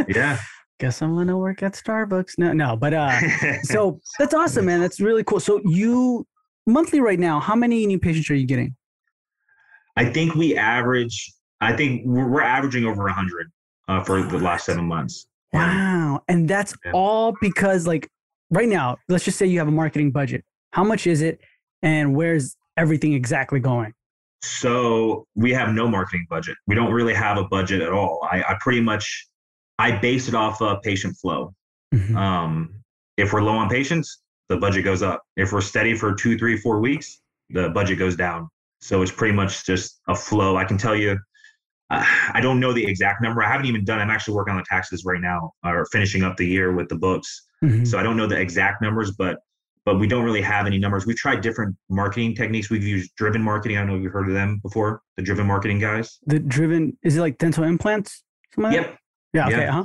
yeah. 0.08 0.38
Guess 0.78 1.00
I'm 1.00 1.16
gonna 1.16 1.38
work 1.38 1.62
at 1.62 1.72
Starbucks. 1.72 2.36
No, 2.36 2.52
no, 2.52 2.76
but 2.76 2.92
uh, 2.92 3.18
so 3.62 3.98
that's 4.18 4.34
awesome, 4.34 4.66
man. 4.66 4.78
That's 4.78 5.00
really 5.00 5.24
cool. 5.24 5.40
So 5.40 5.62
you 5.64 6.26
monthly 6.66 7.00
right 7.00 7.18
now, 7.18 7.40
how 7.40 7.54
many 7.54 7.86
new 7.86 7.98
patients 7.98 8.28
are 8.28 8.34
you 8.34 8.46
getting? 8.46 8.76
I 9.96 10.04
think 10.04 10.34
we 10.34 10.54
average. 10.54 11.32
I 11.62 11.74
think 11.74 12.02
we're, 12.04 12.28
we're 12.28 12.42
averaging 12.42 12.84
over 12.84 13.06
a 13.06 13.12
hundred 13.12 13.50
uh, 13.88 14.04
for 14.04 14.22
the 14.22 14.38
last 14.38 14.66
seven 14.66 14.84
months. 14.84 15.26
Wow, 15.54 16.20
and 16.28 16.46
that's 16.46 16.74
yeah. 16.84 16.90
all 16.92 17.34
because 17.40 17.86
like 17.86 18.10
right 18.50 18.68
now, 18.68 18.98
let's 19.08 19.24
just 19.24 19.38
say 19.38 19.46
you 19.46 19.58
have 19.60 19.68
a 19.68 19.72
marketing 19.72 20.10
budget. 20.10 20.44
How 20.72 20.84
much 20.84 21.06
is 21.06 21.22
it, 21.22 21.40
and 21.82 22.14
where's 22.14 22.54
everything 22.76 23.14
exactly 23.14 23.60
going? 23.60 23.94
So 24.46 25.26
we 25.34 25.52
have 25.52 25.74
no 25.74 25.88
marketing 25.88 26.26
budget. 26.30 26.56
We 26.66 26.74
don't 26.74 26.92
really 26.92 27.14
have 27.14 27.36
a 27.36 27.44
budget 27.44 27.82
at 27.82 27.92
all. 27.92 28.26
I, 28.30 28.42
I 28.42 28.56
pretty 28.60 28.80
much 28.80 29.26
I 29.78 29.98
base 29.98 30.28
it 30.28 30.34
off 30.34 30.62
of 30.62 30.82
patient 30.82 31.16
flow. 31.16 31.54
Mm-hmm. 31.94 32.16
Um, 32.16 32.74
if 33.16 33.32
we're 33.32 33.42
low 33.42 33.56
on 33.56 33.68
patients, 33.68 34.22
the 34.48 34.56
budget 34.56 34.84
goes 34.84 35.02
up. 35.02 35.22
If 35.36 35.52
we're 35.52 35.60
steady 35.60 35.96
for 35.96 36.14
two, 36.14 36.38
three, 36.38 36.56
four 36.56 36.80
weeks, 36.80 37.20
the 37.50 37.70
budget 37.70 37.98
goes 37.98 38.16
down. 38.16 38.48
So 38.80 39.02
it's 39.02 39.12
pretty 39.12 39.34
much 39.34 39.64
just 39.64 40.00
a 40.08 40.14
flow. 40.14 40.56
I 40.56 40.64
can 40.64 40.78
tell 40.78 40.94
you, 40.94 41.18
uh, 41.90 42.04
I 42.32 42.40
don't 42.40 42.60
know 42.60 42.72
the 42.72 42.84
exact 42.84 43.22
number. 43.22 43.42
I 43.42 43.50
haven't 43.50 43.66
even 43.66 43.84
done. 43.84 44.00
I'm 44.00 44.10
actually 44.10 44.34
working 44.34 44.52
on 44.52 44.58
the 44.58 44.66
taxes 44.68 45.04
right 45.04 45.20
now, 45.20 45.52
or 45.64 45.86
finishing 45.92 46.22
up 46.22 46.36
the 46.36 46.46
year 46.46 46.72
with 46.72 46.88
the 46.88 46.96
books. 46.96 47.46
Mm-hmm. 47.64 47.84
So 47.84 47.98
I 47.98 48.02
don't 48.02 48.16
know 48.16 48.26
the 48.26 48.38
exact 48.38 48.82
numbers, 48.82 49.12
but 49.12 49.38
but 49.86 50.00
we 50.00 50.08
don't 50.08 50.24
really 50.24 50.42
have 50.42 50.66
any 50.66 50.78
numbers. 50.78 51.06
We've 51.06 51.16
tried 51.16 51.40
different 51.40 51.74
marketing 51.88 52.34
techniques. 52.34 52.68
We've 52.68 52.82
used 52.82 53.14
driven 53.14 53.40
marketing. 53.40 53.78
I 53.78 53.80
don't 53.80 53.90
know 53.90 53.96
if 53.96 54.02
you've 54.02 54.12
heard 54.12 54.28
of 54.28 54.34
them 54.34 54.58
before. 54.62 55.00
The 55.16 55.22
driven 55.22 55.46
marketing 55.46 55.78
guys. 55.78 56.18
The 56.26 56.40
driven 56.40 56.98
is 57.02 57.16
it 57.16 57.20
like 57.20 57.38
dental 57.38 57.64
implants? 57.64 58.24
Like 58.56 58.74
yep. 58.74 58.98
Yeah. 59.32 59.46
Okay. 59.46 59.58
Yep. 59.58 59.70
Huh. 59.70 59.84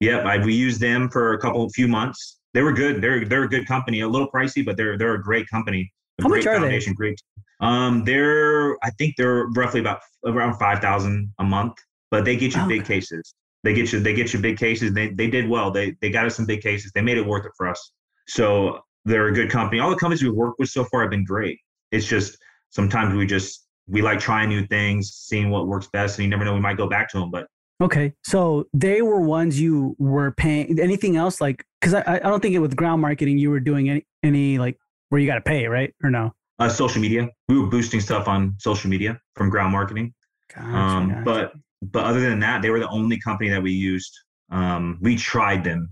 Yep. 0.00 0.24
I, 0.24 0.38
we 0.38 0.54
used 0.54 0.80
them 0.80 1.10
for 1.10 1.32
a 1.32 1.38
couple 1.38 1.68
few 1.70 1.88
months. 1.88 2.38
They 2.54 2.62
were 2.62 2.72
good. 2.72 3.02
They're 3.02 3.24
they're 3.24 3.42
a 3.42 3.48
good 3.48 3.66
company. 3.66 4.00
A 4.00 4.08
little 4.08 4.30
pricey, 4.30 4.64
but 4.64 4.76
they're 4.76 4.96
they're 4.96 5.14
a 5.14 5.22
great 5.22 5.48
company. 5.48 5.92
A 6.20 6.22
How 6.22 6.28
great 6.28 6.44
much 6.44 6.54
are 6.54 6.60
foundation, 6.60 6.92
they? 6.92 6.96
Great. 6.96 7.20
Um, 7.60 8.04
they're 8.04 8.76
I 8.84 8.90
think 8.98 9.16
they're 9.18 9.46
roughly 9.56 9.80
about 9.80 9.98
around 10.24 10.58
five 10.58 10.78
thousand 10.78 11.32
a 11.40 11.44
month, 11.44 11.74
but 12.12 12.24
they 12.24 12.36
get 12.36 12.54
you 12.54 12.62
oh, 12.62 12.68
big 12.68 12.82
okay. 12.82 12.94
cases. 12.94 13.34
They 13.64 13.74
get 13.74 13.92
you 13.92 13.98
they 13.98 14.14
get 14.14 14.32
you 14.32 14.38
big 14.38 14.58
cases. 14.58 14.92
They 14.92 15.08
they 15.08 15.26
did 15.26 15.48
well. 15.48 15.72
They 15.72 15.96
they 16.00 16.10
got 16.10 16.24
us 16.26 16.36
some 16.36 16.46
big 16.46 16.60
cases. 16.60 16.92
They 16.94 17.02
made 17.02 17.16
it 17.16 17.26
worth 17.26 17.46
it 17.46 17.52
for 17.56 17.66
us. 17.66 17.92
So 18.28 18.80
they're 19.04 19.28
a 19.28 19.32
good 19.32 19.50
company. 19.50 19.80
All 19.80 19.90
the 19.90 19.96
companies 19.96 20.22
we've 20.22 20.34
worked 20.34 20.58
with 20.58 20.68
so 20.68 20.84
far 20.84 21.02
have 21.02 21.10
been 21.10 21.24
great. 21.24 21.58
It's 21.90 22.06
just 22.06 22.38
sometimes 22.70 23.14
we 23.14 23.26
just 23.26 23.66
we 23.86 24.02
like 24.02 24.18
trying 24.18 24.48
new 24.48 24.66
things, 24.66 25.10
seeing 25.10 25.50
what 25.50 25.66
works 25.66 25.88
best, 25.92 26.18
and 26.18 26.24
you 26.24 26.30
never 26.30 26.44
know 26.44 26.54
we 26.54 26.60
might 26.60 26.76
go 26.76 26.88
back 26.88 27.10
to 27.10 27.18
them. 27.18 27.30
But 27.30 27.46
okay, 27.82 28.12
so 28.24 28.66
they 28.72 29.02
were 29.02 29.20
ones 29.20 29.60
you 29.60 29.94
were 29.98 30.32
paying. 30.32 30.78
Anything 30.80 31.16
else 31.16 31.40
like 31.40 31.64
because 31.80 31.94
I 31.94 32.16
I 32.16 32.18
don't 32.18 32.40
think 32.40 32.54
it 32.54 32.60
with 32.60 32.76
ground 32.76 33.02
marketing 33.02 33.38
you 33.38 33.50
were 33.50 33.60
doing 33.60 33.90
any 33.90 34.06
any 34.22 34.58
like 34.58 34.78
where 35.10 35.20
you 35.20 35.26
got 35.26 35.36
to 35.36 35.42
pay 35.42 35.66
right 35.66 35.94
or 36.02 36.10
no? 36.10 36.32
Uh, 36.58 36.68
social 36.68 37.00
media. 37.00 37.28
We 37.48 37.58
were 37.58 37.66
boosting 37.66 38.00
stuff 38.00 38.28
on 38.28 38.54
social 38.58 38.88
media 38.88 39.20
from 39.36 39.50
ground 39.50 39.72
marketing. 39.72 40.14
Gotcha, 40.54 40.66
um, 40.68 41.08
gotcha. 41.08 41.22
But 41.24 41.52
but 41.82 42.04
other 42.04 42.20
than 42.20 42.40
that, 42.40 42.62
they 42.62 42.70
were 42.70 42.80
the 42.80 42.88
only 42.88 43.18
company 43.20 43.50
that 43.50 43.62
we 43.62 43.72
used. 43.72 44.12
Um, 44.50 44.98
we 45.00 45.16
tried 45.16 45.64
them 45.64 45.90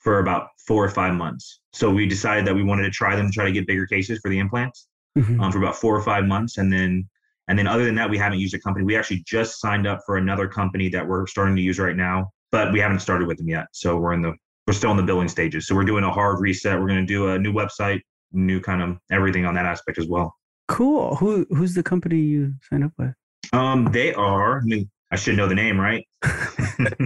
for 0.00 0.20
about 0.20 0.48
four 0.66 0.84
or 0.84 0.90
five 0.90 1.14
months. 1.14 1.60
So 1.72 1.90
we 1.90 2.06
decided 2.06 2.46
that 2.46 2.54
we 2.54 2.62
wanted 2.62 2.82
to 2.84 2.90
try 2.90 3.16
them 3.16 3.26
to 3.26 3.32
try 3.32 3.44
to 3.44 3.52
get 3.52 3.66
bigger 3.66 3.86
cases 3.86 4.18
for 4.20 4.30
the 4.30 4.38
implants 4.38 4.88
mm-hmm. 5.16 5.40
um, 5.40 5.52
for 5.52 5.58
about 5.58 5.76
four 5.76 5.96
or 5.96 6.02
five 6.02 6.24
months, 6.24 6.58
and 6.58 6.72
then 6.72 7.08
and 7.48 7.58
then 7.58 7.66
other 7.66 7.84
than 7.84 7.94
that, 7.94 8.10
we 8.10 8.18
haven't 8.18 8.40
used 8.40 8.54
a 8.54 8.60
company. 8.60 8.84
We 8.84 8.96
actually 8.96 9.22
just 9.26 9.60
signed 9.60 9.86
up 9.86 10.00
for 10.04 10.18
another 10.18 10.46
company 10.46 10.88
that 10.90 11.06
we're 11.06 11.26
starting 11.26 11.56
to 11.56 11.62
use 11.62 11.78
right 11.78 11.96
now, 11.96 12.30
but 12.52 12.72
we 12.72 12.80
haven't 12.80 13.00
started 13.00 13.26
with 13.26 13.38
them 13.38 13.48
yet. 13.48 13.66
So 13.72 13.96
we're 13.96 14.12
in 14.12 14.22
the 14.22 14.34
we're 14.66 14.74
still 14.74 14.90
in 14.90 14.98
the 14.98 15.02
building 15.02 15.28
stages. 15.28 15.66
So 15.66 15.74
we're 15.74 15.84
doing 15.84 16.04
a 16.04 16.12
hard 16.12 16.40
reset. 16.40 16.78
We're 16.78 16.88
going 16.88 17.00
to 17.00 17.06
do 17.06 17.28
a 17.28 17.38
new 17.38 17.54
website, 17.54 18.00
new 18.32 18.60
kind 18.60 18.82
of 18.82 18.98
everything 19.10 19.46
on 19.46 19.54
that 19.54 19.64
aspect 19.64 19.98
as 19.98 20.06
well. 20.06 20.34
Cool. 20.68 21.16
Who 21.16 21.46
who's 21.48 21.74
the 21.74 21.82
company 21.82 22.18
you 22.18 22.52
signed 22.68 22.84
up 22.84 22.92
with? 22.98 23.14
Um, 23.54 23.86
they 23.92 24.12
are. 24.12 24.58
I 24.58 24.64
mean, 24.64 24.90
I 25.10 25.16
should 25.16 25.36
know 25.36 25.48
the 25.48 25.54
name, 25.54 25.80
right? 25.80 26.06
Let 26.78 27.00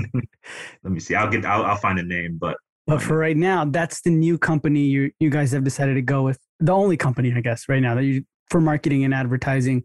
me 0.83 0.99
see. 0.99 1.15
I'll 1.15 1.31
get. 1.31 1.45
I'll, 1.45 1.65
I'll 1.65 1.77
find 1.77 2.01
a 2.01 2.03
name, 2.03 2.37
but 2.41 2.57
but 2.87 3.01
for 3.01 3.17
right 3.17 3.37
now, 3.37 3.65
that's 3.65 4.03
the 4.03 4.11
new 4.11 4.39
company 4.39 4.81
you 4.81 5.11
you 5.21 5.31
guys 5.31 5.53
have 5.53 5.65
decided 5.65 5.95
to 5.95 6.03
go 6.03 6.23
with. 6.23 6.39
The 6.61 6.73
only 6.73 6.97
company, 6.97 7.33
I 7.35 7.41
guess, 7.41 7.69
right 7.69 7.81
now 7.81 7.95
that 7.95 8.05
you 8.05 8.25
for 8.51 8.61
marketing 8.61 9.05
and 9.05 9.15
advertising, 9.15 9.85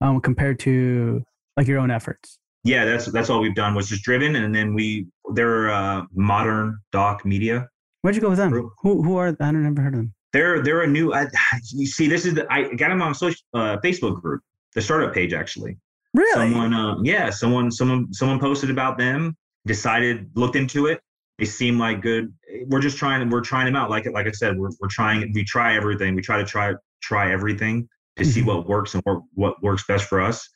um, 0.00 0.20
compared 0.20 0.58
to 0.60 1.22
like 1.56 1.66
your 1.66 1.78
own 1.78 1.90
efforts. 1.90 2.38
Yeah, 2.62 2.84
that's 2.84 3.06
that's 3.06 3.30
all 3.30 3.40
we've 3.40 3.54
done 3.54 3.74
was 3.74 3.88
just 3.88 4.02
driven, 4.02 4.36
and 4.36 4.54
then 4.54 4.74
we 4.74 5.06
they're 5.32 5.70
uh, 5.70 6.02
modern 6.14 6.78
doc 6.92 7.24
media. 7.24 7.68
Where'd 8.02 8.14
you 8.14 8.22
go 8.22 8.30
with 8.30 8.38
them? 8.38 8.52
Who 8.52 9.02
who 9.02 9.16
are 9.16 9.28
I 9.28 9.32
don't 9.52 9.62
never 9.62 9.80
heard 9.80 9.94
of 9.94 10.00
them. 10.00 10.14
They're 10.32 10.62
they're 10.62 10.82
a 10.82 10.86
new. 10.86 11.14
I, 11.14 11.26
you 11.72 11.86
see, 11.86 12.08
this 12.08 12.26
is 12.26 12.34
the, 12.34 12.46
I 12.52 12.74
got 12.74 12.88
them 12.88 13.00
on 13.00 13.14
social 13.14 13.40
uh, 13.54 13.78
Facebook 13.78 14.20
group, 14.20 14.42
the 14.74 14.82
startup 14.82 15.14
page 15.14 15.32
actually. 15.32 15.78
Really? 16.12 16.52
Someone, 16.52 16.74
uh, 16.74 16.96
yeah, 17.02 17.30
someone 17.30 17.70
someone 17.70 18.12
someone 18.12 18.38
posted 18.38 18.70
about 18.70 18.98
them. 18.98 19.36
Decided, 19.66 20.30
looked 20.34 20.56
into 20.56 20.88
it, 20.88 21.00
they 21.38 21.44
seem 21.44 21.78
like 21.78 22.00
good. 22.00 22.32
We're 22.66 22.80
just 22.80 22.96
trying. 22.96 23.28
We're 23.28 23.40
trying 23.40 23.66
them 23.66 23.76
out. 23.76 23.90
Like 23.90 24.06
like 24.12 24.26
I 24.26 24.32
said, 24.32 24.56
we're 24.56 24.70
we're 24.80 24.88
trying. 24.88 25.32
We 25.34 25.44
try 25.44 25.76
everything. 25.76 26.14
We 26.14 26.22
try 26.22 26.38
to 26.38 26.44
try 26.44 26.74
try 27.02 27.32
everything 27.32 27.88
to 28.16 28.24
see 28.24 28.40
mm-hmm. 28.40 28.48
what 28.48 28.68
works 28.68 28.94
and 28.94 29.02
what, 29.04 29.22
what 29.34 29.62
works 29.62 29.84
best 29.86 30.08
for 30.08 30.20
us. 30.20 30.48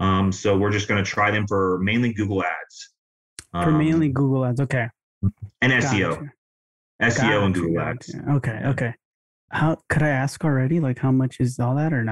Um, 0.00 0.32
so 0.32 0.56
we're 0.56 0.72
just 0.72 0.88
going 0.88 1.02
to 1.02 1.08
try 1.08 1.30
them 1.30 1.46
for 1.46 1.78
mainly 1.80 2.12
Google 2.12 2.42
Ads. 2.42 2.90
Um, 3.52 3.64
for 3.64 3.72
mainly 3.72 4.08
Google 4.08 4.44
Ads, 4.44 4.60
okay. 4.60 4.88
And 5.62 5.72
SEO, 5.72 6.28
SEO 7.00 7.44
and 7.44 7.54
Google 7.54 7.80
Ads. 7.80 8.14
Okay, 8.30 8.60
okay. 8.66 8.94
How 9.50 9.78
could 9.88 10.02
I 10.02 10.08
ask 10.08 10.44
already? 10.44 10.80
Like, 10.80 10.98
how 10.98 11.12
much 11.12 11.36
is 11.38 11.58
all 11.58 11.76
that, 11.76 11.92
or 11.92 12.02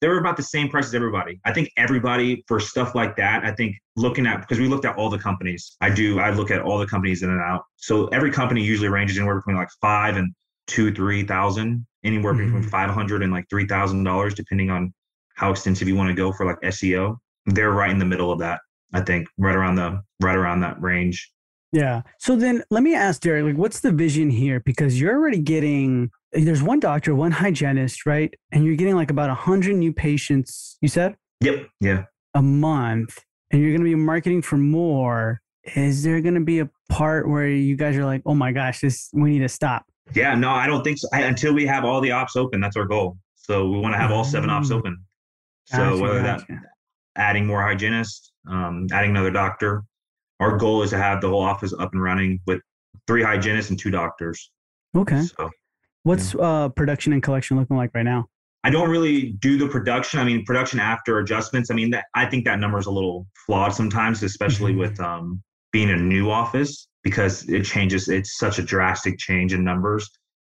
no? 0.00 0.08
they're 0.08 0.18
about 0.18 0.36
the 0.36 0.42
same 0.42 0.68
price 0.68 0.86
as 0.86 0.94
everybody. 0.94 1.40
I 1.44 1.52
think 1.52 1.70
everybody 1.76 2.44
for 2.46 2.60
stuff 2.60 2.94
like 2.94 3.16
that, 3.16 3.44
I 3.44 3.52
think 3.52 3.76
looking 3.96 4.26
at 4.26 4.40
because 4.40 4.58
we 4.58 4.68
looked 4.68 4.84
at 4.84 4.96
all 4.96 5.10
the 5.10 5.18
companies. 5.18 5.76
I 5.80 5.90
do, 5.90 6.18
I 6.18 6.30
look 6.30 6.50
at 6.50 6.62
all 6.62 6.78
the 6.78 6.86
companies 6.86 7.22
in 7.22 7.30
and 7.30 7.40
out. 7.40 7.62
So 7.76 8.06
every 8.08 8.30
company 8.30 8.62
usually 8.62 8.88
ranges 8.88 9.18
anywhere 9.18 9.36
between 9.36 9.56
like 9.56 9.68
five 9.80 10.16
and 10.16 10.32
two, 10.66 10.92
three 10.92 11.24
thousand, 11.24 11.86
anywhere 12.04 12.34
mm-hmm. 12.34 12.46
between 12.46 12.62
five 12.62 12.90
hundred 12.90 13.22
and 13.22 13.32
like 13.32 13.46
three 13.50 13.66
thousand 13.66 14.04
dollars, 14.04 14.34
depending 14.34 14.70
on 14.70 14.92
how 15.34 15.50
extensive 15.50 15.88
you 15.88 15.96
want 15.96 16.08
to 16.08 16.14
go 16.14 16.32
for 16.32 16.46
like 16.46 16.60
SEO. 16.62 17.16
They're 17.46 17.72
right 17.72 17.90
in 17.90 17.98
the 17.98 18.04
middle 18.04 18.30
of 18.30 18.38
that. 18.40 18.60
I 18.92 19.00
think 19.00 19.28
right 19.38 19.54
around 19.54 19.76
the 19.76 20.02
right 20.20 20.36
around 20.36 20.60
that 20.60 20.80
range. 20.80 21.30
Yeah. 21.72 22.02
So 22.18 22.34
then 22.34 22.64
let 22.70 22.82
me 22.82 22.94
ask 22.94 23.20
Derek, 23.20 23.44
like, 23.44 23.56
what's 23.56 23.80
the 23.80 23.92
vision 23.92 24.28
here? 24.28 24.60
Because 24.60 25.00
you're 25.00 25.14
already 25.14 25.38
getting 25.38 26.10
there's 26.32 26.62
one 26.62 26.80
doctor, 26.80 27.14
one 27.14 27.32
hygienist, 27.32 28.06
right? 28.06 28.32
And 28.52 28.64
you're 28.64 28.76
getting 28.76 28.94
like 28.94 29.10
about 29.10 29.28
100 29.28 29.76
new 29.76 29.92
patients, 29.92 30.76
you 30.80 30.88
said? 30.88 31.16
Yep. 31.40 31.68
Yeah. 31.80 32.04
A 32.34 32.42
month. 32.42 33.18
And 33.50 33.60
you're 33.60 33.70
going 33.70 33.80
to 33.80 33.84
be 33.84 33.94
marketing 33.94 34.42
for 34.42 34.56
more. 34.56 35.40
Is 35.74 36.02
there 36.02 36.20
going 36.20 36.34
to 36.34 36.40
be 36.40 36.60
a 36.60 36.70
part 36.88 37.28
where 37.28 37.48
you 37.48 37.76
guys 37.76 37.96
are 37.96 38.04
like, 38.04 38.22
oh 38.26 38.34
my 38.34 38.52
gosh, 38.52 38.80
this, 38.80 39.10
we 39.12 39.30
need 39.30 39.40
to 39.40 39.48
stop? 39.48 39.84
Yeah, 40.14 40.34
no, 40.34 40.50
I 40.50 40.66
don't 40.66 40.82
think 40.82 40.98
so. 40.98 41.08
I, 41.12 41.22
until 41.22 41.52
we 41.52 41.66
have 41.66 41.84
all 41.84 42.00
the 42.00 42.12
ops 42.12 42.36
open, 42.36 42.60
that's 42.60 42.76
our 42.76 42.84
goal. 42.84 43.18
So 43.34 43.68
we 43.68 43.78
want 43.78 43.94
to 43.94 43.98
have 43.98 44.10
all 44.10 44.24
seven 44.24 44.50
ops 44.50 44.70
mm. 44.70 44.76
open. 44.76 45.04
Gotcha, 45.70 45.96
so 45.96 46.02
whether 46.02 46.22
gotcha. 46.22 46.46
that 46.48 46.58
adding 47.16 47.46
more 47.46 47.62
hygienists, 47.62 48.32
um, 48.48 48.86
adding 48.92 49.10
another 49.10 49.30
doctor, 49.30 49.84
our 50.40 50.56
goal 50.56 50.82
is 50.82 50.90
to 50.90 50.98
have 50.98 51.20
the 51.20 51.28
whole 51.28 51.42
office 51.42 51.72
up 51.78 51.92
and 51.92 52.02
running 52.02 52.40
with 52.46 52.60
three 53.06 53.22
hygienists 53.22 53.70
and 53.70 53.78
two 53.78 53.90
doctors. 53.90 54.50
Okay. 54.96 55.22
So, 55.22 55.50
What's 56.02 56.34
yeah. 56.34 56.40
uh, 56.40 56.68
production 56.70 57.12
and 57.12 57.22
collection 57.22 57.58
looking 57.58 57.76
like 57.76 57.90
right 57.94 58.04
now? 58.04 58.26
I 58.62 58.70
don't 58.70 58.90
really 58.90 59.32
do 59.40 59.56
the 59.56 59.68
production. 59.68 60.20
I 60.20 60.24
mean, 60.24 60.44
production 60.44 60.80
after 60.80 61.18
adjustments. 61.18 61.70
I 61.70 61.74
mean, 61.74 61.90
that, 61.90 62.04
I 62.14 62.26
think 62.26 62.44
that 62.44 62.58
number 62.58 62.78
is 62.78 62.86
a 62.86 62.90
little 62.90 63.26
flawed 63.46 63.74
sometimes, 63.74 64.22
especially 64.22 64.72
mm-hmm. 64.72 64.80
with 64.80 65.00
um, 65.00 65.42
being 65.72 65.90
a 65.90 65.96
new 65.96 66.30
office 66.30 66.88
because 67.02 67.48
it 67.48 67.64
changes. 67.64 68.08
It's 68.08 68.36
such 68.38 68.58
a 68.58 68.62
drastic 68.62 69.18
change 69.18 69.54
in 69.54 69.64
numbers 69.64 70.10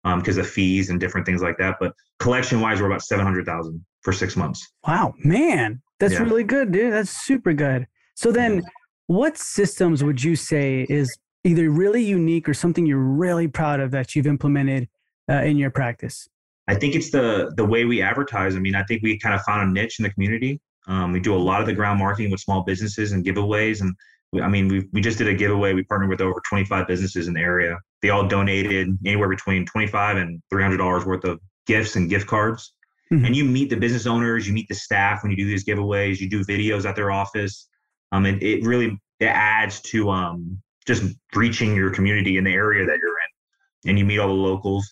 because 0.03 0.37
um, 0.37 0.43
of 0.43 0.49
fees 0.49 0.89
and 0.89 0.99
different 0.99 1.27
things 1.27 1.41
like 1.43 1.57
that. 1.59 1.77
But 1.79 1.93
collection 2.19 2.59
wise, 2.59 2.81
we're 2.81 2.87
about 2.87 3.03
seven 3.03 3.25
hundred 3.25 3.45
thousand 3.45 3.85
for 4.01 4.13
six 4.13 4.35
months. 4.35 4.67
Wow, 4.87 5.13
man, 5.23 5.81
that's 5.99 6.13
yeah. 6.13 6.23
really 6.23 6.43
good, 6.43 6.71
dude. 6.71 6.93
That's 6.93 7.11
super 7.11 7.53
good. 7.53 7.85
So 8.15 8.31
then, 8.31 8.63
what 9.05 9.37
systems 9.37 10.03
would 10.03 10.23
you 10.23 10.35
say 10.35 10.87
is 10.89 11.15
either 11.43 11.69
really 11.69 12.03
unique 12.03 12.49
or 12.49 12.53
something 12.55 12.85
you're 12.85 12.97
really 12.97 13.47
proud 13.47 13.79
of 13.79 13.91
that 13.91 14.15
you've 14.15 14.27
implemented 14.27 14.87
uh, 15.31 15.43
in 15.43 15.57
your 15.57 15.71
practice? 15.71 16.27
I 16.67 16.75
think 16.75 16.95
it's 16.95 17.11
the 17.11 17.53
the 17.57 17.65
way 17.65 17.85
we 17.85 18.01
advertise. 18.01 18.55
I 18.55 18.59
mean, 18.59 18.75
I 18.75 18.83
think 18.83 19.01
we 19.03 19.17
kind 19.17 19.35
of 19.35 19.41
found 19.41 19.69
a 19.69 19.71
niche 19.71 19.99
in 19.99 20.03
the 20.03 20.11
community. 20.11 20.59
Um, 20.87 21.11
we 21.11 21.19
do 21.19 21.35
a 21.35 21.37
lot 21.37 21.61
of 21.61 21.67
the 21.67 21.73
ground 21.73 21.99
marketing 21.99 22.31
with 22.31 22.39
small 22.39 22.63
businesses 22.63 23.11
and 23.11 23.25
giveaways, 23.25 23.81
and 23.81 23.95
I 24.41 24.47
mean, 24.47 24.67
we 24.67 24.87
we 24.93 25.01
just 25.01 25.17
did 25.17 25.27
a 25.27 25.33
giveaway. 25.33 25.73
We 25.73 25.83
partnered 25.83 26.09
with 26.09 26.21
over 26.21 26.41
25 26.47 26.87
businesses 26.87 27.27
in 27.27 27.33
the 27.33 27.41
area. 27.41 27.77
They 28.01 28.09
all 28.09 28.27
donated 28.27 28.97
anywhere 29.05 29.29
between 29.29 29.65
25 29.65 30.17
and 30.17 30.41
300 30.49 30.77
dollars 30.77 31.05
worth 31.05 31.23
of 31.23 31.39
gifts 31.67 31.95
and 31.95 32.09
gift 32.09 32.27
cards. 32.27 32.73
Mm-hmm. 33.11 33.25
And 33.25 33.35
you 33.35 33.43
meet 33.43 33.69
the 33.69 33.75
business 33.75 34.07
owners, 34.07 34.47
you 34.47 34.53
meet 34.53 34.69
the 34.69 34.75
staff 34.75 35.21
when 35.21 35.31
you 35.31 35.37
do 35.37 35.45
these 35.45 35.65
giveaways. 35.65 36.19
You 36.19 36.29
do 36.29 36.45
videos 36.45 36.85
at 36.85 36.95
their 36.95 37.11
office. 37.11 37.67
Um, 38.13 38.25
and 38.25 38.41
it 38.41 38.63
really 38.63 38.97
it 39.19 39.25
adds 39.25 39.81
to 39.81 40.09
um 40.09 40.61
just 40.87 41.03
reaching 41.35 41.75
your 41.75 41.91
community 41.91 42.37
in 42.37 42.45
the 42.45 42.53
area 42.53 42.85
that 42.85 42.97
you're 42.97 43.19
in, 43.19 43.89
and 43.89 43.99
you 43.99 44.05
meet 44.05 44.19
all 44.19 44.27
the 44.27 44.33
locals, 44.33 44.91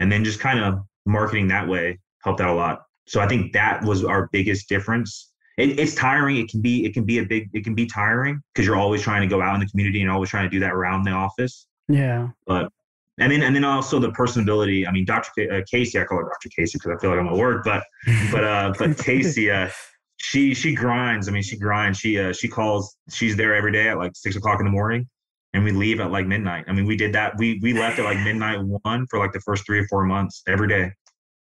and 0.00 0.10
then 0.10 0.24
just 0.24 0.40
kind 0.40 0.58
of 0.58 0.80
marketing 1.06 1.48
that 1.48 1.68
way 1.68 1.98
helped 2.24 2.40
out 2.40 2.50
a 2.50 2.54
lot. 2.54 2.82
So 3.06 3.20
I 3.20 3.28
think 3.28 3.52
that 3.52 3.82
was 3.84 4.04
our 4.04 4.28
biggest 4.32 4.68
difference 4.68 5.30
it, 5.60 5.78
it's 5.78 5.94
tiring. 5.94 6.36
It 6.38 6.48
can 6.48 6.60
be 6.60 6.84
it 6.84 6.94
can 6.94 7.04
be 7.04 7.18
a 7.18 7.24
big 7.24 7.50
it 7.52 7.64
can 7.64 7.74
be 7.74 7.86
tiring 7.86 8.40
because 8.52 8.66
you're 8.66 8.76
always 8.76 9.02
trying 9.02 9.22
to 9.22 9.28
go 9.28 9.42
out 9.42 9.54
in 9.54 9.60
the 9.60 9.66
community 9.66 10.00
and 10.00 10.10
always 10.10 10.30
trying 10.30 10.44
to 10.44 10.50
do 10.50 10.60
that 10.60 10.72
around 10.72 11.04
the 11.04 11.10
office. 11.10 11.66
Yeah. 11.88 12.28
But 12.46 12.72
and 13.18 13.30
then 13.30 13.42
and 13.42 13.54
then 13.54 13.64
also 13.64 13.98
the 13.98 14.10
personability. 14.10 14.88
I 14.88 14.92
mean, 14.92 15.04
Dr. 15.04 15.30
K, 15.36 15.48
uh, 15.48 15.60
Kasey, 15.72 16.00
I 16.00 16.04
call 16.04 16.18
her 16.18 16.24
Dr. 16.24 16.48
Kasey 16.48 16.74
because 16.74 16.92
I 16.96 17.00
feel 17.00 17.10
like 17.10 17.18
I'm 17.18 17.28
at 17.28 17.34
work, 17.34 17.64
but 17.64 17.84
but 18.32 18.44
uh, 18.44 18.72
but 18.78 18.90
Kasey, 18.90 19.52
uh, 19.52 19.70
she 20.16 20.54
she 20.54 20.74
grinds. 20.74 21.28
I 21.28 21.32
mean, 21.32 21.42
she 21.42 21.58
grinds. 21.58 21.98
She 21.98 22.18
uh, 22.18 22.32
she 22.32 22.48
calls. 22.48 22.96
She's 23.10 23.36
there 23.36 23.54
every 23.54 23.72
day 23.72 23.88
at 23.88 23.98
like 23.98 24.12
six 24.14 24.36
o'clock 24.36 24.60
in 24.60 24.64
the 24.64 24.72
morning, 24.72 25.08
and 25.52 25.64
we 25.64 25.72
leave 25.72 26.00
at 26.00 26.10
like 26.10 26.26
midnight. 26.26 26.64
I 26.68 26.72
mean, 26.72 26.86
we 26.86 26.96
did 26.96 27.12
that. 27.14 27.36
We 27.38 27.58
we 27.62 27.72
left 27.72 27.98
at 27.98 28.04
like 28.04 28.18
midnight 28.20 28.60
one 28.62 29.06
for 29.08 29.18
like 29.18 29.32
the 29.32 29.40
first 29.40 29.66
three 29.66 29.80
or 29.80 29.86
four 29.88 30.04
months 30.04 30.42
every 30.46 30.68
day. 30.68 30.92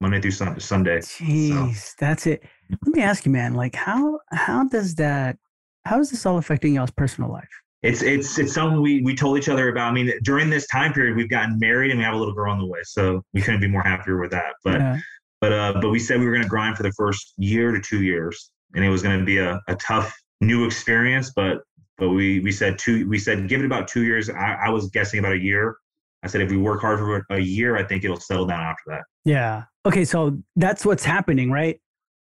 Monday 0.02 0.20
through 0.20 0.32
Sunday. 0.32 1.00
Jeez, 1.00 1.76
so. 1.76 1.94
that's 1.98 2.28
it. 2.28 2.44
Let 2.70 2.94
me 2.94 3.02
ask 3.02 3.26
you, 3.26 3.32
man. 3.32 3.54
Like, 3.54 3.74
how 3.74 4.20
how 4.32 4.66
does 4.66 4.96
that? 4.96 5.38
How 5.86 6.00
is 6.00 6.12
this 6.12 6.26
all 6.26 6.38
affecting 6.38 6.76
y'all's 6.76 6.92
personal 6.92 7.32
life? 7.32 7.48
It's 7.84 8.02
it's 8.02 8.38
it's 8.38 8.54
something 8.54 8.82
we 8.82 9.02
we 9.02 9.16
told 9.16 9.38
each 9.38 9.50
other 9.50 9.70
about. 9.70 9.90
I 9.90 9.92
mean, 9.94 10.12
during 10.24 10.50
this 10.50 10.68
time 10.68 10.94
period, 10.94 11.16
we've 11.16 11.30
gotten 11.30 11.58
married 11.58 11.92
and 11.92 12.00
we 12.00 12.04
have 12.04 12.14
a 12.14 12.18
little 12.18 12.34
girl 12.34 12.52
on 12.52 12.60
the 12.60 12.66
way, 12.66 12.80
so 12.84 13.24
we 13.34 13.42
couldn't 13.42 13.62
be 13.62 13.68
more 13.68 13.82
happier 13.82 14.20
with 14.20 14.32
that. 14.32 14.54
But 14.64 14.80
yeah. 14.80 15.00
but 15.40 15.54
uh, 15.54 15.74
but 15.82 15.90
we 15.90 16.00
said 16.00 16.20
we 16.20 16.26
were 16.26 16.34
going 16.34 16.44
to 16.44 16.50
grind 16.50 16.76
for 16.76 16.84
the 16.84 16.94
first 16.94 17.34
year 17.38 17.72
to 17.72 17.80
two 17.80 18.04
years, 18.04 18.52
and 18.76 18.84
it 18.84 18.90
was 18.90 19.04
going 19.04 19.20
to 19.20 19.26
be 19.26 19.38
a, 19.38 19.62
a 19.70 19.76
tough 19.76 20.14
new 20.42 20.66
experience. 20.66 21.32
But 21.34 21.60
but 21.98 22.10
we 22.10 22.40
we 22.40 22.52
said 22.52 22.78
two. 22.78 23.08
We 23.08 23.20
said 23.20 23.48
give 23.48 23.62
it 23.62 23.66
about 23.66 23.88
two 23.88 24.04
years. 24.04 24.30
I, 24.30 24.58
I 24.66 24.70
was 24.70 24.90
guessing 24.90 25.20
about 25.20 25.34
a 25.34 25.40
year. 25.40 25.78
I 26.24 26.28
said 26.28 26.42
if 26.42 26.50
we 26.50 26.58
work 26.58 26.82
hard 26.82 27.00
for 27.00 27.26
a 27.30 27.40
year, 27.40 27.76
I 27.78 27.84
think 27.84 28.04
it'll 28.04 28.20
settle 28.20 28.46
down 28.46 28.62
after 28.62 28.84
that. 28.88 29.04
Yeah. 29.26 29.64
Okay. 29.86 30.06
So 30.06 30.38
that's 30.56 30.86
what's 30.86 31.04
happening, 31.04 31.52
right? 31.52 31.80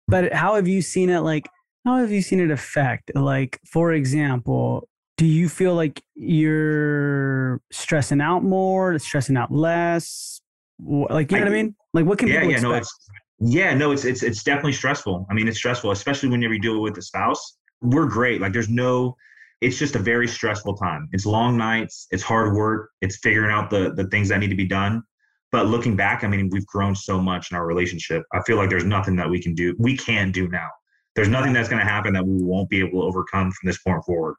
But 0.09 0.33
how 0.33 0.57
have 0.57 0.67
you 0.67 0.83
seen 0.83 1.09
it? 1.09 1.21
Like, 1.21 1.49
how 1.85 1.99
have 1.99 2.11
you 2.11 2.21
seen 2.21 2.41
it 2.41 2.51
affect? 2.51 3.13
Like, 3.15 3.61
for 3.65 3.93
example, 3.93 4.89
do 5.17 5.25
you 5.25 5.49
feel 5.49 5.75
like 5.75 6.03
you're 6.15 7.61
stressing 7.71 8.21
out 8.21 8.43
more, 8.43 8.99
stressing 8.99 9.37
out 9.37 9.53
less? 9.53 10.41
Like, 10.81 11.31
you 11.31 11.39
know 11.39 11.45
I, 11.45 11.49
what 11.49 11.53
I 11.53 11.63
mean? 11.63 11.77
Like, 11.95 12.07
what 12.07 12.19
can 12.19 12.29
yeah, 12.29 12.41
people 12.41 12.51
yeah, 12.51 12.57
expect? 12.57 12.73
No, 12.73 12.77
it's, 12.77 13.09
yeah, 13.41 13.75
no, 13.75 13.93
it's 13.93 14.05
it's 14.05 14.23
it's 14.23 14.43
definitely 14.43 14.73
stressful. 14.73 15.27
I 15.31 15.35
mean, 15.35 15.47
it's 15.47 15.59
stressful, 15.59 15.93
especially 15.93 16.29
whenever 16.29 16.55
you 16.55 16.61
deal 16.61 16.81
with 16.81 16.99
a 16.99 17.03
spouse. 17.03 17.59
We're 17.81 18.07
great. 18.07 18.41
Like, 18.41 18.53
there's 18.53 18.69
no. 18.69 19.17
It's 19.63 19.79
just 19.79 19.97
a 19.97 19.99
very 19.99 20.29
stressful 20.29 20.77
time. 20.77 21.09
It's 21.13 21.25
long 21.25 21.57
nights. 21.57 22.09
It's 22.11 22.23
hard 22.23 22.55
work. 22.55 22.91
It's 23.01 23.19
figuring 23.19 23.51
out 23.51 23.71
the 23.71 23.95
the 23.95 24.05
things 24.09 24.29
that 24.29 24.41
need 24.41 24.51
to 24.51 24.57
be 24.57 24.67
done. 24.67 25.03
But 25.53 25.67
looking 25.67 25.97
back, 25.97 26.25
I 26.25 26.29
mean, 26.29 26.49
we've 26.51 26.67
grown 26.67 26.95
so 26.95 27.21
much 27.21 27.51
in 27.51 27.57
our 27.57 27.67
relationship. 27.67 28.25
I 28.33 28.41
feel 28.43 28.57
like 28.57 28.71
there's 28.71 28.85
nothing 28.85 29.17
that 29.17 29.29
we 29.29 29.41
can 29.41 29.55
do, 29.55 29.75
we 29.79 29.97
can 29.97 30.33
do 30.33 30.49
now. 30.49 30.69
There's 31.15 31.29
nothing 31.29 31.53
that's 31.53 31.69
going 31.69 31.81
to 31.81 31.91
happen 31.91 32.15
that 32.15 32.27
we 32.27 32.43
won't 32.43 32.71
be 32.71 32.81
able 32.81 33.03
to 33.03 33.07
overcome 33.07 33.53
from 33.53 33.67
this 33.67 33.79
point 33.83 34.03
forward. 34.05 34.37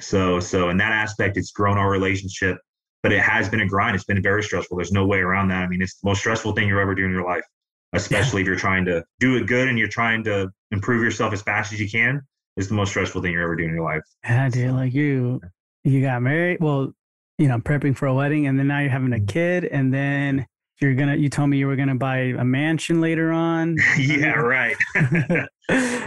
So, 0.00 0.38
so 0.38 0.70
in 0.70 0.76
that 0.76 0.92
aspect, 0.92 1.36
it's 1.36 1.50
grown 1.50 1.78
our 1.78 1.90
relationship, 1.90 2.58
but 3.02 3.12
it 3.12 3.20
has 3.20 3.48
been 3.48 3.60
a 3.60 3.66
grind. 3.66 3.96
It's 3.96 4.04
been 4.04 4.22
very 4.22 4.42
stressful. 4.44 4.76
There's 4.76 4.92
no 4.92 5.04
way 5.04 5.18
around 5.18 5.48
that. 5.48 5.62
I 5.62 5.66
mean, 5.66 5.82
it's 5.82 5.98
the 6.00 6.08
most 6.08 6.20
stressful 6.20 6.52
thing 6.52 6.68
you're 6.68 6.80
ever 6.80 6.94
doing 6.94 7.10
in 7.10 7.16
your 7.16 7.26
life, 7.26 7.44
especially 7.92 8.40
yeah. 8.40 8.44
if 8.44 8.46
you're 8.46 8.56
trying 8.56 8.84
to 8.84 9.04
do 9.18 9.36
it 9.36 9.48
good 9.48 9.68
and 9.68 9.76
you're 9.76 9.88
trying 9.88 10.22
to 10.24 10.48
improve 10.70 11.02
yourself 11.02 11.32
as 11.32 11.42
fast 11.42 11.72
as 11.72 11.80
you 11.80 11.90
can. 11.90 12.22
It's 12.56 12.68
the 12.68 12.74
most 12.74 12.90
stressful 12.90 13.22
thing 13.22 13.32
you're 13.32 13.42
ever 13.42 13.56
doing 13.56 13.70
in 13.70 13.76
your 13.76 13.84
life. 13.84 14.02
Yeah, 14.24 14.48
dude. 14.48 14.72
Like 14.72 14.92
you, 14.92 15.40
you 15.84 16.02
got 16.02 16.22
married. 16.22 16.58
Well, 16.60 16.92
you 17.38 17.48
know, 17.48 17.58
prepping 17.58 17.96
for 17.96 18.06
a 18.06 18.14
wedding, 18.14 18.46
and 18.46 18.58
then 18.58 18.68
now 18.68 18.80
you're 18.80 18.90
having 18.90 19.12
a 19.12 19.16
mm-hmm. 19.16 19.26
kid, 19.26 19.64
and 19.64 19.92
then 19.92 20.46
you're 20.82 20.94
gonna 20.94 21.16
you 21.16 21.28
told 21.28 21.48
me 21.48 21.56
you 21.56 21.66
were 21.66 21.76
gonna 21.76 21.94
buy 21.94 22.18
a 22.18 22.44
mansion 22.44 23.00
later 23.00 23.30
on 23.30 23.76
yeah 23.98 24.34
right 24.34 24.76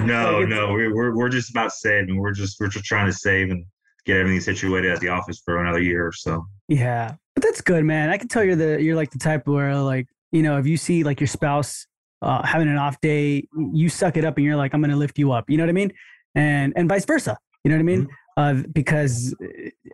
no 0.01 0.43
no 0.43 0.73
we're, 0.73 0.93
we're, 0.93 1.15
we're 1.15 1.29
just 1.29 1.49
about 1.49 1.71
saving 1.71 2.19
we're 2.19 2.33
just 2.33 2.59
we're 2.59 2.67
just 2.67 2.85
trying 2.85 3.05
to 3.05 3.13
save 3.13 3.49
and 3.49 3.65
get 4.05 4.17
everything 4.17 4.41
situated 4.41 4.91
at 4.91 4.99
the 4.99 5.07
office 5.07 5.41
for 5.43 5.61
another 5.61 5.81
year 5.81 6.05
or 6.05 6.11
so 6.11 6.45
yeah 6.67 7.15
but 7.33 7.41
that's 7.41 7.61
good 7.61 7.85
man 7.85 8.09
i 8.09 8.17
can 8.17 8.27
tell 8.27 8.43
you're 8.43 8.55
the 8.55 8.81
you're 8.81 8.95
like 8.95 9.09
the 9.11 9.17
type 9.17 9.47
where 9.47 9.75
like 9.77 10.07
you 10.31 10.43
know 10.43 10.59
if 10.59 10.67
you 10.67 10.77
see 10.77 11.03
like 11.03 11.19
your 11.19 11.27
spouse 11.27 11.87
uh, 12.21 12.43
having 12.43 12.67
an 12.67 12.77
off 12.77 12.99
day 13.01 13.47
you 13.73 13.87
suck 13.87 14.17
it 14.17 14.25
up 14.25 14.37
and 14.37 14.45
you're 14.45 14.55
like 14.55 14.73
i'm 14.73 14.81
gonna 14.81 14.95
lift 14.95 15.17
you 15.17 15.31
up 15.31 15.49
you 15.49 15.57
know 15.57 15.63
what 15.63 15.69
i 15.69 15.73
mean 15.73 15.91
and 16.35 16.73
and 16.75 16.87
vice 16.87 17.05
versa 17.05 17.37
you 17.63 17.69
know 17.69 17.75
what 17.75 17.81
i 17.81 17.83
mean 17.83 18.05
mm-hmm. 18.37 18.59
uh, 18.59 18.63
because 18.73 19.35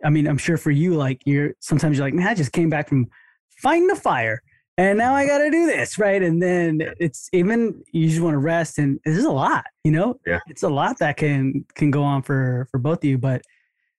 i 0.04 0.10
mean 0.10 0.26
i'm 0.26 0.38
sure 0.38 0.56
for 0.56 0.70
you 0.70 0.94
like 0.94 1.20
you're 1.24 1.52
sometimes 1.60 1.96
you're 1.96 2.06
like 2.06 2.14
man 2.14 2.26
i 2.26 2.34
just 2.34 2.52
came 2.52 2.68
back 2.68 2.88
from 2.88 3.06
fighting 3.62 3.86
the 3.86 3.96
fire 3.96 4.42
and 4.78 4.96
now 4.96 5.14
I 5.14 5.26
got 5.26 5.38
to 5.38 5.50
do 5.50 5.66
this, 5.66 5.98
right? 5.98 6.22
And 6.22 6.42
then 6.42 6.80
it's 6.98 7.28
even 7.32 7.82
you 7.92 8.08
just 8.08 8.22
want 8.22 8.34
to 8.34 8.38
rest, 8.38 8.78
and 8.78 8.98
this 9.04 9.18
is 9.18 9.24
a 9.24 9.30
lot, 9.30 9.64
you 9.84 9.92
know. 9.92 10.18
Yeah, 10.26 10.40
it's 10.48 10.62
a 10.62 10.68
lot 10.68 10.98
that 10.98 11.16
can 11.16 11.64
can 11.74 11.90
go 11.90 12.02
on 12.02 12.22
for 12.22 12.66
for 12.70 12.78
both 12.78 12.98
of 12.98 13.04
you, 13.04 13.18
but 13.18 13.42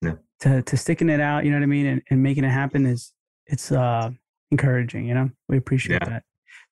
yeah. 0.02 0.14
to 0.40 0.62
to 0.62 0.76
sticking 0.76 1.08
it 1.08 1.20
out, 1.20 1.44
you 1.44 1.50
know 1.50 1.58
what 1.58 1.62
I 1.62 1.66
mean, 1.66 1.86
and, 1.86 2.02
and 2.10 2.22
making 2.22 2.44
it 2.44 2.50
happen 2.50 2.86
is 2.86 3.12
it's 3.46 3.70
uh 3.70 4.10
encouraging, 4.50 5.06
you 5.06 5.14
know. 5.14 5.30
We 5.48 5.58
appreciate 5.58 6.02
yeah. 6.02 6.08
that. 6.08 6.22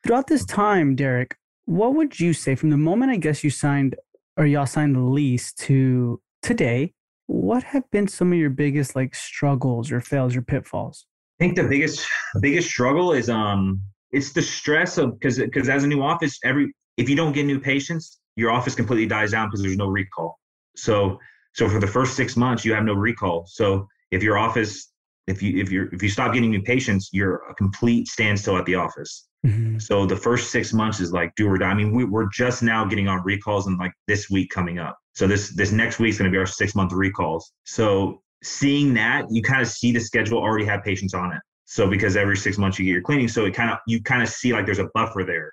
Throughout 0.05 0.27
this 0.27 0.45
time, 0.45 0.97
Derek, 0.97 1.37
what 1.67 1.95
would 1.95 2.19
you 2.19 2.33
say 2.33 2.57
from 2.57 2.71
the 2.71 2.77
moment 2.77 3.13
I 3.13 3.17
guess 3.17 3.45
you 3.45 3.51
signed 3.51 3.95
or 4.37 4.47
y'all 4.47 4.67
signed 4.67 4.97
the 4.97 5.01
lease 5.01 5.53
to 5.55 6.21
today? 6.43 6.93
What 7.27 7.63
have 7.63 7.91
been 7.91 8.09
some 8.09 8.33
of 8.33 8.39
your 8.39 8.51
biggest 8.51 8.97
like 8.97 9.15
struggles 9.15 9.91
or 9.91 10.01
fails 10.01 10.37
or 10.37 10.43
pitfalls? 10.43 11.07
I 11.41 11.45
think 11.45 11.57
the 11.57 11.65
biggest 11.65 12.07
biggest 12.41 12.69
struggle 12.69 13.13
is 13.13 13.29
um 13.29 13.81
it's 14.11 14.33
the 14.33 14.43
stress 14.43 14.99
of 14.99 15.19
because 15.19 15.39
because 15.39 15.69
as 15.69 15.85
a 15.85 15.87
new 15.87 16.03
office, 16.03 16.39
every 16.45 16.73
if 16.97 17.09
you 17.09 17.17
don't 17.17 17.33
get 17.33 17.47
new 17.47 17.59
patients, 17.59 18.21
your 18.37 18.51
office 18.51 18.75
completely 18.75 19.07
dies 19.07 19.33
down 19.33 19.49
because 19.49 19.63
there's 19.63 19.77
no 19.77 19.89
recall. 19.89 20.39
So 20.77 21.19
so 21.55 21.69
for 21.69 21.81
the 21.81 21.87
first 21.87 22.17
six 22.17 22.37
months, 22.37 22.65
you 22.65 22.75
have 22.75 22.85
no 22.85 22.95
recall. 22.95 23.47
So 23.47 23.87
if 24.11 24.23
your 24.23 24.39
office 24.39 24.93
if 25.27 25.43
you 25.43 25.61
if 25.61 25.71
you 25.71 25.89
if 25.93 26.03
you 26.03 26.09
stop 26.09 26.33
getting 26.35 26.51
new 26.51 26.63
patients, 26.63 27.11
you're 27.13 27.43
a 27.49 27.55
complete 27.55 28.09
standstill 28.09 28.57
at 28.57 28.67
the 28.67 28.75
office. 28.75 29.29
Mm-hmm. 29.45 29.79
So 29.79 30.07
the 30.07 30.17
first 30.17 30.51
six 30.51 30.73
months 30.73 31.01
is 31.01 31.13
like 31.13 31.35
do 31.35 31.49
or 31.49 31.59
die. 31.59 31.71
I 31.71 31.75
mean, 31.75 31.93
we, 31.95 32.05
we're 32.05 32.29
just 32.29 32.63
now 32.63 32.85
getting 32.85 33.09
on 33.09 33.23
recalls 33.25 33.67
and 33.67 33.79
like 33.79 33.93
this 34.07 34.31
week 34.31 34.51
coming 34.51 34.79
up. 34.79 34.99
So 35.15 35.27
this 35.27 35.55
this 35.55 35.73
next 35.73 35.99
week 35.99 36.11
is 36.11 36.19
going 36.19 36.31
to 36.31 36.35
be 36.35 36.39
our 36.39 36.47
six 36.47 36.75
month 36.75 36.93
recalls. 36.93 37.53
So 37.65 38.23
seeing 38.43 38.95
that, 38.95 39.27
you 39.31 39.43
kind 39.43 39.61
of 39.61 39.69
see 39.69 39.93
the 39.93 40.01
schedule 40.01 40.39
already 40.39 40.65
have 40.67 40.85
patients 40.85 41.15
on 41.15 41.33
it. 41.33 41.41
So 41.65 41.89
because 41.89 42.17
every 42.17 42.37
six 42.37 42.59
months 42.59 42.79
you 42.79 42.85
get 42.85 42.93
your 42.93 43.03
cleaning, 43.03 43.29
so 43.29 43.45
it 43.45 43.55
kind 43.55 43.71
of 43.71 43.79
you 43.87 44.03
kind 44.03 44.23
of 44.23 44.29
see 44.29 44.53
like 44.53 44.65
there's 44.67 44.79
a 44.79 44.89
buffer 44.95 45.25
there. 45.25 45.53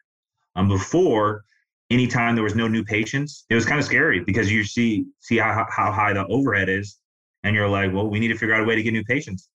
Um, 0.56 0.68
before, 0.68 1.44
anytime 1.90 2.36
there 2.36 2.44
was 2.44 2.56
no 2.56 2.68
new 2.68 2.84
patients, 2.84 3.46
it 3.50 3.56
was 3.56 3.66
kind 3.66 3.80
of 3.80 3.86
scary 3.86 4.20
because 4.20 4.52
you 4.52 4.64
see 4.64 5.06
see 5.20 5.38
how 5.38 5.66
how 5.70 5.92
high 5.92 6.14
the 6.14 6.28
overhead 6.28 6.70
is, 6.70 6.98
and 7.44 7.56
you're 7.56 7.70
like, 7.70 7.92
well, 7.94 8.08
we 8.08 8.20
need 8.20 8.28
to 8.28 8.38
figure 8.38 8.54
out 8.54 8.62
a 8.62 8.66
way 8.66 8.76
to 8.76 8.84
get 8.84 8.92
new 8.92 9.04
patients. 9.04 9.50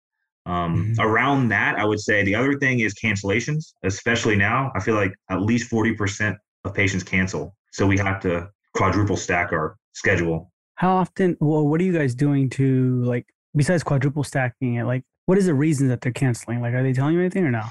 Um, 0.46 0.92
mm-hmm. 0.94 1.00
Around 1.00 1.48
that, 1.48 1.78
I 1.78 1.84
would 1.84 2.00
say 2.00 2.22
the 2.22 2.34
other 2.34 2.58
thing 2.58 2.80
is 2.80 2.94
cancellations, 2.94 3.72
especially 3.82 4.36
now. 4.36 4.70
I 4.74 4.80
feel 4.80 4.94
like 4.94 5.12
at 5.30 5.40
least 5.42 5.70
forty 5.70 5.94
percent 5.94 6.36
of 6.64 6.74
patients 6.74 7.04
cancel, 7.04 7.56
so 7.72 7.86
we 7.86 7.98
have 7.98 8.20
to 8.20 8.48
quadruple 8.76 9.16
stack 9.16 9.52
our 9.52 9.76
schedule. 9.92 10.50
How 10.76 10.96
often? 10.96 11.36
Well, 11.40 11.66
what 11.66 11.80
are 11.80 11.84
you 11.84 11.92
guys 11.92 12.14
doing 12.14 12.50
to 12.50 13.02
like 13.04 13.26
besides 13.56 13.82
quadruple 13.82 14.24
stacking 14.24 14.74
it? 14.74 14.84
Like 14.84 15.04
what 15.26 15.38
is 15.38 15.46
the 15.46 15.54
reason 15.54 15.88
that 15.88 16.00
they're 16.00 16.12
canceling? 16.12 16.60
Like, 16.60 16.74
are 16.74 16.82
they 16.82 16.92
telling 16.92 17.14
you 17.14 17.20
anything 17.20 17.44
or 17.44 17.50
no? 17.50 17.64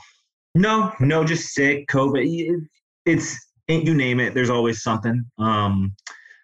No, 0.56 0.94
no, 1.00 1.24
just 1.24 1.54
sick, 1.54 1.88
COVID. 1.88 2.68
It's 3.06 3.38
you 3.68 3.94
name 3.94 4.20
it. 4.20 4.34
There's 4.34 4.50
always 4.50 4.84
something. 4.84 5.24
Um, 5.38 5.96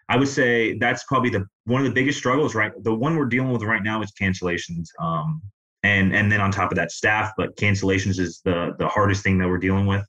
I 0.10 0.18
would 0.18 0.28
say 0.28 0.78
that's 0.78 1.04
probably 1.04 1.30
the 1.30 1.46
one 1.66 1.82
of 1.82 1.88
the 1.88 1.94
biggest 1.94 2.18
struggles, 2.18 2.56
right? 2.56 2.72
The 2.84 2.94
one 2.94 3.16
we're 3.16 3.26
dealing 3.26 3.52
with 3.52 3.62
right 3.62 3.84
now 3.84 4.02
is 4.02 4.12
cancellations. 4.20 4.88
Um, 5.00 5.42
and 5.84 6.16
and 6.16 6.32
then 6.32 6.42
on 6.42 6.52
top 6.52 6.72
of 6.72 6.76
that, 6.78 6.92
staff. 6.92 7.32
But 7.38 7.56
cancellations 7.58 8.20
is 8.20 8.42
the 8.44 8.76
the 8.78 8.88
hardest 8.88 9.24
thing 9.24 9.38
that 9.40 9.48
we're 9.48 9.58
dealing 9.58 9.86
with 9.86 10.06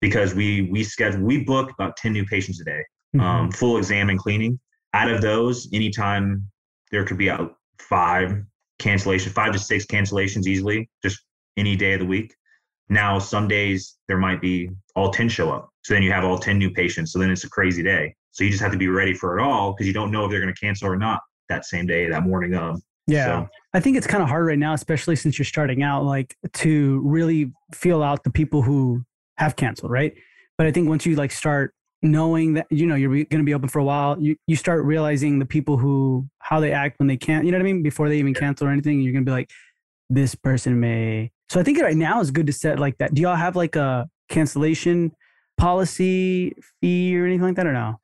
because 0.00 0.34
we 0.34 0.62
we 0.70 0.84
schedule 0.84 1.20
we 1.22 1.44
book 1.44 1.70
about 1.70 1.96
ten 1.96 2.12
new 2.12 2.24
patients 2.24 2.60
a 2.60 2.64
day, 2.64 2.82
mm-hmm. 3.14 3.20
um, 3.20 3.50
full 3.50 3.76
exam 3.76 4.10
and 4.10 4.18
cleaning. 4.18 4.58
Out 4.92 5.10
of 5.10 5.20
those, 5.20 5.68
anytime 5.72 6.48
there 6.90 7.04
could 7.04 7.18
be 7.18 7.28
a 7.28 7.50
five 7.78 8.42
cancellation, 8.78 9.32
five 9.32 9.52
to 9.52 9.58
six 9.58 9.86
cancellations 9.86 10.46
easily, 10.46 10.88
just 11.02 11.20
any 11.56 11.76
day 11.76 11.94
of 11.94 12.00
the 12.00 12.06
week. 12.06 12.34
Now, 12.88 13.18
some 13.18 13.48
days 13.48 13.96
there 14.08 14.18
might 14.18 14.40
be 14.40 14.70
all 14.94 15.10
10 15.10 15.28
show 15.28 15.50
up. 15.50 15.70
So 15.82 15.94
then 15.94 16.02
you 16.02 16.12
have 16.12 16.24
all 16.24 16.38
10 16.38 16.58
new 16.58 16.70
patients. 16.70 17.12
So 17.12 17.18
then 17.18 17.30
it's 17.30 17.44
a 17.44 17.48
crazy 17.48 17.82
day. 17.82 18.14
So 18.32 18.44
you 18.44 18.50
just 18.50 18.62
have 18.62 18.72
to 18.72 18.78
be 18.78 18.88
ready 18.88 19.14
for 19.14 19.38
it 19.38 19.42
all 19.42 19.72
because 19.72 19.86
you 19.86 19.92
don't 19.92 20.10
know 20.10 20.24
if 20.24 20.30
they're 20.30 20.40
going 20.40 20.52
to 20.52 20.60
cancel 20.60 20.88
or 20.88 20.96
not 20.96 21.20
that 21.48 21.64
same 21.64 21.86
day, 21.86 22.08
that 22.08 22.24
morning 22.24 22.54
of. 22.54 22.80
Yeah. 23.06 23.24
So. 23.24 23.48
I 23.74 23.80
think 23.80 23.96
it's 23.96 24.06
kind 24.06 24.22
of 24.22 24.28
hard 24.28 24.46
right 24.46 24.58
now, 24.58 24.72
especially 24.72 25.16
since 25.16 25.38
you're 25.38 25.44
starting 25.44 25.82
out, 25.82 26.04
like 26.04 26.36
to 26.54 27.00
really 27.04 27.52
feel 27.72 28.02
out 28.02 28.24
the 28.24 28.30
people 28.30 28.62
who 28.62 29.04
have 29.36 29.56
canceled, 29.56 29.90
right? 29.90 30.14
But 30.56 30.66
I 30.66 30.70
think 30.70 30.88
once 30.88 31.04
you 31.04 31.16
like 31.16 31.32
start 31.32 31.74
knowing 32.04 32.52
that 32.52 32.66
you 32.70 32.86
know 32.86 32.94
you're 32.94 33.10
going 33.10 33.26
to 33.26 33.44
be 33.44 33.54
open 33.54 33.66
for 33.68 33.78
a 33.78 33.84
while 33.84 34.20
you, 34.20 34.36
you 34.46 34.56
start 34.56 34.84
realizing 34.84 35.38
the 35.38 35.46
people 35.46 35.78
who 35.78 36.28
how 36.38 36.60
they 36.60 36.70
act 36.70 36.98
when 36.98 37.08
they 37.08 37.16
can't 37.16 37.46
you 37.46 37.50
know 37.50 37.56
what 37.56 37.62
i 37.62 37.64
mean 37.64 37.82
before 37.82 38.10
they 38.10 38.18
even 38.18 38.34
cancel 38.34 38.66
or 38.66 38.70
anything 38.70 39.00
you're 39.00 39.12
going 39.12 39.24
to 39.24 39.28
be 39.28 39.32
like 39.32 39.48
this 40.10 40.34
person 40.34 40.78
may 40.78 41.30
so 41.48 41.58
i 41.58 41.62
think 41.62 41.80
right 41.80 41.96
now 41.96 42.20
is 42.20 42.30
good 42.30 42.46
to 42.46 42.52
set 42.52 42.78
like 42.78 42.96
that 42.98 43.14
do 43.14 43.22
y'all 43.22 43.34
have 43.34 43.56
like 43.56 43.74
a 43.74 44.06
cancellation 44.28 45.10
policy 45.56 46.54
fee 46.80 47.18
or 47.18 47.24
anything 47.24 47.42
like 47.42 47.56
that 47.56 47.66
or 47.66 47.72
no 47.72 47.98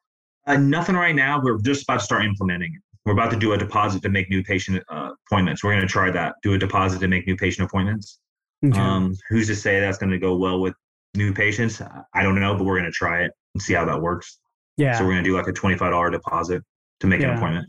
uh, 0.46 0.56
nothing 0.56 0.96
right 0.96 1.14
now 1.14 1.38
we're 1.38 1.58
just 1.58 1.82
about 1.82 1.98
to 1.98 2.04
start 2.04 2.24
implementing 2.24 2.72
it 2.74 2.89
we're 3.06 3.12
about 3.12 3.30
to 3.30 3.38
do 3.38 3.52
a 3.52 3.58
deposit 3.58 4.02
to 4.02 4.08
make 4.08 4.28
new 4.30 4.42
patient 4.42 4.82
uh, 4.90 5.10
appointments 5.26 5.64
we're 5.64 5.72
going 5.72 5.80
to 5.80 5.88
try 5.88 6.10
that 6.10 6.34
do 6.42 6.54
a 6.54 6.58
deposit 6.58 6.98
to 7.00 7.08
make 7.08 7.26
new 7.26 7.36
patient 7.36 7.66
appointments 7.66 8.20
okay. 8.64 8.78
um, 8.78 9.14
who's 9.28 9.46
to 9.46 9.56
say 9.56 9.80
that's 9.80 9.98
going 9.98 10.10
to 10.10 10.18
go 10.18 10.36
well 10.36 10.60
with 10.60 10.74
new 11.16 11.32
patients 11.32 11.82
i 12.14 12.22
don't 12.22 12.38
know 12.38 12.54
but 12.54 12.64
we're 12.64 12.78
going 12.78 12.90
to 12.90 12.92
try 12.92 13.22
it 13.22 13.32
and 13.54 13.62
see 13.62 13.74
how 13.74 13.84
that 13.84 14.00
works. 14.00 14.38
Yeah. 14.76 14.96
So 14.98 15.04
we're 15.04 15.12
gonna 15.12 15.22
do 15.22 15.36
like 15.36 15.48
a 15.48 15.52
twenty 15.52 15.76
five 15.76 15.92
dollar 15.92 16.10
deposit 16.10 16.62
to 17.00 17.06
make 17.06 17.20
yeah. 17.20 17.32
an 17.32 17.36
appointment. 17.36 17.68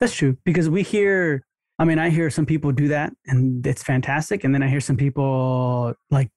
That's 0.00 0.14
true 0.14 0.36
because 0.44 0.68
we 0.68 0.82
hear. 0.82 1.44
I 1.80 1.84
mean, 1.84 2.00
I 2.00 2.10
hear 2.10 2.28
some 2.28 2.44
people 2.44 2.72
do 2.72 2.88
that, 2.88 3.12
and 3.26 3.64
it's 3.64 3.84
fantastic. 3.84 4.42
And 4.42 4.52
then 4.52 4.64
I 4.64 4.68
hear 4.68 4.80
some 4.80 4.96
people 4.96 5.94
like 6.10 6.30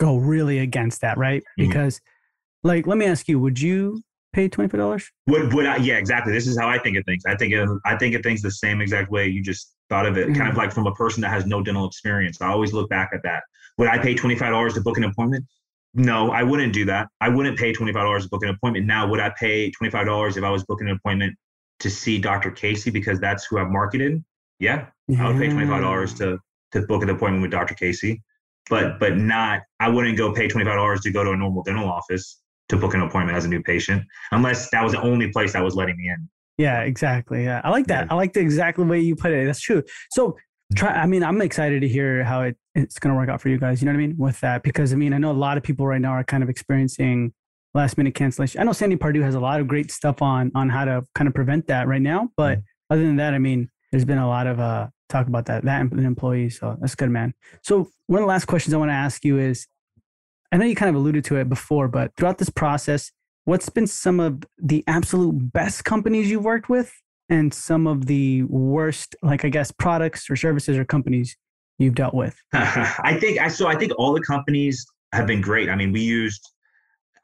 go 0.00 0.16
really 0.16 0.60
against 0.60 1.02
that, 1.02 1.18
right? 1.18 1.42
Mm-hmm. 1.42 1.68
Because, 1.68 2.00
like, 2.62 2.86
let 2.86 2.96
me 2.96 3.04
ask 3.04 3.28
you: 3.28 3.38
Would 3.38 3.60
you 3.60 4.02
pay 4.32 4.48
twenty 4.48 4.68
five 4.68 4.80
dollars? 4.80 5.10
Would 5.26 5.52
would 5.54 5.66
I? 5.66 5.76
Yeah, 5.76 5.96
exactly. 5.96 6.32
This 6.32 6.46
is 6.46 6.58
how 6.58 6.68
I 6.68 6.78
think 6.78 6.96
of 6.96 7.04
things. 7.04 7.24
I 7.26 7.36
think 7.36 7.54
of, 7.54 7.78
I 7.84 7.96
think 7.96 8.14
of 8.14 8.22
things 8.22 8.42
the 8.42 8.50
same 8.50 8.80
exact 8.80 9.10
way 9.10 9.26
you 9.28 9.42
just 9.42 9.74
thought 9.88 10.06
of 10.06 10.16
it. 10.16 10.28
Mm-hmm. 10.28 10.34
Kind 10.34 10.48
of 10.48 10.52
mm-hmm. 10.52 10.58
like 10.58 10.72
from 10.72 10.86
a 10.86 10.94
person 10.94 11.20
that 11.22 11.30
has 11.30 11.46
no 11.46 11.62
dental 11.62 11.86
experience. 11.86 12.40
I 12.40 12.48
always 12.48 12.72
look 12.72 12.88
back 12.88 13.10
at 13.12 13.22
that. 13.24 13.42
Would 13.78 13.88
I 13.88 13.98
pay 13.98 14.14
twenty 14.14 14.36
five 14.36 14.50
dollars 14.50 14.74
to 14.74 14.80
book 14.80 14.98
an 14.98 15.04
appointment? 15.04 15.44
no, 15.94 16.30
I 16.30 16.42
wouldn't 16.42 16.72
do 16.72 16.84
that. 16.86 17.08
I 17.20 17.28
wouldn't 17.28 17.58
pay 17.58 17.72
$25 17.72 18.22
to 18.22 18.28
book 18.28 18.42
an 18.42 18.50
appointment. 18.50 18.86
Now, 18.86 19.08
would 19.08 19.20
I 19.20 19.32
pay 19.38 19.70
$25 19.70 20.36
if 20.36 20.44
I 20.44 20.50
was 20.50 20.64
booking 20.64 20.88
an 20.88 20.96
appointment 20.96 21.36
to 21.80 21.90
see 21.90 22.18
Dr. 22.18 22.50
Kasey 22.50 22.92
because 22.92 23.18
that's 23.20 23.46
who 23.46 23.58
I've 23.58 23.70
marketed? 23.70 24.22
Yeah, 24.58 24.86
yeah. 25.06 25.26
I 25.26 25.30
would 25.30 25.38
pay 25.38 25.48
$25 25.48 26.16
to 26.18 26.38
to 26.72 26.86
book 26.86 27.02
an 27.02 27.08
appointment 27.08 27.42
with 27.42 27.50
Dr. 27.50 27.74
Kasey. 27.74 28.20
But 28.68 29.00
but 29.00 29.16
not 29.16 29.62
I 29.80 29.88
wouldn't 29.88 30.18
go 30.18 30.32
pay 30.32 30.48
$25 30.48 31.00
to 31.02 31.10
go 31.10 31.24
to 31.24 31.30
a 31.30 31.36
normal 31.36 31.62
dental 31.62 31.88
office 31.88 32.40
to 32.68 32.76
book 32.76 32.94
an 32.94 33.02
appointment 33.02 33.36
as 33.36 33.44
a 33.44 33.48
new 33.48 33.62
patient 33.62 34.04
unless 34.32 34.70
that 34.70 34.82
was 34.82 34.92
the 34.92 35.00
only 35.00 35.30
place 35.32 35.52
that 35.54 35.62
was 35.62 35.74
letting 35.74 35.96
me 35.96 36.08
in. 36.08 36.28
Yeah, 36.58 36.80
exactly. 36.80 37.44
Yeah. 37.44 37.60
I 37.62 37.70
like 37.70 37.86
that. 37.86 38.06
Yeah. 38.06 38.12
I 38.12 38.16
like 38.16 38.32
the 38.32 38.40
exactly 38.40 38.84
way 38.84 39.00
you 39.00 39.14
put 39.14 39.30
it. 39.30 39.46
That's 39.46 39.60
true. 39.60 39.82
So 40.10 40.36
try 40.76 40.90
i 40.90 41.06
mean 41.06 41.22
i'm 41.22 41.40
excited 41.40 41.80
to 41.80 41.88
hear 41.88 42.22
how 42.24 42.42
it, 42.42 42.56
it's 42.74 42.98
going 42.98 43.12
to 43.12 43.18
work 43.18 43.28
out 43.28 43.40
for 43.40 43.48
you 43.48 43.58
guys 43.58 43.80
you 43.80 43.86
know 43.86 43.92
what 43.92 44.02
i 44.02 44.06
mean 44.06 44.16
with 44.18 44.38
that 44.40 44.62
because 44.62 44.92
i 44.92 44.96
mean 44.96 45.12
i 45.12 45.18
know 45.18 45.30
a 45.30 45.32
lot 45.32 45.56
of 45.56 45.62
people 45.62 45.86
right 45.86 46.00
now 46.00 46.10
are 46.10 46.24
kind 46.24 46.42
of 46.42 46.48
experiencing 46.48 47.32
last 47.74 47.96
minute 47.96 48.14
cancellation 48.14 48.60
i 48.60 48.64
know 48.64 48.72
sandy 48.72 48.96
pardue 48.96 49.22
has 49.22 49.34
a 49.34 49.40
lot 49.40 49.60
of 49.60 49.68
great 49.68 49.90
stuff 49.90 50.20
on 50.20 50.52
on 50.54 50.68
how 50.68 50.84
to 50.84 51.02
kind 51.14 51.26
of 51.26 51.34
prevent 51.34 51.66
that 51.66 51.88
right 51.88 52.02
now 52.02 52.28
but 52.36 52.58
mm-hmm. 52.58 52.94
other 52.94 53.02
than 53.02 53.16
that 53.16 53.34
i 53.34 53.38
mean 53.38 53.70
there's 53.90 54.04
been 54.04 54.18
a 54.18 54.28
lot 54.28 54.46
of 54.46 54.60
uh 54.60 54.86
talk 55.08 55.26
about 55.26 55.46
that 55.46 55.64
that 55.64 55.80
employees 55.80 56.58
so 56.58 56.76
that's 56.80 56.94
good 56.94 57.10
man 57.10 57.32
so 57.62 57.88
one 58.06 58.20
of 58.20 58.24
the 58.24 58.28
last 58.28 58.44
questions 58.44 58.74
i 58.74 58.76
want 58.76 58.90
to 58.90 58.94
ask 58.94 59.24
you 59.24 59.38
is 59.38 59.66
i 60.52 60.56
know 60.56 60.64
you 60.64 60.74
kind 60.74 60.88
of 60.88 60.94
alluded 60.94 61.24
to 61.24 61.36
it 61.36 61.48
before 61.48 61.88
but 61.88 62.12
throughout 62.16 62.38
this 62.38 62.50
process 62.50 63.10
what's 63.48 63.70
been 63.70 63.86
some 63.86 64.20
of 64.20 64.44
the 64.58 64.84
absolute 64.86 65.52
best 65.54 65.84
companies 65.84 66.30
you've 66.30 66.44
worked 66.44 66.68
with 66.68 66.92
and 67.30 67.52
some 67.52 67.86
of 67.86 68.06
the 68.06 68.42
worst, 68.44 69.16
like 69.22 69.44
I 69.44 69.48
guess, 69.48 69.70
products 69.70 70.30
or 70.30 70.36
services 70.36 70.76
or 70.76 70.84
companies 70.84 71.36
you've 71.78 71.94
dealt 71.94 72.14
with? 72.14 72.36
I 72.52 73.16
think 73.20 73.38
I 73.40 73.48
so 73.48 73.66
I 73.66 73.76
think 73.76 73.92
all 73.98 74.12
the 74.12 74.20
companies 74.20 74.86
have 75.12 75.26
been 75.26 75.40
great. 75.40 75.68
I 75.68 75.76
mean, 75.76 75.92
we 75.92 76.02
used 76.02 76.46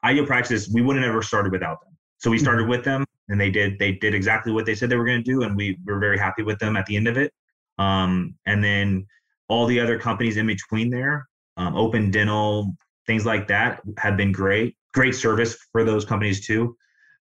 Ideal 0.03 0.25
Practice. 0.25 0.69
We 0.73 0.81
wouldn't 0.81 1.03
have 1.05 1.11
ever 1.11 1.21
started 1.21 1.51
without 1.51 1.79
them. 1.81 1.95
So 2.17 2.31
we 2.31 2.39
started 2.39 2.67
with 2.67 2.83
them, 2.83 3.05
and 3.29 3.39
they 3.39 3.51
did 3.51 3.77
they 3.79 3.93
did 3.93 4.13
exactly 4.15 4.51
what 4.51 4.65
they 4.65 4.75
said 4.75 4.89
they 4.89 4.95
were 4.95 5.05
going 5.05 5.23
to 5.23 5.31
do, 5.31 5.43
and 5.43 5.55
we 5.55 5.77
were 5.85 5.99
very 5.99 6.17
happy 6.17 6.43
with 6.43 6.59
them 6.59 6.75
at 6.75 6.85
the 6.85 6.95
end 6.95 7.07
of 7.07 7.17
it. 7.17 7.31
Um, 7.77 8.35
and 8.45 8.63
then 8.63 9.05
all 9.47 9.65
the 9.65 9.79
other 9.79 9.99
companies 9.99 10.37
in 10.37 10.47
between 10.47 10.89
there, 10.89 11.27
um, 11.57 11.75
Open 11.75 12.09
Dental, 12.09 12.75
things 13.07 13.25
like 13.25 13.47
that, 13.47 13.81
have 13.97 14.17
been 14.17 14.31
great. 14.31 14.75
Great 14.93 15.15
service 15.15 15.57
for 15.71 15.83
those 15.83 16.05
companies 16.05 16.45
too. 16.45 16.75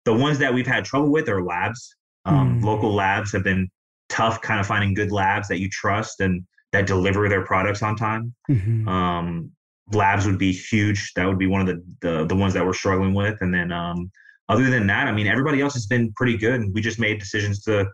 The 0.05 0.15
ones 0.15 0.39
that 0.39 0.53
we've 0.53 0.67
had 0.67 0.85
trouble 0.85 1.11
with 1.11 1.29
are 1.29 1.43
labs. 1.43 1.97
Um, 2.25 2.61
mm. 2.61 2.65
Local 2.65 2.93
labs 2.93 3.33
have 3.33 3.45
been 3.45 3.69
tough, 4.09 4.41
kind 4.41 4.61
of 4.61 4.67
finding 4.67 4.95
good 4.95 5.11
labs 5.11 5.49
that 5.49 5.59
you 5.59 5.69
trust 5.69 6.21
and 6.21 6.45
that 6.73 6.87
deliver 6.87 7.29
their 7.29 7.45
products 7.45 7.83
on 7.83 7.97
time. 7.97 8.35
Mm-hmm. 8.51 8.89
Um, 8.89 9.51
labs 9.93 10.27
would 10.27 10.39
be 10.39 10.53
huge. 10.53 11.13
That 11.15 11.27
would 11.27 11.39
be 11.39 11.47
one 11.47 11.61
of 11.61 11.67
the, 11.67 11.83
the, 12.01 12.27
the 12.27 12.37
ones 12.37 12.55
that 12.55 12.65
we're 12.65 12.73
struggling 12.73 13.15
with. 13.15 13.39
And 13.41 13.53
then 13.53 13.73
um, 13.73 14.11
other 14.49 14.71
than 14.71 14.87
that, 14.87 15.09
I 15.09 15.13
mean, 15.13 15.27
everybody 15.27 15.61
else 15.61 15.75
has 15.75 15.87
been 15.87 16.13
pretty 16.15 16.37
good. 16.37 16.61
And 16.61 16.75
We 16.75 16.81
just 16.81 16.99
made 16.99 17.19
decisions 17.19 17.63
to 17.65 17.87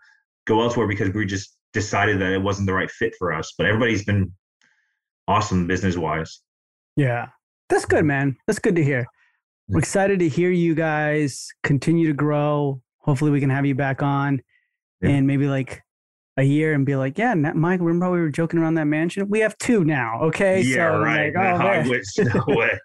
go 0.47 0.63
elsewhere 0.63 0.87
because 0.87 1.11
we 1.13 1.27
just 1.27 1.57
decided 1.73 2.21
that 2.21 2.33
it 2.33 2.43
wasn't 2.43 2.67
the 2.67 2.75
right 2.75 2.91
fit 2.91 3.15
for 3.19 3.33
us. 3.33 3.55
But 3.57 3.67
everybody's 3.67 4.05
been 4.05 4.33
awesome 5.27 5.67
business 5.67 5.97
wise. 5.97 6.41
Yeah, 6.97 7.29
that's 7.69 7.85
good, 7.85 8.05
man. 8.05 8.37
That's 8.47 8.59
good 8.59 8.77
to 8.77 8.85
hear. 8.85 9.07
We're 9.69 9.81
excited 9.81 10.19
to 10.21 10.29
hear 10.29 10.51
you 10.51 10.75
guys 10.75 11.49
continue 11.63 12.07
to 12.07 12.15
grow, 12.15 12.81
hopefully 13.09 13.31
we 13.31 13.41
can 13.41 13.51
have 13.51 13.65
you 13.65 13.75
back 13.75 14.03
on 14.03 14.41
yeah. 15.01 15.11
and 15.11 15.27
maybe 15.27 15.47
like 15.47 15.83
a 16.37 16.43
year 16.43 16.75
and 16.75 16.85
be 16.85 16.95
like, 16.95 17.19
yeah, 17.19 17.35
Mike, 17.35 17.81
remember 17.81 18.11
we 18.11 18.21
were 18.21 18.29
joking 18.29 18.61
around 18.61 18.75
that 18.75 18.85
mansion? 18.85 19.29
We 19.29 19.41
have 19.41 19.57
two 19.59 19.85
now. 19.85 20.21
Okay. 20.25 20.61
Yeah, 20.61 20.93
so 20.93 20.99
right. 20.99 21.35
Like, 21.35 21.61
oh, 21.61 21.67
I 21.67 21.89
wish, 21.89 22.05
no 22.19 22.45
way. 22.49 22.79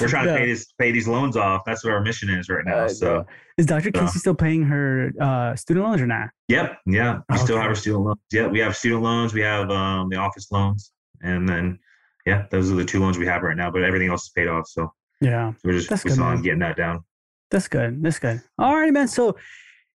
We're 0.00 0.08
trying 0.08 0.26
to 0.26 0.36
pay 0.36 0.46
this, 0.46 0.72
pay 0.78 0.92
these 0.92 1.08
loans 1.08 1.36
off. 1.36 1.62
That's 1.66 1.84
what 1.84 1.92
our 1.92 2.00
mission 2.00 2.30
is 2.30 2.48
right 2.48 2.64
now. 2.64 2.84
Uh, 2.84 2.88
so 2.88 3.26
is 3.58 3.66
Dr. 3.66 3.90
So. 3.94 4.00
Kasey 4.00 4.18
still 4.18 4.34
paying 4.34 4.62
her 4.62 5.10
uh, 5.20 5.56
student 5.56 5.84
loans 5.84 6.00
or 6.00 6.06
not? 6.06 6.28
Yep. 6.48 6.78
Yeah. 6.86 7.18
We 7.28 7.34
okay. 7.34 7.44
still 7.44 7.56
have 7.56 7.66
our 7.66 7.74
student 7.74 8.04
loans. 8.04 8.20
Yeah. 8.32 8.46
We 8.46 8.60
have 8.60 8.76
student 8.76 9.02
loans. 9.02 9.34
We 9.34 9.40
have 9.40 9.68
um, 9.70 10.08
the 10.10 10.16
office 10.16 10.50
loans. 10.52 10.92
And 11.22 11.48
then, 11.48 11.78
yeah, 12.26 12.46
those 12.50 12.70
are 12.70 12.74
the 12.74 12.84
two 12.84 13.00
loans 13.00 13.18
we 13.18 13.26
have 13.26 13.42
right 13.42 13.56
now, 13.56 13.70
but 13.70 13.82
everything 13.82 14.10
else 14.10 14.24
is 14.24 14.30
paid 14.30 14.48
off. 14.48 14.68
So 14.68 14.92
yeah, 15.20 15.52
we're 15.64 15.72
just 15.72 15.88
focused 15.88 16.18
on 16.18 16.42
getting 16.42 16.58
that 16.58 16.76
down. 16.76 17.04
That's 17.50 17.68
good. 17.68 18.02
That's 18.02 18.18
good. 18.18 18.42
All 18.58 18.76
right, 18.76 18.92
man. 18.92 19.08
So 19.08 19.36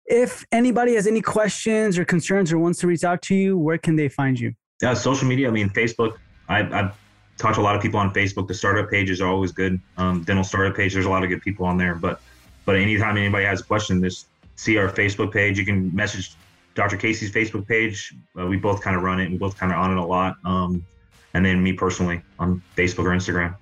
if 0.06 0.46
anybody 0.52 0.94
has 0.94 1.06
any 1.06 1.20
questions 1.20 1.98
or 1.98 2.04
concerns 2.04 2.52
or 2.52 2.58
wants 2.58 2.78
to 2.80 2.86
reach 2.86 3.04
out 3.04 3.20
to 3.22 3.34
you, 3.34 3.58
where 3.58 3.78
can 3.78 3.96
they 3.96 4.08
find 4.08 4.38
you? 4.38 4.54
Yeah, 4.80 4.94
social 4.94 5.28
media. 5.28 5.48
I 5.48 5.50
mean, 5.50 5.68
Facebook. 5.70 6.16
I, 6.48 6.60
I've 6.60 6.94
talked 7.36 7.56
to 7.56 7.60
a 7.60 7.62
lot 7.62 7.74
of 7.74 7.82
people 7.82 7.98
on 7.98 8.12
Facebook. 8.14 8.46
The 8.46 8.54
startup 8.54 8.90
pages 8.90 9.20
are 9.20 9.28
always 9.28 9.50
good. 9.52 9.80
Um, 9.96 10.22
dental 10.22 10.44
startup 10.44 10.76
page. 10.76 10.94
There's 10.94 11.06
a 11.06 11.10
lot 11.10 11.24
of 11.24 11.28
good 11.28 11.42
people 11.42 11.66
on 11.66 11.76
there. 11.76 11.96
But 11.96 12.20
but 12.64 12.76
anytime 12.76 13.16
anybody 13.16 13.44
has 13.44 13.60
a 13.60 13.64
question, 13.64 14.02
just 14.02 14.26
see 14.54 14.78
our 14.78 14.88
Facebook 14.88 15.32
page. 15.32 15.58
You 15.58 15.64
can 15.64 15.94
message 15.94 16.34
Dr. 16.76 16.96
Kasey's 16.96 17.32
Facebook 17.32 17.66
page. 17.66 18.14
Uh, 18.38 18.46
we 18.46 18.56
both 18.56 18.80
kind 18.80 18.96
of 18.96 19.02
run 19.02 19.20
it. 19.20 19.30
We 19.30 19.38
both 19.38 19.56
kind 19.56 19.72
of 19.72 19.78
on 19.78 19.90
it 19.90 19.98
a 19.98 20.04
lot. 20.04 20.36
Um, 20.44 20.84
and 21.34 21.44
then 21.44 21.62
me 21.62 21.72
personally 21.72 22.22
on 22.38 22.62
Facebook 22.76 23.04
or 23.04 23.10
Instagram. 23.10 23.56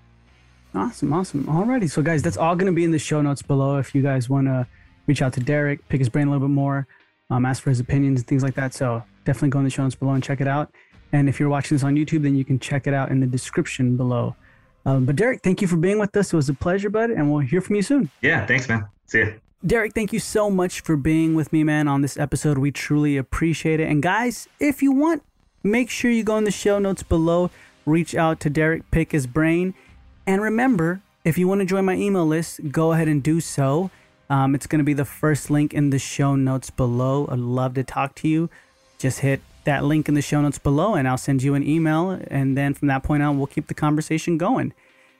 Awesome, 0.74 1.12
awesome. 1.12 1.44
Alrighty, 1.44 1.90
so 1.90 2.02
guys, 2.02 2.22
that's 2.22 2.36
all 2.36 2.54
going 2.54 2.66
to 2.66 2.72
be 2.72 2.84
in 2.84 2.90
the 2.90 2.98
show 2.98 3.22
notes 3.22 3.42
below. 3.42 3.78
If 3.78 3.94
you 3.94 4.02
guys 4.02 4.28
want 4.28 4.46
to 4.46 4.66
reach 5.06 5.22
out 5.22 5.32
to 5.34 5.40
Derek, 5.40 5.88
pick 5.88 5.98
his 5.98 6.08
brain 6.08 6.28
a 6.28 6.30
little 6.30 6.46
bit 6.46 6.52
more, 6.52 6.86
um, 7.30 7.46
ask 7.46 7.62
for 7.62 7.70
his 7.70 7.80
opinions 7.80 8.20
and 8.20 8.28
things 8.28 8.42
like 8.42 8.54
that. 8.54 8.74
So 8.74 9.02
definitely 9.24 9.50
go 9.50 9.58
in 9.58 9.64
the 9.64 9.70
show 9.70 9.82
notes 9.82 9.94
below 9.94 10.12
and 10.12 10.22
check 10.22 10.40
it 10.40 10.48
out. 10.48 10.70
And 11.12 11.28
if 11.28 11.40
you're 11.40 11.48
watching 11.48 11.74
this 11.74 11.84
on 11.84 11.94
YouTube, 11.94 12.22
then 12.22 12.36
you 12.36 12.44
can 12.44 12.58
check 12.58 12.86
it 12.86 12.92
out 12.92 13.10
in 13.10 13.20
the 13.20 13.26
description 13.26 13.96
below. 13.96 14.36
Um, 14.84 15.04
but 15.04 15.16
Derek, 15.16 15.42
thank 15.42 15.62
you 15.62 15.68
for 15.68 15.76
being 15.76 15.98
with 15.98 16.14
us. 16.16 16.32
It 16.32 16.36
was 16.36 16.48
a 16.48 16.54
pleasure, 16.54 16.90
bud, 16.90 17.10
and 17.10 17.30
we'll 17.32 17.40
hear 17.40 17.60
from 17.60 17.76
you 17.76 17.82
soon. 17.82 18.10
Yeah, 18.22 18.46
thanks, 18.46 18.68
man. 18.68 18.86
See 19.06 19.18
you. 19.18 19.40
Derek, 19.66 19.92
thank 19.92 20.12
you 20.12 20.20
so 20.20 20.50
much 20.50 20.82
for 20.82 20.96
being 20.96 21.34
with 21.34 21.52
me, 21.52 21.64
man, 21.64 21.88
on 21.88 22.00
this 22.00 22.16
episode. 22.16 22.58
We 22.58 22.70
truly 22.70 23.16
appreciate 23.16 23.80
it. 23.80 23.88
And 23.88 24.02
guys, 24.02 24.46
if 24.60 24.82
you 24.82 24.92
want, 24.92 25.24
make 25.68 25.90
sure 25.90 26.10
you 26.10 26.24
go 26.24 26.36
in 26.36 26.44
the 26.44 26.50
show 26.50 26.78
notes 26.78 27.02
below 27.02 27.50
reach 27.88 28.14
out 28.14 28.38
to 28.40 28.50
Derek, 28.50 28.88
pick 28.90 29.12
his 29.12 29.26
brain. 29.26 29.74
And 30.26 30.42
remember, 30.42 31.00
if 31.24 31.38
you 31.38 31.48
want 31.48 31.60
to 31.60 31.64
join 31.64 31.84
my 31.84 31.94
email 31.94 32.26
list, 32.26 32.60
go 32.70 32.92
ahead 32.92 33.08
and 33.08 33.22
do 33.22 33.40
so. 33.40 33.90
Um, 34.30 34.54
it's 34.54 34.66
going 34.66 34.78
to 34.78 34.84
be 34.84 34.92
the 34.92 35.06
first 35.06 35.50
link 35.50 35.72
in 35.72 35.90
the 35.90 35.98
show 35.98 36.36
notes 36.36 36.70
below. 36.70 37.26
I'd 37.30 37.38
love 37.38 37.74
to 37.74 37.82
talk 37.82 38.14
to 38.16 38.28
you. 38.28 38.50
Just 38.98 39.20
hit 39.20 39.40
that 39.64 39.84
link 39.84 40.08
in 40.08 40.14
the 40.14 40.22
show 40.22 40.40
notes 40.40 40.58
below 40.58 40.94
and 40.94 41.08
I'll 41.08 41.16
send 41.18 41.42
you 41.42 41.54
an 41.54 41.66
email. 41.66 42.10
And 42.30 42.56
then 42.56 42.74
from 42.74 42.88
that 42.88 43.02
point 43.02 43.22
on, 43.22 43.38
we'll 43.38 43.46
keep 43.46 43.68
the 43.68 43.74
conversation 43.74 44.36
going. 44.36 44.74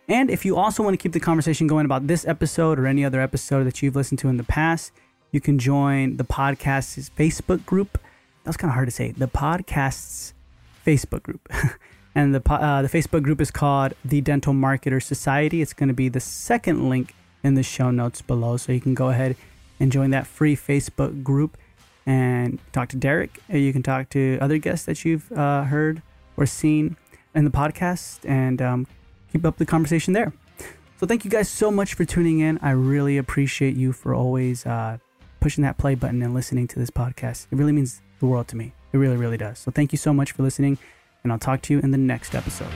And 0.08 0.30
if 0.30 0.44
you 0.44 0.56
also 0.56 0.82
want 0.82 0.94
to 0.94 1.02
keep 1.02 1.12
the 1.12 1.20
conversation 1.20 1.66
going 1.66 1.84
about 1.84 2.06
this 2.06 2.26
episode 2.26 2.78
or 2.78 2.86
any 2.86 3.04
other 3.04 3.20
episode 3.20 3.64
that 3.64 3.82
you've 3.82 3.96
listened 3.96 4.18
to 4.20 4.28
in 4.28 4.38
the 4.38 4.44
past, 4.44 4.92
you 5.32 5.40
can 5.40 5.58
join 5.58 6.16
the 6.16 6.24
podcast's 6.24 7.10
Facebook 7.10 7.64
group. 7.66 7.98
That 8.44 8.50
was 8.50 8.56
kind 8.56 8.70
of 8.70 8.74
hard 8.74 8.88
to 8.88 8.92
say. 8.92 9.10
The 9.10 9.28
podcast's 9.28 10.32
Facebook 10.86 11.22
group. 11.22 11.48
and 12.14 12.34
the, 12.34 12.52
uh, 12.52 12.82
the 12.82 12.88
Facebook 12.88 13.22
group 13.22 13.40
is 13.40 13.50
called 13.50 13.94
the 14.04 14.20
Dental 14.20 14.52
Marketer 14.52 15.02
Society. 15.02 15.62
It's 15.62 15.72
going 15.72 15.88
to 15.88 15.94
be 15.94 16.08
the 16.08 16.20
second 16.20 16.88
link 16.88 17.14
in 17.42 17.54
the 17.54 17.62
show 17.62 17.90
notes 17.90 18.22
below. 18.22 18.56
So 18.56 18.72
you 18.72 18.80
can 18.80 18.94
go 18.94 19.08
ahead 19.10 19.36
and 19.80 19.92
join 19.92 20.10
that 20.10 20.26
free 20.26 20.56
Facebook 20.56 21.22
group 21.22 21.56
and 22.06 22.58
talk 22.72 22.88
to 22.88 22.96
Derek. 22.96 23.38
You 23.48 23.72
can 23.72 23.82
talk 23.82 24.08
to 24.10 24.38
other 24.40 24.58
guests 24.58 24.86
that 24.86 25.04
you've 25.04 25.30
uh, 25.32 25.64
heard 25.64 26.02
or 26.36 26.46
seen 26.46 26.96
in 27.34 27.44
the 27.44 27.50
podcast 27.50 28.28
and 28.28 28.60
um, 28.62 28.86
keep 29.30 29.44
up 29.44 29.58
the 29.58 29.66
conversation 29.66 30.14
there. 30.14 30.32
So 30.98 31.06
thank 31.06 31.24
you 31.24 31.30
guys 31.30 31.48
so 31.48 31.70
much 31.70 31.94
for 31.94 32.04
tuning 32.04 32.40
in. 32.40 32.58
I 32.60 32.70
really 32.70 33.18
appreciate 33.18 33.76
you 33.76 33.92
for 33.92 34.14
always 34.14 34.66
uh, 34.66 34.98
pushing 35.40 35.62
that 35.62 35.78
play 35.78 35.94
button 35.94 36.22
and 36.22 36.34
listening 36.34 36.66
to 36.68 36.78
this 36.78 36.90
podcast. 36.90 37.46
It 37.50 37.56
really 37.56 37.72
means 37.72 38.02
the 38.18 38.26
world 38.26 38.48
to 38.48 38.56
me. 38.56 38.72
It 38.92 38.96
really, 38.96 39.16
really 39.16 39.36
does. 39.36 39.58
So 39.58 39.70
thank 39.70 39.92
you 39.92 39.98
so 39.98 40.12
much 40.12 40.32
for 40.32 40.42
listening, 40.42 40.78
and 41.22 41.32
I'll 41.32 41.38
talk 41.38 41.62
to 41.62 41.74
you 41.74 41.80
in 41.80 41.90
the 41.90 41.98
next 41.98 42.34
episode. 42.34 42.72